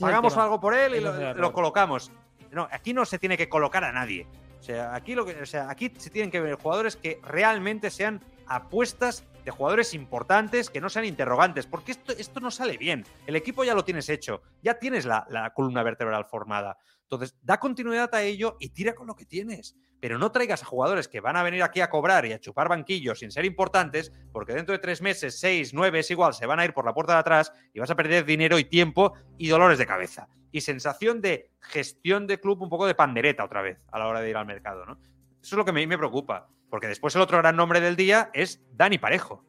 pagamos 0.00 0.36
algo 0.36 0.58
por 0.60 0.74
él 0.74 0.96
y 0.96 1.00
lo, 1.00 1.34
lo 1.34 1.52
colocamos. 1.52 2.10
No, 2.50 2.66
aquí 2.72 2.92
no 2.92 3.04
se 3.04 3.18
tiene 3.18 3.36
que 3.36 3.48
colocar 3.48 3.84
a 3.84 3.92
nadie. 3.92 4.26
O 4.58 4.62
sea, 4.62 4.94
aquí 4.94 5.14
lo 5.14 5.24
que, 5.24 5.40
o 5.40 5.46
sea, 5.46 5.70
aquí 5.70 5.92
se 5.96 6.10
tienen 6.10 6.30
que 6.30 6.40
ver 6.40 6.54
jugadores 6.56 6.96
que 6.96 7.20
realmente 7.22 7.90
sean 7.90 8.20
apuestas 8.46 9.24
de 9.44 9.50
jugadores 9.50 9.94
importantes, 9.94 10.70
que 10.70 10.80
no 10.80 10.88
sean 10.88 11.04
interrogantes, 11.04 11.66
porque 11.66 11.92
esto, 11.92 12.12
esto 12.12 12.40
no 12.40 12.50
sale 12.50 12.76
bien. 12.76 13.04
El 13.26 13.36
equipo 13.36 13.64
ya 13.64 13.74
lo 13.74 13.84
tienes 13.84 14.08
hecho, 14.08 14.42
ya 14.62 14.78
tienes 14.78 15.06
la, 15.06 15.52
columna 15.54 15.82
vertebral 15.82 16.24
formada. 16.24 16.76
Entonces, 17.02 17.36
da 17.42 17.58
continuidad 17.58 18.14
a 18.14 18.22
ello 18.22 18.56
y 18.60 18.70
tira 18.70 18.94
con 18.94 19.06
lo 19.06 19.16
que 19.16 19.26
tienes. 19.26 19.76
Pero 20.00 20.18
no 20.18 20.32
traigas 20.32 20.62
a 20.62 20.66
jugadores 20.66 21.08
que 21.08 21.20
van 21.20 21.36
a 21.36 21.42
venir 21.42 21.62
aquí 21.62 21.80
a 21.80 21.90
cobrar 21.90 22.24
y 22.24 22.32
a 22.32 22.38
chupar 22.38 22.68
banquillos 22.68 23.18
sin 23.18 23.30
ser 23.30 23.44
importantes, 23.44 24.12
porque 24.32 24.54
dentro 24.54 24.72
de 24.72 24.78
tres 24.78 25.02
meses, 25.02 25.38
seis, 25.38 25.74
nueve, 25.74 25.98
es 25.98 26.10
igual, 26.10 26.32
se 26.32 26.46
van 26.46 26.60
a 26.60 26.64
ir 26.64 26.72
por 26.72 26.84
la 26.84 26.94
puerta 26.94 27.14
de 27.14 27.18
atrás 27.18 27.52
y 27.74 27.80
vas 27.80 27.90
a 27.90 27.96
perder 27.96 28.24
dinero 28.24 28.58
y 28.58 28.64
tiempo 28.64 29.14
y 29.36 29.48
dolores 29.48 29.78
de 29.78 29.86
cabeza. 29.86 30.28
Y 30.52 30.62
sensación 30.62 31.20
de 31.20 31.50
gestión 31.60 32.26
de 32.26 32.40
club 32.40 32.62
un 32.62 32.70
poco 32.70 32.86
de 32.86 32.94
pandereta 32.94 33.44
otra 33.44 33.62
vez 33.62 33.78
a 33.92 33.98
la 33.98 34.06
hora 34.06 34.20
de 34.20 34.30
ir 34.30 34.36
al 34.36 34.46
mercado, 34.46 34.86
¿no? 34.86 34.98
Eso 35.42 35.54
es 35.54 35.58
lo 35.58 35.64
que 35.64 35.70
a 35.70 35.74
mí 35.74 35.86
me 35.86 35.98
preocupa. 35.98 36.48
Porque 36.70 36.86
después 36.86 37.14
el 37.16 37.20
otro 37.22 37.38
gran 37.38 37.56
nombre 37.56 37.80
del 37.80 37.96
día 37.96 38.30
es 38.32 38.62
Dani 38.72 38.98
Parejo, 38.98 39.44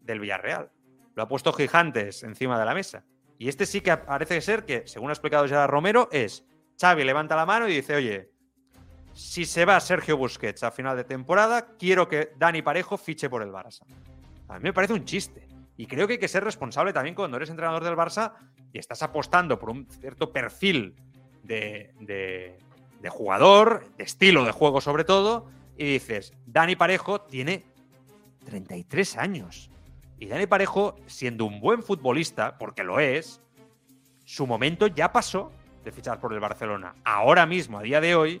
del 0.00 0.20
Villarreal. 0.20 0.70
Lo 1.14 1.22
ha 1.22 1.28
puesto 1.28 1.52
Gigantes 1.52 2.22
encima 2.24 2.58
de 2.58 2.64
la 2.66 2.74
mesa. 2.74 3.04
Y 3.38 3.48
este 3.48 3.66
sí 3.66 3.80
que 3.80 3.96
parece 3.96 4.40
ser 4.40 4.64
que, 4.64 4.86
según 4.86 5.10
ha 5.10 5.12
explicado 5.12 5.46
ya 5.46 5.66
Romero, 5.66 6.08
es 6.10 6.44
Xavi 6.80 7.04
levanta 7.04 7.36
la 7.36 7.46
mano 7.46 7.68
y 7.68 7.74
dice, 7.76 7.94
oye, 7.94 8.30
si 9.14 9.44
se 9.46 9.64
va 9.64 9.80
Sergio 9.80 10.16
Busquets 10.16 10.62
a 10.62 10.70
final 10.70 10.96
de 10.96 11.04
temporada, 11.04 11.68
quiero 11.78 12.08
que 12.08 12.32
Dani 12.36 12.60
Parejo 12.62 12.98
fiche 12.98 13.30
por 13.30 13.42
el 13.42 13.50
Barça. 13.50 13.82
A 14.48 14.54
mí 14.54 14.60
me 14.64 14.72
parece 14.72 14.92
un 14.92 15.04
chiste. 15.04 15.46
Y 15.78 15.86
creo 15.86 16.06
que 16.06 16.14
hay 16.14 16.18
que 16.18 16.28
ser 16.28 16.42
responsable 16.44 16.92
también 16.92 17.14
cuando 17.14 17.36
eres 17.36 17.50
entrenador 17.50 17.84
del 17.84 17.96
Barça 17.96 18.34
y 18.72 18.78
estás 18.78 19.02
apostando 19.02 19.58
por 19.58 19.70
un 19.70 19.86
cierto 19.86 20.32
perfil 20.32 20.96
de, 21.42 21.92
de- 22.00 22.58
de 23.00 23.08
jugador, 23.10 23.86
de 23.98 24.04
estilo 24.04 24.44
de 24.44 24.52
juego 24.52 24.80
sobre 24.80 25.04
todo, 25.04 25.50
y 25.76 25.84
dices, 25.84 26.32
Dani 26.46 26.76
Parejo 26.76 27.20
tiene 27.22 27.64
33 28.44 29.16
años. 29.16 29.70
Y 30.18 30.26
Dani 30.26 30.46
Parejo, 30.46 30.96
siendo 31.06 31.44
un 31.44 31.60
buen 31.60 31.82
futbolista, 31.82 32.56
porque 32.58 32.82
lo 32.82 33.00
es, 33.00 33.40
su 34.24 34.46
momento 34.46 34.86
ya 34.86 35.12
pasó 35.12 35.52
de 35.84 35.92
fichar 35.92 36.20
por 36.20 36.32
el 36.32 36.40
Barcelona. 36.40 36.94
Ahora 37.04 37.46
mismo, 37.46 37.78
a 37.78 37.82
día 37.82 38.00
de 38.00 38.14
hoy, 38.14 38.40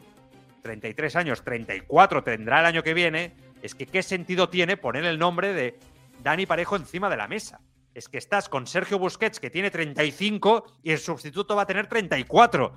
33 0.62 1.16
años, 1.16 1.44
34 1.44 2.24
tendrá 2.24 2.60
el 2.60 2.66
año 2.66 2.82
que 2.82 2.94
viene, 2.94 3.34
es 3.62 3.74
que 3.74 3.86
qué 3.86 4.02
sentido 4.02 4.48
tiene 4.48 4.76
poner 4.76 5.04
el 5.04 5.18
nombre 5.18 5.52
de 5.52 5.78
Dani 6.22 6.46
Parejo 6.46 6.76
encima 6.76 7.08
de 7.08 7.16
la 7.16 7.28
mesa. 7.28 7.60
Es 7.94 8.08
que 8.08 8.18
estás 8.18 8.48
con 8.48 8.66
Sergio 8.66 8.98
Busquets, 8.98 9.38
que 9.38 9.50
tiene 9.50 9.70
35, 9.70 10.78
y 10.82 10.90
el 10.90 10.98
sustituto 10.98 11.54
va 11.54 11.62
a 11.62 11.66
tener 11.66 11.86
34. 11.86 12.72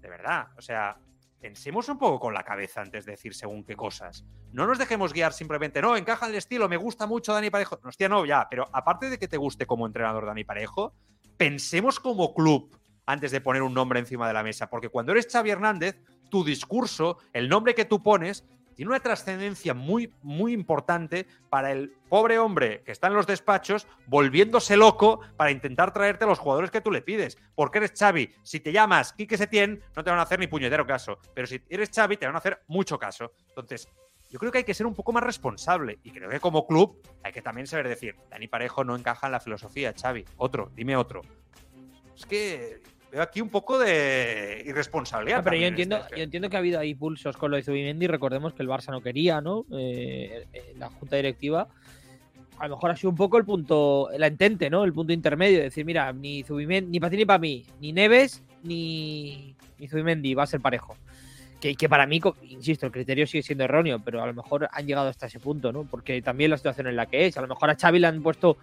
De 0.00 0.08
verdad, 0.08 0.48
o 0.56 0.62
sea, 0.62 0.98
pensemos 1.40 1.88
un 1.88 1.98
poco 1.98 2.18
con 2.18 2.34
la 2.34 2.42
cabeza 2.42 2.80
antes 2.80 3.04
de 3.04 3.12
decir 3.12 3.34
según 3.34 3.64
qué 3.64 3.76
cosas. 3.76 4.24
No 4.52 4.66
nos 4.66 4.78
dejemos 4.78 5.12
guiar 5.12 5.32
simplemente, 5.32 5.80
no, 5.80 5.96
encaja 5.96 6.26
el 6.26 6.34
estilo, 6.34 6.68
me 6.68 6.76
gusta 6.76 7.06
mucho 7.06 7.32
Dani 7.32 7.50
Parejo. 7.50 7.78
No, 7.82 7.88
hostia, 7.88 8.08
no, 8.08 8.24
ya, 8.24 8.46
pero 8.50 8.68
aparte 8.72 9.10
de 9.10 9.18
que 9.18 9.28
te 9.28 9.36
guste 9.36 9.66
como 9.66 9.86
entrenador 9.86 10.26
Dani 10.26 10.44
Parejo, 10.44 10.94
pensemos 11.36 12.00
como 12.00 12.34
club 12.34 12.76
antes 13.06 13.30
de 13.30 13.40
poner 13.40 13.62
un 13.62 13.72
nombre 13.72 14.00
encima 14.00 14.26
de 14.26 14.34
la 14.34 14.42
mesa, 14.42 14.68
porque 14.68 14.90
cuando 14.90 15.12
eres 15.12 15.28
Xavi 15.32 15.50
Hernández, 15.50 16.02
tu 16.28 16.44
discurso, 16.44 17.18
el 17.32 17.48
nombre 17.48 17.74
que 17.74 17.86
tú 17.86 18.02
pones, 18.02 18.44
tiene 18.78 18.90
una 18.90 19.00
trascendencia 19.00 19.74
muy, 19.74 20.14
muy 20.22 20.52
importante 20.52 21.26
para 21.50 21.72
el 21.72 21.90
pobre 22.08 22.38
hombre 22.38 22.84
que 22.84 22.92
está 22.92 23.08
en 23.08 23.14
los 23.14 23.26
despachos 23.26 23.88
volviéndose 24.06 24.76
loco 24.76 25.18
para 25.36 25.50
intentar 25.50 25.92
traerte 25.92 26.26
los 26.26 26.38
jugadores 26.38 26.70
que 26.70 26.80
tú 26.80 26.92
le 26.92 27.02
pides. 27.02 27.36
Porque 27.56 27.78
eres 27.78 27.92
Xavi. 27.98 28.32
Si 28.44 28.60
te 28.60 28.70
llamas 28.70 29.12
Quique 29.14 29.36
Setién, 29.36 29.82
no 29.96 30.04
te 30.04 30.10
van 30.10 30.20
a 30.20 30.22
hacer 30.22 30.38
ni 30.38 30.46
puñetero 30.46 30.86
caso. 30.86 31.18
Pero 31.34 31.48
si 31.48 31.60
eres 31.68 31.90
Xavi, 31.92 32.18
te 32.18 32.26
van 32.26 32.36
a 32.36 32.38
hacer 32.38 32.62
mucho 32.68 33.00
caso. 33.00 33.32
Entonces, 33.48 33.88
yo 34.30 34.38
creo 34.38 34.52
que 34.52 34.58
hay 34.58 34.64
que 34.64 34.74
ser 34.74 34.86
un 34.86 34.94
poco 34.94 35.12
más 35.12 35.24
responsable. 35.24 35.98
Y 36.04 36.12
creo 36.12 36.30
que 36.30 36.38
como 36.38 36.64
club 36.64 37.02
hay 37.24 37.32
que 37.32 37.42
también 37.42 37.66
saber 37.66 37.88
decir, 37.88 38.14
Dani 38.30 38.46
Parejo 38.46 38.84
no 38.84 38.94
encaja 38.94 39.26
en 39.26 39.32
la 39.32 39.40
filosofía, 39.40 39.92
Xavi. 39.92 40.24
Otro, 40.36 40.70
dime 40.76 40.94
otro. 40.94 41.22
Es 42.14 42.26
que 42.26 42.80
veo 43.12 43.22
aquí 43.22 43.40
un 43.40 43.48
poco 43.48 43.78
de 43.78 44.62
irresponsabilidad. 44.66 45.38
No, 45.38 45.44
pero 45.44 45.56
yo 45.56 45.66
entiendo, 45.66 45.96
este- 45.96 46.16
yo 46.16 46.22
entiendo 46.22 46.50
que 46.50 46.56
ha 46.56 46.58
habido 46.60 46.78
ahí 46.80 46.94
pulsos 46.94 47.36
con 47.36 47.50
lo 47.50 47.56
de 47.56 47.62
Zubimendi. 47.62 48.06
Recordemos 48.06 48.52
que 48.54 48.62
el 48.62 48.68
Barça 48.68 48.90
no 48.90 49.00
quería, 49.00 49.40
¿no? 49.40 49.64
Eh, 49.72 50.46
eh, 50.52 50.74
la 50.78 50.88
junta 50.90 51.16
directiva. 51.16 51.68
A 52.58 52.66
lo 52.68 52.76
mejor 52.76 52.90
ha 52.90 52.96
sido 52.96 53.10
un 53.10 53.16
poco 53.16 53.38
el 53.38 53.44
punto, 53.44 54.08
la 54.16 54.26
entente, 54.26 54.68
¿no? 54.68 54.84
El 54.84 54.92
punto 54.92 55.12
intermedio. 55.12 55.58
de 55.58 55.64
Decir, 55.64 55.84
mira, 55.84 56.12
ni 56.12 56.42
Zubimendi, 56.42 56.90
ni 56.90 57.00
para 57.00 57.10
ti 57.10 57.16
ni 57.16 57.24
para 57.24 57.38
mí, 57.38 57.64
ni 57.80 57.92
Neves, 57.92 58.42
ni, 58.64 59.54
ni 59.78 59.88
Zubimendi, 59.88 60.34
va 60.34 60.42
a 60.42 60.46
ser 60.46 60.60
parejo. 60.60 60.96
Que, 61.60 61.74
que 61.74 61.88
para 61.88 62.06
mí, 62.06 62.20
insisto, 62.50 62.86
el 62.86 62.92
criterio 62.92 63.26
sigue 63.26 63.42
siendo 63.42 63.64
erróneo, 63.64 64.00
pero 64.04 64.22
a 64.22 64.26
lo 64.26 64.34
mejor 64.34 64.68
han 64.72 64.86
llegado 64.86 65.08
hasta 65.08 65.26
ese 65.26 65.40
punto, 65.40 65.72
¿no? 65.72 65.84
Porque 65.84 66.20
también 66.22 66.50
la 66.50 66.56
situación 66.56 66.86
en 66.88 66.96
la 66.96 67.06
que 67.06 67.26
es. 67.26 67.36
A 67.36 67.40
lo 67.40 67.48
mejor 67.48 67.70
a 67.70 67.74
Xavi 67.76 67.98
le 67.98 68.06
han 68.06 68.22
puesto 68.22 68.58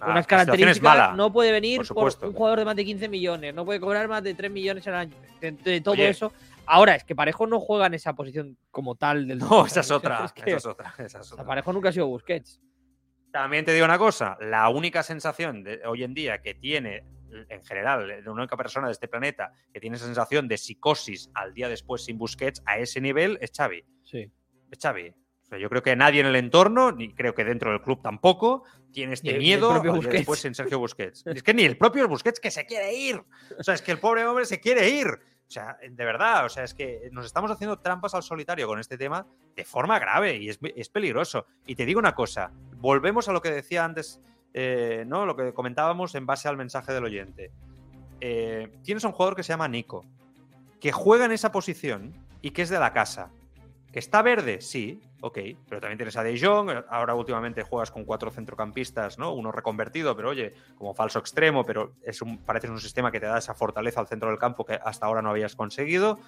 Ah, 0.00 0.10
unas 0.10 0.20
es 0.20 0.26
características. 0.26 0.82
mala. 0.82 1.12
No 1.14 1.32
puede 1.32 1.52
venir 1.52 1.82
por 1.88 2.12
un 2.22 2.32
jugador 2.32 2.58
de 2.60 2.64
más 2.64 2.76
de 2.76 2.84
15 2.84 3.08
millones, 3.08 3.54
no 3.54 3.64
puede 3.64 3.80
cobrar 3.80 4.08
más 4.08 4.22
de 4.22 4.34
3 4.34 4.50
millones 4.50 4.86
al 4.88 4.94
año. 4.94 5.16
De, 5.40 5.52
de 5.52 5.80
todo 5.80 5.94
Oye. 5.94 6.08
eso. 6.08 6.32
Ahora, 6.66 6.94
es 6.94 7.04
que 7.04 7.14
Parejo 7.14 7.46
no 7.46 7.58
juega 7.60 7.86
en 7.86 7.94
esa 7.94 8.14
posición 8.14 8.56
como 8.70 8.94
tal 8.94 9.26
del 9.26 9.38
No, 9.38 9.66
esa 9.66 9.80
es 9.80 9.90
otra. 9.90 10.24
Es 10.24 10.32
que, 10.32 10.42
esa 10.42 10.56
es 10.56 10.66
otra. 10.66 10.94
esa 10.98 11.04
es 11.04 11.14
o 11.16 11.22
sea, 11.24 11.34
otra. 11.34 11.46
Parejo 11.46 11.72
nunca 11.72 11.88
ha 11.88 11.92
sido 11.92 12.06
Busquets. 12.06 12.60
También 13.32 13.64
te 13.64 13.72
digo 13.72 13.84
una 13.84 13.98
cosa, 13.98 14.36
la 14.40 14.68
única 14.70 15.02
sensación 15.02 15.62
de 15.62 15.80
hoy 15.86 16.02
en 16.02 16.14
día 16.14 16.42
que 16.42 16.54
tiene 16.54 17.04
en 17.48 17.62
general, 17.62 18.24
la 18.24 18.32
única 18.32 18.56
persona 18.56 18.88
de 18.88 18.92
este 18.92 19.08
planeta 19.08 19.52
que 19.72 19.80
tiene 19.80 19.96
esa 19.96 20.06
sensación 20.06 20.48
de 20.48 20.58
psicosis 20.58 21.30
al 21.34 21.54
día 21.54 21.68
después 21.68 22.04
sin 22.04 22.18
Busquets 22.18 22.62
a 22.66 22.78
ese 22.78 23.00
nivel 23.00 23.38
es 23.40 23.52
Xavi. 23.56 23.84
Sí. 24.02 24.30
Es 24.70 24.78
Xavi. 24.80 25.14
Sea, 25.50 25.58
yo 25.58 25.68
creo 25.68 25.82
que 25.82 25.96
nadie 25.96 26.20
en 26.20 26.26
el 26.26 26.36
entorno, 26.36 26.92
ni 26.92 27.12
creo 27.12 27.34
que 27.34 27.44
dentro 27.44 27.72
del 27.72 27.82
club 27.82 28.00
tampoco, 28.00 28.62
tiene 28.92 29.14
este 29.14 29.36
miedo 29.36 29.82
después 29.82 30.44
en 30.44 30.54
Sergio 30.54 30.78
Busquets. 30.78 31.24
Es 31.26 31.42
que 31.42 31.52
ni 31.52 31.64
el 31.64 31.76
propio 31.76 32.06
Busquets 32.06 32.38
que 32.38 32.52
se 32.52 32.64
quiere 32.66 32.94
ir. 32.94 33.20
O 33.58 33.62
sea, 33.64 33.74
es 33.74 33.82
que 33.82 33.90
el 33.90 33.98
pobre 33.98 34.24
hombre 34.24 34.44
se 34.44 34.60
quiere 34.60 34.88
ir. 34.88 35.08
O 35.08 35.52
sea, 35.52 35.76
de 35.82 36.04
verdad, 36.04 36.46
o 36.46 36.48
sea, 36.48 36.62
es 36.62 36.72
que 36.72 37.08
nos 37.10 37.26
estamos 37.26 37.50
haciendo 37.50 37.80
trampas 37.80 38.14
al 38.14 38.22
solitario 38.22 38.68
con 38.68 38.78
este 38.78 38.96
tema 38.96 39.26
de 39.56 39.64
forma 39.64 39.98
grave 39.98 40.36
y 40.36 40.48
es, 40.48 40.60
es 40.76 40.88
peligroso. 40.88 41.46
Y 41.66 41.74
te 41.74 41.84
digo 41.84 41.98
una 41.98 42.14
cosa, 42.14 42.52
volvemos 42.76 43.28
a 43.28 43.32
lo 43.32 43.42
que 43.42 43.50
decía 43.50 43.84
antes, 43.84 44.20
eh, 44.54 45.02
¿no? 45.08 45.26
Lo 45.26 45.34
que 45.34 45.52
comentábamos 45.52 46.14
en 46.14 46.26
base 46.26 46.46
al 46.46 46.56
mensaje 46.56 46.92
del 46.92 47.02
oyente. 47.02 47.50
Eh, 48.20 48.70
tienes 48.84 49.04
a 49.04 49.08
un 49.08 49.14
jugador 49.14 49.34
que 49.34 49.42
se 49.42 49.52
llama 49.52 49.66
Nico, 49.66 50.04
que 50.80 50.92
juega 50.92 51.24
en 51.24 51.32
esa 51.32 51.50
posición 51.50 52.14
y 52.40 52.52
que 52.52 52.62
es 52.62 52.68
de 52.68 52.78
la 52.78 52.92
casa. 52.92 53.32
¿Que 53.92 53.98
está 53.98 54.22
verde? 54.22 54.60
Sí, 54.60 55.00
ok. 55.20 55.38
Pero 55.68 55.80
también 55.80 55.98
tienes 55.98 56.16
a 56.16 56.22
De 56.22 56.38
Jong. 56.38 56.70
Ahora 56.88 57.14
últimamente 57.14 57.62
juegas 57.62 57.90
con 57.90 58.04
cuatro 58.04 58.30
centrocampistas, 58.30 59.18
¿no? 59.18 59.32
Uno 59.32 59.50
reconvertido, 59.50 60.16
pero 60.16 60.30
oye, 60.30 60.54
como 60.78 60.94
falso 60.94 61.18
extremo, 61.18 61.64
pero 61.64 61.94
es 62.02 62.22
un, 62.22 62.38
parece 62.38 62.70
un 62.70 62.80
sistema 62.80 63.10
que 63.10 63.20
te 63.20 63.26
da 63.26 63.38
esa 63.38 63.54
fortaleza 63.54 64.00
al 64.00 64.06
centro 64.06 64.28
del 64.28 64.38
campo 64.38 64.64
que 64.64 64.74
hasta 64.74 65.06
ahora 65.06 65.22
no 65.22 65.30
habías 65.30 65.56
conseguido. 65.56 66.18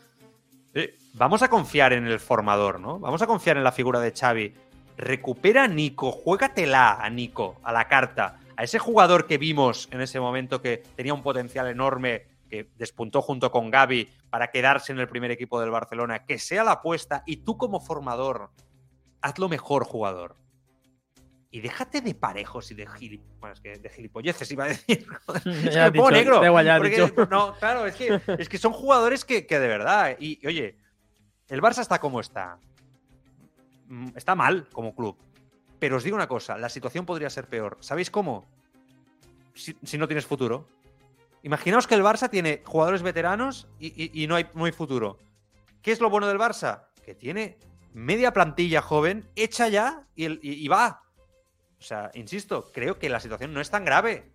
Vamos 1.15 1.43
a 1.43 1.49
confiar 1.49 1.93
en 1.93 2.07
el 2.07 2.19
formador, 2.19 2.81
¿no? 2.81 2.99
Vamos 2.99 3.21
a 3.23 3.27
confiar 3.27 3.57
en 3.57 3.65
la 3.65 3.73
figura 3.73 4.01
de 4.01 4.13
Xavi. 4.13 4.55
Recupera 4.97 5.65
a 5.65 5.69
Nico, 5.69 6.11
juégatela 6.11 6.95
a 6.95 7.11
Nico, 7.11 7.57
a 7.63 7.73
la 7.73 7.89
carta, 7.89 8.39
a 8.57 8.65
ese 8.65 8.79
jugador 8.79 9.27
que 9.27 9.39
vimos 9.39 9.89
en 9.91 10.01
ese 10.01 10.19
momento 10.19 10.63
que 10.63 10.83
tenía 10.97 11.15
un 11.15 11.23
potencial 11.23 11.67
enorme, 11.69 12.25
que 12.53 12.69
despuntó 12.77 13.23
junto 13.23 13.51
con 13.51 13.71
Gaby 13.71 14.11
para 14.29 14.51
quedarse 14.51 14.93
en 14.93 15.01
el 15.01 15.09
primer 15.09 15.31
equipo 15.31 15.59
del 15.59 15.71
Barcelona, 15.71 16.27
que 16.27 16.39
sea 16.39 16.65
la 16.65 16.73
apuesta 16.73 17.23
y 17.25 17.39
tú 17.39 17.57
como 17.57 17.81
formador, 17.81 18.51
hazlo 19.23 19.49
mejor 19.49 19.85
jugador. 19.85 20.37
Y 21.51 21.61
déjate 21.63 22.03
de 22.03 22.15
parejos 22.15 22.71
y 22.71 22.75
de, 22.75 22.87
gilip... 22.87 23.23
bueno, 23.41 23.55
es 23.55 23.61
que 23.61 23.79
de 23.79 23.89
gilipolleces, 23.89 24.51
iba 24.53 24.65
a 24.65 24.69
decir. 24.69 25.07
Es 25.35 25.43
que 25.45 25.71
Ya 25.71 25.87
has 25.87 25.93
me 25.93 25.99
pongo 25.99 26.11
dicho, 26.11 26.41
negro. 26.41 27.15
porque-. 27.15 27.27
No, 27.31 27.55
claro, 27.55 27.87
es 27.87 27.95
que, 27.95 28.21
es 28.39 28.49
que 28.51 28.59
son 28.59 28.73
jugadores 28.75 29.25
que, 29.25 29.47
que 29.47 29.59
de 29.59 29.69
verdad. 29.69 30.17
Y, 30.21 30.39
y, 30.43 30.47
oye, 30.47 30.77
el 31.49 31.63
Barça 31.63 31.81
está 31.81 31.99
como 31.99 32.21
está. 32.21 32.59
Mm, 33.89 34.09
Está 34.15 34.35
mal 34.35 34.69
como 34.73 34.95
club. 34.95 35.17
Pero 35.79 35.97
os 35.97 36.05
digo 36.05 36.17
una 36.17 36.29
cosa, 36.29 36.59
la 36.59 36.69
situación 36.69 37.07
podría 37.07 37.31
ser 37.31 37.49
peor. 37.49 37.79
¿Sabéis 37.81 38.11
cómo? 38.11 38.47
Si, 39.55 39.75
si 39.83 39.97
no 39.97 40.07
tienes 40.07 40.27
futuro. 40.27 40.67
Imaginaos 41.43 41.87
que 41.87 41.95
el 41.95 42.03
Barça 42.03 42.31
tiene 42.31 42.63
jugadores 42.65 43.03
veteranos 43.03 43.69
y, 43.79 43.89
y- 44.03 44.23
y 44.23 44.27
no, 44.27 44.37
hay, 44.37 44.47
no 44.55 44.65
hay 44.65 44.73
futuro. 44.73 45.19
¿Qué 45.83 45.91
es 45.93 46.01
lo 46.01 46.09
bueno 46.11 46.29
del 46.29 46.39
Barça? 46.39 46.85
Que 47.05 47.15
tiene 47.15 47.59
media 47.93 48.33
plantilla 48.33 48.81
joven 48.81 49.29
hecha 49.35 49.69
ya 49.69 50.07
y, 50.15 50.25
el- 50.27 50.41
y- 50.43 50.65
y 50.65 50.69
va. 50.69 51.03
O 51.79 51.83
sea, 51.83 52.11
insisto, 52.15 52.71
creo 52.73 52.99
que 52.99 53.09
la 53.09 53.19
situación 53.19 53.53
no 53.53 53.61
es 53.61 53.71
tan 53.71 53.85
grave. 53.85 54.33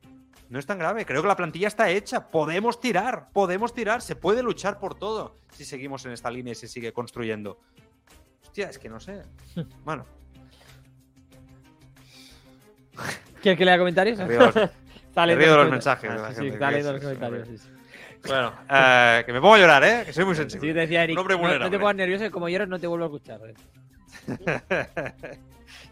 No 0.50 0.60
es 0.60 0.66
tan 0.66 0.78
grave. 0.80 1.06
Creo 1.06 1.22
que 1.22 1.28
la 1.28 1.36
plantilla 1.36 1.68
está 1.70 1.90
hecha. 1.90 2.30
Podemos 2.30 2.80
tirar, 2.82 3.30
podemos 3.34 3.74
tirar. 3.74 4.02
Se 4.02 4.16
puede 4.16 4.44
luchar 4.44 4.80
por 4.80 4.96
todo 4.96 5.36
si 5.52 5.64
seguimos 5.66 6.06
en 6.06 6.12
esta 6.12 6.30
línea 6.30 6.52
y 6.52 6.56
se 6.56 6.68
sigue 6.68 6.92
construyendo. 6.94 7.60
Hostia, 8.44 8.70
es 8.70 8.80
que 8.80 8.90
no 8.90 9.00
sé. 9.00 9.24
Bueno, 9.86 10.06
¿Quieres 13.42 13.58
que 13.58 13.66
lea 13.66 13.78
comentarios? 13.78 14.20
Está 15.18 15.26
me 15.26 15.36
leyendo 15.36 15.46
río 15.46 15.52
de 15.66 15.70
los 15.72 15.82
comentarios. 15.82 16.04
mensajes 16.04 16.12
Ah, 16.12 16.30
sí, 16.30 16.36
sí, 16.36 16.42
gente, 16.42 16.54
está 16.54 16.66
que 16.68 16.72
leyendo 16.74 16.90
es- 16.90 17.04
los 17.04 17.12
es- 17.12 17.18
comentarios. 17.20 17.62
sí, 17.62 17.70
bueno, 18.28 18.54
eh, 18.70 19.24
que 19.26 19.34
me 19.34 19.42
pongo 19.42 19.54
a 19.56 19.58
llorar, 19.60 19.84
¿eh? 19.84 20.04
Que 20.06 20.14
soy 20.14 20.26
muy 20.26 20.36
sensible. 20.36 20.74
te 20.74 20.80
decía 20.82 21.04
Eric, 21.04 21.16
Un 21.16 21.20
hombre 21.22 21.38
no, 21.38 21.60
no 21.60 21.70
te 21.72 21.80
pongas 21.80 21.96
nervioso, 21.96 22.24
que 22.24 22.32
como 22.32 22.50
lloras 22.50 22.68
no 22.68 22.80
te 22.80 22.88
vuelvo 22.88 23.06
a 23.06 23.08
escuchar. 23.08 23.40
eh. 23.48 23.54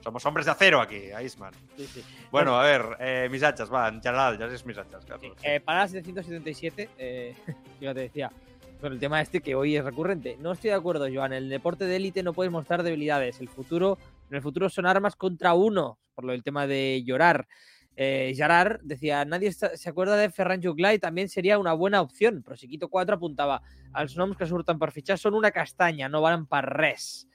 Somos 0.04 0.26
hombres 0.26 0.46
de 0.46 0.52
acero 0.52 0.80
aquí, 0.82 1.10
Iceman. 1.24 1.54
Sí, 1.78 1.86
sí. 1.88 2.04
Bueno, 2.32 2.60
a 2.60 2.64
ver, 2.64 2.84
eh, 3.00 3.28
missatges, 3.32 3.72
va, 3.74 3.88
en 3.90 4.02
general, 4.02 4.38
ja 4.38 4.46
és 4.46 4.66
missatges, 4.66 5.06
Carlos. 5.06 5.36
Eh, 5.44 5.60
para 5.60 5.80
la 5.80 5.88
777, 5.88 6.90
eh, 6.98 7.36
fíjate, 7.80 8.02
decía, 8.02 8.32
con 8.80 8.94
el 8.94 9.00
tema 9.00 9.22
este 9.22 9.42
que 9.42 9.56
hoy 9.56 9.76
es 9.76 9.84
recurrente. 9.84 10.38
No 10.40 10.52
estoy 10.52 10.70
de 10.70 10.76
acuerdo, 10.76 11.08
Joan. 11.12 11.34
En 11.34 11.44
el 11.44 11.50
deporte 11.50 11.86
de 11.86 11.96
élite 11.96 12.22
no 12.24 12.34
puedes 12.34 12.52
mostrar 12.52 12.84
debilidades. 12.84 13.40
El 13.42 13.50
futuro, 13.50 13.98
en 14.30 14.36
el 14.36 14.42
futuro 14.44 14.70
son 14.70 14.86
armas 14.86 15.16
contra 15.16 15.54
uno, 15.54 15.98
por 16.14 16.26
lo 16.26 16.32
del 16.34 16.44
tema 16.44 16.68
de 16.68 17.04
llorar. 17.04 17.48
Eh, 17.96 18.34
Gerard 18.36 18.82
decía, 18.84 19.24
nadie 19.24 19.54
se 19.54 19.90
acuerda 19.90 20.18
de 20.18 20.30
Ferran 20.30 20.62
Juglà 20.62 20.94
y 20.94 21.00
también 21.00 21.30
sería 21.30 21.58
una 21.58 21.74
buena 21.74 22.02
opción. 22.02 22.44
Però 22.44 22.56
si 22.58 22.68
Quito 22.68 22.90
4 22.90 23.16
apuntava, 23.16 23.62
els 23.96 24.18
noms 24.18 24.36
que 24.36 24.46
surten 24.46 24.78
per 24.78 24.92
fitxar 24.92 25.18
són 25.18 25.34
una 25.36 25.52
castanya, 25.52 26.10
no 26.10 26.22
valen 26.22 26.46
per 26.46 26.66
res. 26.66 27.28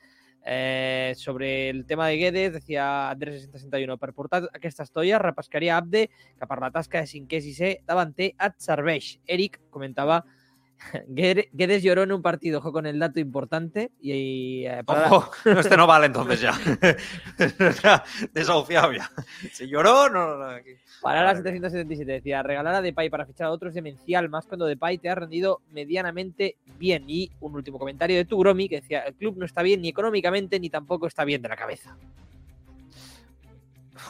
Eh, 0.42 1.12
sobre 1.16 1.68
el 1.68 1.84
tema 1.84 2.08
de 2.08 2.16
Guedes, 2.16 2.52
decía 2.52 3.10
Andrés 3.10 3.42
661, 3.42 3.98
per 3.98 4.12
portar 4.14 4.48
aquesta 4.52 4.84
estoia 4.84 5.18
repescaria 5.18 5.76
Abde, 5.76 6.08
que 6.38 6.46
per 6.48 6.60
la 6.60 6.70
tasca 6.72 7.00
de 7.00 7.06
cinquè 7.08 7.40
i 7.40 7.44
sisè 7.44 7.72
davanter 7.86 8.32
et 8.38 8.54
serveix. 8.58 9.18
Eric 9.26 9.60
comentava 9.70 10.22
Guede- 10.24 10.39
Guedes 11.08 11.82
lloró 11.82 12.02
en 12.02 12.12
un 12.12 12.22
partido, 12.22 12.58
ojo 12.58 12.72
con 12.72 12.86
el 12.86 12.98
dato 12.98 13.20
importante. 13.20 13.90
Y, 14.00 14.64
eh, 14.66 14.82
para 14.84 15.02
la- 15.02 15.12
Ojo, 15.12 15.30
no, 15.44 15.60
este 15.60 15.76
no 15.76 15.86
vale 15.86 16.06
entonces 16.06 16.40
ya. 16.40 16.52
desahuciado 18.32 18.92
ya. 18.92 19.10
Se 19.52 19.68
lloró, 19.68 20.08
no, 20.08 20.36
no, 20.36 20.44
aquí. 20.44 20.70
Para 21.02 21.20
la 21.20 21.26
Vale. 21.32 21.38
777 21.38 22.12
decía, 22.12 22.42
regalar 22.42 22.74
a 22.74 22.82
Depay 22.82 23.08
para 23.08 23.24
fichar 23.26 23.46
a 23.46 23.50
otro 23.50 23.68
es 23.68 23.74
demencial, 23.74 24.28
más 24.28 24.46
cuando 24.46 24.66
Depay 24.66 24.98
te 24.98 25.08
ha 25.08 25.14
rendido 25.14 25.60
medianamente 25.72 26.56
bien. 26.78 27.04
Y 27.08 27.30
un 27.40 27.54
último 27.54 27.78
comentario 27.78 28.16
de 28.16 28.24
Tugromi 28.24 28.68
que 28.68 28.80
decía, 28.80 29.00
el 29.00 29.14
club 29.14 29.36
no 29.38 29.44
está 29.46 29.62
bien 29.62 29.80
ni 29.82 29.88
económicamente 29.88 30.60
ni 30.60 30.68
tampoco 30.70 31.06
está 31.06 31.24
bien 31.24 31.40
de 31.42 31.48
la 31.48 31.56
cabeza. 31.56 31.96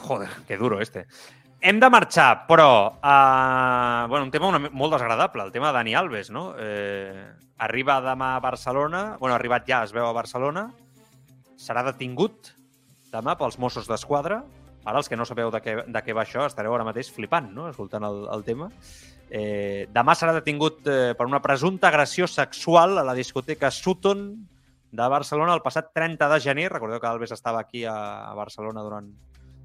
Joder, 0.02 0.28
que 0.46 0.56
duro 0.56 0.80
este. 0.80 1.06
Hem 1.60 1.76
de 1.80 1.90
marxar, 1.92 2.46
però... 2.48 2.96
Uh, 3.04 4.08
bueno, 4.08 4.24
un 4.24 4.30
tema 4.32 4.48
una, 4.48 4.60
molt 4.72 4.94
desagradable, 4.94 5.44
el 5.44 5.52
tema 5.52 5.68
de 5.68 5.76
Dani 5.76 5.94
Alves, 5.94 6.30
no? 6.32 6.54
Eh, 6.56 7.26
arriba 7.60 7.98
demà 8.00 8.30
a 8.36 8.40
Barcelona, 8.40 9.02
bueno, 9.20 9.34
arribat 9.34 9.68
ja, 9.68 9.82
es 9.84 9.92
veu 9.92 10.06
a 10.08 10.14
Barcelona, 10.16 10.70
serà 11.60 11.84
detingut 11.84 12.54
demà 13.12 13.36
pels 13.36 13.58
Mossos 13.60 13.90
d'Esquadra. 13.90 14.40
Ara, 14.86 14.96
els 14.96 15.12
que 15.12 15.18
no 15.20 15.26
sabeu 15.28 15.52
de 15.52 15.60
què, 15.60 15.74
de 15.84 16.02
què 16.06 16.16
va 16.16 16.24
això, 16.24 16.46
estareu 16.48 16.72
ara 16.72 16.86
mateix 16.88 17.12
flipant, 17.12 17.50
no?, 17.52 17.68
escoltant 17.68 18.08
el, 18.08 18.22
el 18.32 18.44
tema. 18.46 18.70
Eh, 19.28 19.84
demà 19.92 20.16
serà 20.16 20.32
detingut 20.34 20.88
eh, 20.88 21.12
per 21.18 21.28
una 21.28 21.42
presumpta 21.44 21.90
agressió 21.92 22.24
sexual 22.26 22.96
a 22.98 23.04
la 23.04 23.14
discoteca 23.14 23.68
Sutton 23.70 24.30
de 24.90 25.08
Barcelona 25.12 25.52
el 25.54 25.62
passat 25.62 25.92
30 25.92 26.32
de 26.32 26.40
gener. 26.40 26.70
Recordeu 26.72 26.98
que 27.02 27.10
Alves 27.10 27.36
estava 27.36 27.60
aquí 27.60 27.84
a, 27.84 28.30
a 28.30 28.32
Barcelona 28.34 28.82
durant, 28.82 29.12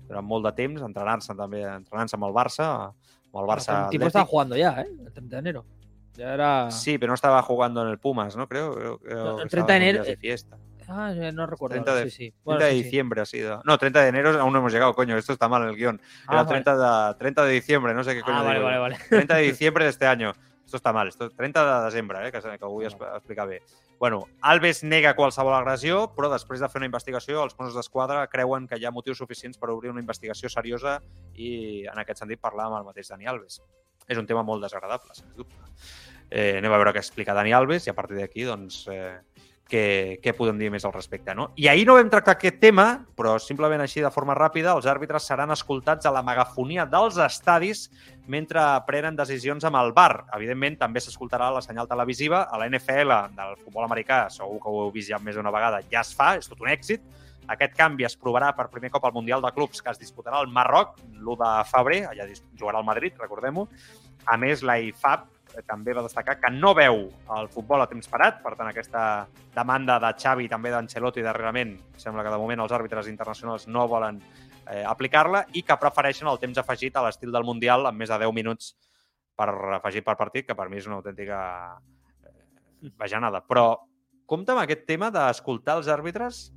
durant 0.07 0.25
molt 0.25 0.45
de 0.45 0.51
temps, 0.53 0.81
entrenant-se 0.81 1.35
també, 1.35 1.63
entrenant-se 1.63 2.15
amb 2.15 2.25
el 2.25 2.33
Barça, 2.33 2.67
amb 2.85 3.35
el 3.41 3.47
Barça 3.49 3.85
el 3.85 3.89
tipo 3.89 4.07
estaba 4.07 4.25
jugando 4.25 4.55
ya, 4.55 4.81
¿eh? 4.81 4.87
El 5.05 5.11
30 5.13 5.35
de 5.35 5.39
enero. 5.39 5.65
Ya 6.15 6.33
era... 6.33 6.71
Sí, 6.71 6.97
pero 6.97 7.09
no 7.11 7.15
estaba 7.15 7.41
jugando 7.41 7.81
en 7.81 7.89
el 7.89 7.99
Pumas, 7.99 8.35
¿no? 8.37 8.47
Creo, 8.47 8.99
el 9.03 9.07
30 9.09 9.43
estaba 9.45 9.65
de 9.67 9.75
en 9.75 9.81
enero- 9.83 10.03
de 10.05 10.17
fiesta. 10.17 10.57
Ah, 10.87 11.11
no 11.33 11.47
recuerdo. 11.47 11.73
30 11.73 11.91
ahora, 11.91 12.03
de- 12.05 12.11
sí, 12.11 12.15
sí. 12.15 12.29
30 12.31 12.41
Bueno, 12.43 12.63
de 12.65 12.71
sí, 12.71 12.83
diciembre 12.83 13.21
ha 13.21 13.25
sido. 13.25 13.61
No, 13.65 13.75
30 13.77 14.01
de 14.03 14.07
enero 14.09 14.39
aún 14.39 14.53
no 14.53 14.59
hemos 14.59 14.71
llegado, 14.71 14.93
coño. 14.93 15.17
Esto 15.17 15.33
está 15.33 15.49
mal 15.49 15.63
en 15.63 15.69
el 15.69 15.75
guion. 15.75 15.99
Ah, 16.27 16.33
Era 16.33 16.43
vale. 16.43 16.61
30 16.63 17.07
de, 17.07 17.15
30 17.15 17.45
de 17.45 17.51
diciembre, 17.53 17.93
no 17.95 18.03
sé 18.03 18.13
qué 18.13 18.21
coño 18.21 18.37
Ah, 18.37 18.43
vale, 18.43 18.59
digo. 18.59 18.65
vale, 18.65 18.77
vale. 18.79 18.97
30 19.09 19.35
de 19.35 19.41
diciembre 19.41 19.83
de 19.85 19.89
este 19.89 20.05
año. 20.05 20.31
Esto 20.63 20.77
està 20.77 20.93
mal. 20.93 21.07
Esto 21.07 21.29
30 21.31 21.79
de 21.79 21.85
desembre, 21.85 22.27
eh, 22.27 22.31
que, 22.31 22.39
que 22.39 22.65
ho 22.65 22.69
vull 22.69 22.85
expl- 22.85 23.15
explicar 23.17 23.47
bé. 23.47 23.63
Bueno, 23.99 24.25
Alves 24.41 24.83
nega 24.83 25.15
qualsevol 25.15 25.55
agressió, 25.55 26.01
però 26.15 26.27
després 26.31 26.59
de 26.59 26.67
fer 26.71 26.81
una 26.81 26.89
investigació, 26.89 27.39
els 27.45 27.55
Mossos 27.55 27.77
d'Esquadra 27.77 28.25
creuen 28.27 28.67
que 28.67 28.79
hi 28.79 28.85
ha 28.85 28.91
motius 28.91 29.21
suficients 29.23 29.57
per 29.57 29.71
obrir 29.71 29.93
una 29.93 30.03
investigació 30.03 30.51
seriosa 30.51 30.97
i, 31.33 31.85
en 31.87 32.01
aquest 32.03 32.21
sentit, 32.21 32.41
parlar 32.43 32.67
amb 32.67 32.81
el 32.81 32.89
mateix 32.89 33.13
Dani 33.13 33.31
Alves. 33.31 33.61
És 34.05 34.19
un 34.19 34.27
tema 34.27 34.43
molt 34.45 34.65
desagradable, 34.67 35.15
sens 35.15 35.31
dubte. 35.37 35.71
Eh, 36.29 36.57
anem 36.59 36.73
a 36.73 36.77
veure 36.81 36.91
què 36.93 37.01
explica 37.01 37.33
Dani 37.37 37.55
Alves 37.55 37.87
i 37.87 37.93
a 37.93 37.95
partir 37.97 38.19
d'aquí, 38.19 38.43
doncs, 38.45 38.83
eh, 38.91 39.21
què, 39.69 40.19
què 40.21 40.33
podem 40.37 40.59
dir 40.59 40.69
més 40.73 40.85
al 40.85 40.93
respecte. 40.93 41.33
No? 41.37 41.49
I 41.57 41.67
ahir 41.71 41.85
no 41.87 41.95
vam 41.97 42.09
tractar 42.11 42.35
aquest 42.35 42.59
tema, 42.61 42.87
però 43.17 43.35
simplement 43.41 43.81
així 43.81 44.03
de 44.03 44.11
forma 44.13 44.35
ràpida, 44.37 44.75
els 44.77 44.87
àrbitres 44.89 45.25
seran 45.27 45.53
escoltats 45.55 46.05
a 46.05 46.13
la 46.13 46.23
megafonia 46.25 46.85
dels 46.89 47.17
estadis 47.25 47.87
mentre 48.31 48.61
prenen 48.87 49.17
decisions 49.17 49.65
amb 49.65 49.79
el 49.81 49.93
bar. 49.97 50.25
Evidentment, 50.37 50.79
també 50.81 51.01
s'escoltarà 51.01 51.51
la 51.53 51.63
senyal 51.65 51.89
televisiva. 51.89 52.45
A 52.49 52.61
la 52.61 52.69
NFL 52.69 53.19
del 53.35 53.59
futbol 53.63 53.85
americà, 53.85 54.25
segur 54.33 54.61
que 54.61 54.71
ho 54.71 54.85
heu 54.85 54.93
vist 54.93 55.11
ja 55.11 55.21
més 55.21 55.37
d'una 55.37 55.53
vegada, 55.53 55.81
ja 55.91 56.01
es 56.05 56.13
fa, 56.15 56.35
és 56.39 56.49
tot 56.49 56.61
un 56.61 56.71
èxit. 56.73 57.03
Aquest 57.53 57.75
canvi 57.77 58.07
es 58.07 58.15
provarà 58.17 58.55
per 58.57 58.71
primer 58.73 58.89
cop 58.89 59.03
al 59.05 59.13
Mundial 59.13 59.43
de 59.43 59.51
Clubs 59.53 59.83
que 59.83 59.91
es 59.93 60.01
disputarà 60.01 60.39
al 60.41 60.49
Marroc 60.49 60.95
l'1 61.19 61.37
de 61.41 61.51
febrer, 61.69 61.99
allà 62.09 62.25
jugarà 62.57 62.81
al 62.81 62.87
Madrid, 62.87 63.13
recordem-ho. 63.21 63.67
A 64.25 64.37
més, 64.41 64.63
la 64.65 64.79
IFAB 64.81 65.34
també 65.63 65.93
va 65.95 66.03
destacar 66.03 66.37
que 66.41 66.51
no 66.51 66.73
veu 66.75 67.05
el 67.37 67.47
futbol 67.53 67.83
a 67.83 67.87
temps 67.87 68.09
parat, 68.11 68.41
per 68.43 68.55
tant, 68.55 68.69
aquesta 68.69 69.03
demanda 69.55 69.97
de 70.03 70.11
Xavi 70.19 70.47
i 70.47 70.51
també 70.51 70.73
d'Ancelotti 70.73 71.23
darrerament, 71.23 71.75
sembla 72.01 72.25
que 72.25 72.33
de 72.33 72.41
moment 72.41 72.65
els 72.65 72.75
àrbitres 72.75 73.07
internacionals 73.11 73.67
no 73.67 73.87
volen 73.87 74.19
eh, 74.67 74.83
aplicar-la 74.83 75.45
i 75.53 75.63
que 75.63 75.79
prefereixen 75.79 76.27
el 76.27 76.41
temps 76.41 76.59
afegit 76.59 76.97
a 76.97 77.05
l'estil 77.05 77.31
del 77.31 77.47
Mundial 77.47 77.87
amb 77.87 78.01
més 78.01 78.11
de 78.11 78.19
10 78.25 78.35
minuts 78.35 78.73
per 79.35 79.49
afegir 79.79 80.03
per 80.03 80.17
partit, 80.19 80.47
que 80.47 80.55
per 80.55 80.67
mi 80.69 80.79
és 80.79 80.87
una 80.87 80.99
autèntica 80.99 81.39
eh, 82.25 82.91
bajanada. 82.97 83.43
Però 83.47 83.67
compte 84.25 84.53
amb 84.53 84.63
aquest 84.63 84.85
tema 84.87 85.11
d'escoltar 85.13 85.79
els 85.79 85.91
àrbitres 85.91 86.47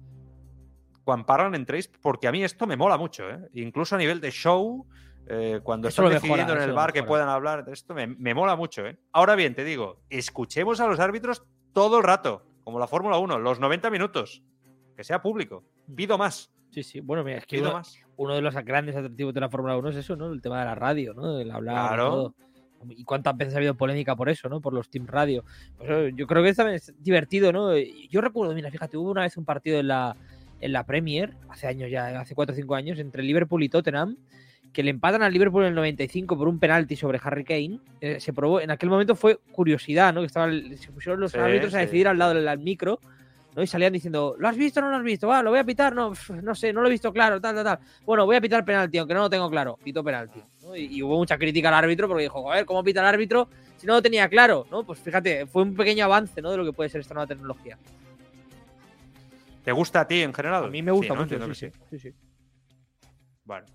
quan 1.09 1.24
parlen 1.24 1.57
entre 1.57 1.78
ells, 1.78 1.88
porque 2.03 2.28
a 2.28 2.32
mí 2.32 2.44
esto 2.44 2.66
me 2.66 2.76
mola 2.76 2.99
mucho, 2.99 3.30
¿eh? 3.30 3.49
Incluso 3.55 3.94
a 3.94 3.99
nivel 3.99 4.20
de 4.20 4.30
show, 4.30 4.86
eh, 5.28 5.60
cuando 5.62 5.88
Eso 5.88 6.02
están 6.02 6.22
mejora, 6.22 6.42
decidiendo 6.42 6.62
en 6.62 6.68
el 6.70 6.74
bar 6.74 6.92
que 6.92 7.02
puedan 7.02 7.28
hablar, 7.28 7.64
esto 7.70 7.94
me, 7.94 8.06
me 8.06 8.34
mola 8.34 8.56
mucho, 8.56 8.86
¿eh? 8.86 8.98
Ahora 9.12 9.34
bien, 9.34 9.54
te 9.54 9.64
digo, 9.64 10.00
escuchemos 10.10 10.80
a 10.80 10.86
los 10.86 10.98
árbitros 11.00 11.42
todo 11.72 11.98
el 11.98 12.04
rato, 12.04 12.44
como 12.64 12.78
la 12.78 12.86
Fórmula 12.86 13.18
1, 13.18 13.38
los 13.38 13.60
90 13.60 13.90
minutos, 13.90 14.42
que 14.96 15.04
sea 15.04 15.20
público. 15.22 15.64
Pido 15.94 16.18
más, 16.18 16.50
Sí, 16.70 16.82
sí. 16.82 17.00
Bueno, 17.00 17.24
mira, 17.24 17.38
es 17.38 17.46
que 17.46 17.60
uno, 17.60 17.72
más. 17.72 17.96
uno 18.16 18.34
de 18.34 18.42
los 18.42 18.54
grandes 18.56 18.94
atractivos 18.94 19.32
de 19.32 19.40
la 19.40 19.48
Fórmula 19.48 19.76
1 19.78 19.88
es 19.88 19.96
eso, 19.96 20.16
¿no? 20.16 20.30
El 20.30 20.42
tema 20.42 20.58
de 20.60 20.66
la 20.66 20.74
radio, 20.74 21.14
¿no? 21.14 21.38
El 21.40 21.50
hablar 21.50 21.88
Claro. 21.88 22.10
todo. 22.10 22.34
Y 22.90 23.04
cuántas 23.04 23.36
veces 23.36 23.54
ha 23.54 23.56
habido 23.56 23.74
polémica 23.74 24.14
por 24.14 24.28
eso, 24.28 24.48
¿no? 24.50 24.60
Por 24.60 24.74
los 24.74 24.88
Team 24.90 25.06
Radio. 25.06 25.44
Pues, 25.78 25.90
eh, 25.90 26.12
yo 26.14 26.26
creo 26.26 26.42
que 26.44 26.52
también 26.52 26.76
es 26.76 26.92
divertido, 27.02 27.52
¿no? 27.52 27.76
Yo 27.76 28.20
recuerdo, 28.20 28.54
mira, 28.54 28.70
fíjate, 28.70 28.96
hubo 28.98 29.10
una 29.10 29.22
vez 29.22 29.36
un 29.38 29.46
partido 29.46 29.80
en 29.80 29.88
la, 29.88 30.14
en 30.60 30.72
la 30.72 30.84
Premier, 30.84 31.32
hace 31.48 31.66
años 31.66 31.90
ya, 31.90 32.20
hace 32.20 32.34
4 32.34 32.52
o 32.52 32.56
5 32.56 32.74
años, 32.74 32.98
entre 32.98 33.22
Liverpool 33.22 33.62
y 33.62 33.70
Tottenham, 33.70 34.16
que 34.72 34.82
le 34.82 34.90
empatan 34.90 35.22
al 35.22 35.32
Liverpool 35.32 35.62
en 35.62 35.68
el 35.70 35.74
95 35.74 36.36
por 36.36 36.48
un 36.48 36.58
penalti 36.58 36.96
sobre 36.96 37.20
Harry 37.22 37.44
Kane. 37.44 37.80
Eh, 38.00 38.20
se 38.20 38.32
probó, 38.32 38.60
en 38.60 38.70
aquel 38.70 38.90
momento 38.90 39.14
fue 39.14 39.38
curiosidad, 39.52 40.12
¿no? 40.12 40.20
Que 40.20 40.26
estaba, 40.26 40.50
se 40.50 40.92
pusieron 40.92 41.20
los 41.20 41.32
Sí, 41.32 41.38
árbitros 41.38 41.74
a 41.74 41.78
decidir 41.78 42.08
al 42.08 42.18
lado 42.18 42.34
del 42.34 42.46
al 42.46 42.58
micro. 42.58 43.00
¿no? 43.56 43.62
Y 43.62 43.66
salían 43.66 43.92
diciendo, 43.92 44.36
¿lo 44.38 44.46
has 44.46 44.56
visto 44.56 44.78
o 44.78 44.82
no 44.84 44.90
lo 44.90 44.96
has 44.96 45.02
visto? 45.02 45.26
Va, 45.26 45.42
lo 45.42 45.50
voy 45.50 45.58
a 45.58 45.64
pitar, 45.64 45.94
no, 45.94 46.12
no 46.42 46.54
sé, 46.54 46.72
no 46.72 46.80
lo 46.80 46.86
he 46.86 46.90
visto 46.90 47.12
claro, 47.12 47.40
tal, 47.40 47.56
tal, 47.56 47.64
tal. 47.64 47.78
Bueno, 48.04 48.24
voy 48.24 48.36
a 48.36 48.40
pitar 48.40 48.64
penalti, 48.64 48.98
aunque 48.98 49.14
no 49.14 49.20
lo 49.20 49.30
tengo 49.30 49.50
claro. 49.50 49.78
Pito 49.82 50.04
penalti. 50.04 50.40
¿no? 50.62 50.76
Y, 50.76 50.84
y 50.96 51.02
hubo 51.02 51.16
mucha 51.16 51.36
crítica 51.38 51.68
al 51.68 51.74
árbitro 51.74 52.06
porque 52.06 52.22
dijo, 52.24 52.42
joder, 52.42 52.64
¿cómo 52.66 52.84
pita 52.84 53.00
el 53.00 53.06
árbitro 53.06 53.48
si 53.76 53.86
no 53.86 53.94
lo 53.94 54.02
tenía 54.02 54.28
claro? 54.28 54.66
¿no? 54.70 54.84
Pues 54.84 55.00
fíjate, 55.00 55.46
fue 55.46 55.62
un 55.62 55.74
pequeño 55.74 56.04
avance 56.04 56.40
¿no? 56.40 56.52
de 56.52 56.58
lo 56.58 56.64
que 56.64 56.72
puede 56.72 56.88
ser 56.88 57.00
esta 57.00 57.14
nueva 57.14 57.26
tecnología. 57.26 57.78
¿Te 59.64 59.72
gusta 59.72 60.00
a 60.00 60.06
ti 60.06 60.22
en 60.22 60.32
general? 60.32 60.64
A 60.64 60.68
mí 60.68 60.82
me 60.82 60.92
gusta 60.92 61.14
sí, 61.14 61.18
no? 61.36 61.46
mucho. 61.46 61.54
Sí, 61.54 61.66
sí, 61.66 61.72
sí, 61.90 61.98
sí. 61.98 62.14
Bueno. 63.44 63.66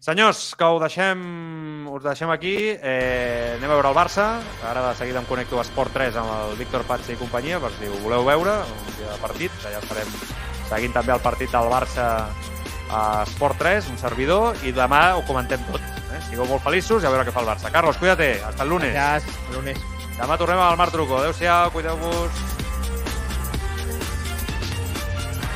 Senyors, 0.00 0.54
que 0.56 0.64
ho 0.64 0.78
deixem, 0.80 1.84
us 1.92 2.02
deixem 2.02 2.30
aquí. 2.32 2.54
Eh, 2.72 3.56
anem 3.58 3.68
a 3.68 3.74
veure 3.74 3.90
el 3.90 3.96
Barça. 3.98 4.40
Ara 4.64 4.86
de 4.86 4.94
seguida 4.96 5.20
em 5.20 5.26
connecto 5.28 5.58
a 5.60 5.64
Esport 5.66 5.92
3 5.92 6.16
amb 6.16 6.30
el 6.38 6.54
Víctor 6.56 6.86
Patxa 6.88 7.12
i 7.12 7.18
companyia, 7.20 7.58
per 7.60 7.68
si 7.74 7.84
ho 7.84 7.98
voleu 8.00 8.24
veure, 8.24 8.54
un 8.64 8.94
dia 8.96 9.10
de 9.10 9.18
partit. 9.20 9.58
Allà 9.68 9.82
estarem 9.82 10.14
seguint 10.70 10.96
també 10.96 11.12
el 11.12 11.20
partit 11.20 11.52
del 11.52 11.68
Barça 11.68 12.06
a 12.88 13.02
Esport 13.26 13.60
3, 13.60 13.90
un 13.92 14.00
servidor, 14.00 14.56
i 14.64 14.72
demà 14.72 15.02
ho 15.18 15.26
comentem 15.28 15.60
tot. 15.68 15.84
Eh? 15.84 16.22
Sigueu 16.30 16.48
molt 16.48 16.64
feliços 16.64 17.04
i 17.04 17.10
a 17.10 17.12
veure 17.12 17.28
què 17.28 17.36
fa 17.36 17.44
el 17.44 17.52
Barça. 17.52 17.68
Carlos, 17.68 18.00
cuídate. 18.00 18.38
Hasta 18.40 18.64
el 18.64 18.72
lunes. 18.72 18.96
Gracias, 18.96 19.36
el 19.50 19.60
lunes. 19.60 19.84
Demà 20.16 20.40
tornem 20.40 20.56
amb 20.56 20.72
el 20.72 20.80
Marc 20.80 20.96
Truco. 20.96 21.20
Adéu-siau, 21.20 21.76
cuideu-vos. 21.76 22.59